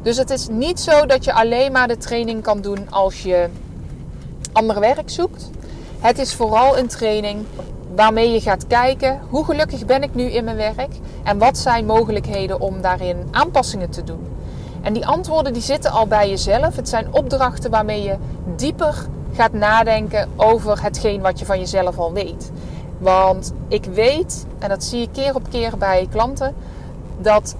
Dus 0.01 0.17
het 0.17 0.29
is 0.29 0.47
niet 0.47 0.79
zo 0.79 1.05
dat 1.05 1.23
je 1.23 1.33
alleen 1.33 1.71
maar 1.71 1.87
de 1.87 1.97
training 1.97 2.43
kan 2.43 2.61
doen 2.61 2.91
als 2.91 3.23
je 3.23 3.49
ander 4.51 4.79
werk 4.79 5.09
zoekt. 5.09 5.49
Het 5.99 6.19
is 6.19 6.33
vooral 6.33 6.77
een 6.77 6.87
training 6.87 7.45
waarmee 7.97 8.31
je 8.31 8.41
gaat 8.41 8.67
kijken 8.67 9.19
hoe 9.29 9.45
gelukkig 9.45 9.85
ben 9.85 10.03
ik 10.03 10.15
nu 10.15 10.23
in 10.23 10.43
mijn 10.43 10.57
werk 10.57 10.95
en 11.23 11.37
wat 11.37 11.57
zijn 11.57 11.85
mogelijkheden 11.85 12.61
om 12.61 12.81
daarin 12.81 13.17
aanpassingen 13.31 13.89
te 13.89 14.03
doen. 14.03 14.27
En 14.81 14.93
die 14.93 15.07
antwoorden 15.07 15.53
die 15.53 15.61
zitten 15.61 15.91
al 15.91 16.07
bij 16.07 16.29
jezelf. 16.29 16.75
Het 16.75 16.89
zijn 16.89 17.13
opdrachten 17.13 17.71
waarmee 17.71 18.03
je 18.03 18.15
dieper 18.55 18.95
gaat 19.33 19.53
nadenken 19.53 20.29
over 20.35 20.83
hetgeen 20.83 21.21
wat 21.21 21.39
je 21.39 21.45
van 21.45 21.59
jezelf 21.59 21.97
al 21.97 22.13
weet. 22.13 22.51
Want 22.97 23.53
ik 23.67 23.85
weet, 23.85 24.45
en 24.59 24.69
dat 24.69 24.83
zie 24.83 25.01
ik 25.01 25.09
keer 25.11 25.35
op 25.35 25.49
keer 25.49 25.77
bij 25.77 26.07
klanten, 26.11 26.55
dat 27.21 27.55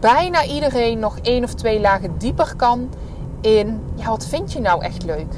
bijna 0.00 0.44
iedereen 0.44 0.98
nog 0.98 1.18
één 1.22 1.44
of 1.44 1.54
twee 1.54 1.80
lagen 1.80 2.18
dieper 2.18 2.54
kan 2.56 2.88
in, 3.40 3.80
ja, 3.94 4.08
wat 4.08 4.26
vind 4.26 4.52
je 4.52 4.60
nou 4.60 4.82
echt 4.82 5.04
leuk? 5.04 5.34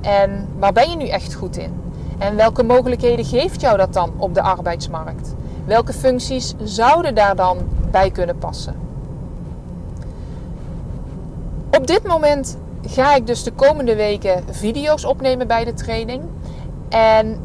En 0.00 0.48
waar 0.58 0.72
ben 0.72 0.90
je 0.90 0.96
nu 0.96 1.08
echt 1.08 1.34
goed 1.34 1.56
in? 1.56 1.85
En 2.18 2.36
welke 2.36 2.62
mogelijkheden 2.62 3.24
geeft 3.24 3.60
jou 3.60 3.76
dat 3.76 3.92
dan 3.92 4.12
op 4.16 4.34
de 4.34 4.42
arbeidsmarkt? 4.42 5.34
Welke 5.64 5.92
functies 5.92 6.54
zouden 6.62 7.14
daar 7.14 7.36
dan 7.36 7.58
bij 7.90 8.10
kunnen 8.10 8.38
passen? 8.38 8.74
Op 11.70 11.86
dit 11.86 12.02
moment 12.06 12.56
ga 12.86 13.14
ik 13.14 13.26
dus 13.26 13.42
de 13.42 13.52
komende 13.52 13.96
weken 13.96 14.44
video's 14.50 15.04
opnemen 15.04 15.46
bij 15.46 15.64
de 15.64 15.74
training. 15.74 16.22
En 16.88 17.40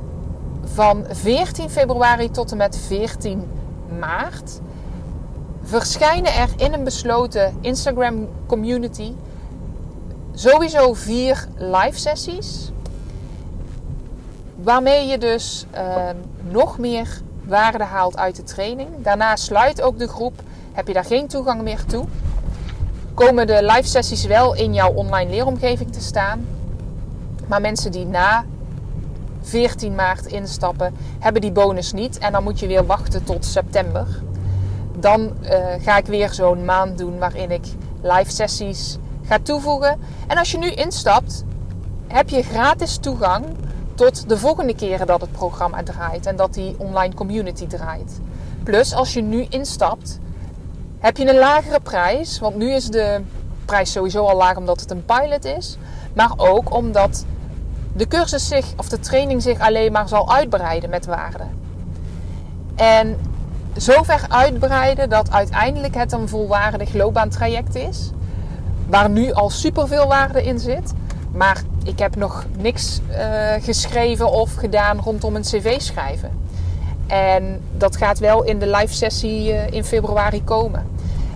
van 0.64 1.06
14 1.10 1.70
februari 1.70 2.32
tot 2.32 2.52
en 2.52 2.58
met 2.58 2.78
14 2.78 3.50
maart 4.00 4.60
verschijnen 5.64 6.34
er 6.34 6.50
in 6.58 6.74
een 6.74 6.84
besloten 6.84 7.58
Instagram 7.62 8.28
community 8.46 9.14
sowieso 10.34 10.94
vier 10.94 11.48
live 11.58 12.00
sessies. 12.00 12.71
Waarmee 14.64 15.08
je 15.08 15.18
dus 15.18 15.66
ehm, 15.72 16.16
nog 16.42 16.78
meer 16.78 17.22
waarde 17.44 17.84
haalt 17.84 18.18
uit 18.18 18.36
de 18.36 18.44
training. 18.44 18.90
Daarna 18.98 19.36
sluit 19.36 19.82
ook 19.82 20.00
de 20.00 20.08
groep. 20.08 20.42
Heb 20.72 20.88
je 20.88 20.94
daar 20.94 21.06
geen 21.06 21.28
toegang 21.28 21.62
meer 21.62 21.86
toe. 21.86 22.06
Komen 23.14 23.48
de 23.48 23.64
live 23.64 23.88
sessies 23.88 24.26
wel 24.26 24.56
in 24.56 24.74
jouw 24.74 24.94
online 24.94 25.30
leeromgeving 25.30 25.94
te 25.94 26.02
staan. 26.02 26.48
Maar 27.48 27.62
mensen 27.62 27.92
die 27.92 28.06
na 28.06 28.46
14 29.42 29.96
maart 29.96 30.26
instappen, 30.26 30.94
hebben 31.20 31.42
die 31.42 31.52
bonus 31.52 31.94
niet. 31.94 32.18
En 32.18 32.32
dan 32.32 32.44
moet 32.44 32.60
je 32.60 32.68
weer 32.68 32.86
wachten 32.86 33.24
tot 33.24 33.46
september. 33.46 34.08
Dan 34.98 35.22
uh, 35.22 35.58
ga 35.80 35.98
ik 35.98 36.06
weer 36.06 36.34
zo'n 36.34 36.66
maand 36.66 36.98
doen 36.98 37.20
waarin 37.20 37.52
ik 37.52 37.66
live 38.02 38.32
sessies 38.32 38.98
ga 39.26 39.40
toevoegen. 39.44 40.00
En 40.28 40.38
als 40.38 40.52
je 40.52 40.58
nu 40.58 40.72
instapt, 40.72 41.44
heb 42.08 42.30
je 42.30 42.44
gratis 42.44 42.98
toegang 42.98 43.46
tot 43.96 44.30
de 44.30 44.38
volgende 44.38 44.76
keren 44.76 45.08
dat 45.08 45.22
het 45.22 45.32
programma 45.32 45.84
draait 45.84 46.26
en 46.26 46.36
dat 46.36 46.54
die 46.54 46.76
online 46.78 47.14
community 47.14 47.68
draait. 47.68 48.20
Plus, 48.64 48.94
als 48.94 49.14
je 49.14 49.22
nu 49.22 49.46
instapt, 49.50 50.20
heb 51.00 51.18
je 51.18 51.30
een 51.30 51.38
lagere 51.38 51.80
prijs. 51.80 52.40
Want 52.40 52.56
nu 52.56 52.72
is 52.72 52.86
de 52.86 53.22
prijs 53.66 53.92
sowieso 53.92 54.26
al 54.26 54.38
laag 54.38 54.58
omdat 54.58 54.80
het 54.80 54.92
een 54.92 55.06
pilot 55.06 55.46
is. 55.46 55.78
Maar 56.14 56.32
ook 56.38 56.76
omdat 56.76 57.26
de 57.94 58.08
cursus 58.08 58.48
zich, 58.48 58.66
of 58.78 58.90
de 58.90 59.00
training 59.00 59.42
zich 59.42 59.60
alleen 59.60 59.92
maar 59.92 60.08
zal 60.08 60.34
uitbreiden 60.34 60.90
met 60.90 61.06
waarde. 61.06 61.44
En 62.76 63.18
zover 63.76 64.26
uitbreiden 64.28 65.10
dat 65.10 65.32
uiteindelijk 65.32 65.96
het 65.96 66.12
een 66.12 66.30
volwaardig 66.30 66.94
loopbaantraject 66.94 67.76
is. 67.76 68.12
Waar 68.88 69.10
nu 69.10 69.34
al 69.34 69.50
superveel 69.50 70.08
waarde 70.08 70.44
in 70.44 70.60
zit. 70.60 70.94
Maar 71.34 71.62
ik 71.84 72.00
heb 72.00 72.16
nog 72.16 72.46
niks 72.58 73.00
uh, 73.10 73.18
geschreven 73.60 74.32
of 74.32 74.56
gedaan 74.56 75.00
rondom 75.00 75.36
een 75.36 75.42
cv 75.42 75.82
schrijven. 75.82 76.32
En 77.08 77.62
dat 77.78 77.96
gaat 77.96 78.20
wel 78.20 78.44
in 78.44 78.60
de 78.60 78.68
live 78.68 78.94
sessie 78.94 79.52
uh, 79.52 79.72
in 79.72 79.84
februari 79.84 80.44
komen. 80.44 80.88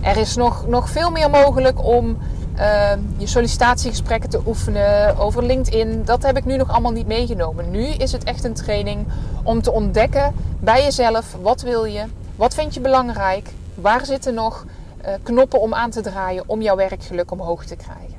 Er 0.02 0.16
is 0.16 0.36
nog, 0.36 0.66
nog 0.66 0.90
veel 0.90 1.10
meer 1.10 1.30
mogelijk 1.30 1.84
om 1.84 2.18
uh, 2.58 2.90
je 3.16 3.26
sollicitatiegesprekken 3.26 4.30
te 4.30 4.40
oefenen 4.46 5.18
over 5.18 5.42
LinkedIn. 5.42 6.04
Dat 6.04 6.22
heb 6.22 6.36
ik 6.36 6.44
nu 6.44 6.56
nog 6.56 6.70
allemaal 6.70 6.92
niet 6.92 7.06
meegenomen. 7.06 7.70
Nu 7.70 7.86
is 7.86 8.12
het 8.12 8.24
echt 8.24 8.44
een 8.44 8.54
training 8.54 9.06
om 9.42 9.62
te 9.62 9.72
ontdekken 9.72 10.34
bij 10.60 10.82
jezelf 10.82 11.36
wat 11.40 11.62
wil 11.62 11.84
je, 11.84 12.04
wat 12.36 12.54
vind 12.54 12.74
je 12.74 12.80
belangrijk, 12.80 13.48
waar 13.74 14.06
zitten 14.06 14.34
nog 14.34 14.64
uh, 15.04 15.12
knoppen 15.22 15.60
om 15.60 15.74
aan 15.74 15.90
te 15.90 16.00
draaien 16.00 16.44
om 16.46 16.62
jouw 16.62 16.76
werkgeluk 16.76 17.30
omhoog 17.30 17.64
te 17.64 17.76
krijgen. 17.76 18.16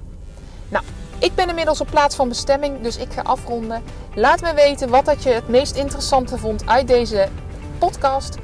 Nou, 0.70 0.84
ik 1.20 1.36
ben 1.36 1.50
inmiddels 1.50 1.82
op 1.82 1.88
plaats 1.90 2.16
van 2.16 2.28
bestemming, 2.28 2.82
dus 2.82 2.98
ik 2.98 3.14
ga 3.14 3.22
afronden. 3.22 3.84
Laat 4.16 4.42
me 4.42 4.54
weten 4.54 4.90
wat 4.90 5.06
dat 5.06 5.24
je 5.24 5.30
het 5.30 5.48
meest 5.48 5.76
interessante 5.76 6.38
vond 6.38 6.66
uit 6.66 6.88
deze 6.88 7.28
podcast. 7.78 8.38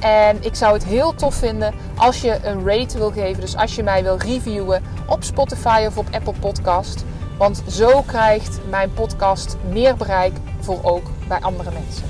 En 0.00 0.44
ik 0.44 0.54
zou 0.54 0.72
het 0.72 0.84
heel 0.84 1.14
tof 1.14 1.34
vinden 1.34 1.74
als 1.96 2.20
je 2.20 2.38
een 2.42 2.66
rate 2.66 2.98
wil 2.98 3.10
geven. 3.10 3.40
Dus 3.40 3.56
als 3.56 3.74
je 3.74 3.82
mij 3.82 4.02
wil 4.02 4.16
reviewen 4.16 4.82
op 5.06 5.24
Spotify 5.24 5.84
of 5.86 5.98
op 5.98 6.06
Apple 6.10 6.34
Podcast. 6.40 7.04
Want 7.38 7.62
zo 7.68 8.02
krijgt 8.02 8.60
mijn 8.68 8.92
podcast 8.92 9.56
meer 9.68 9.96
bereik 9.96 10.32
voor 10.60 10.78
ook 10.82 11.06
bij 11.28 11.40
andere 11.40 11.70
mensen. 11.70 12.04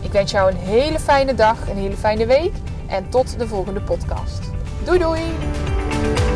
Ik 0.00 0.12
wens 0.12 0.30
jou 0.30 0.50
een 0.50 0.56
hele 0.56 0.98
fijne 0.98 1.34
dag, 1.34 1.68
een 1.68 1.76
hele 1.76 1.96
fijne 1.96 2.26
week. 2.26 2.52
En 2.86 3.08
tot 3.08 3.38
de 3.38 3.46
volgende 3.46 3.80
podcast. 3.80 4.40
Doei 4.84 4.98
doei! 4.98 6.35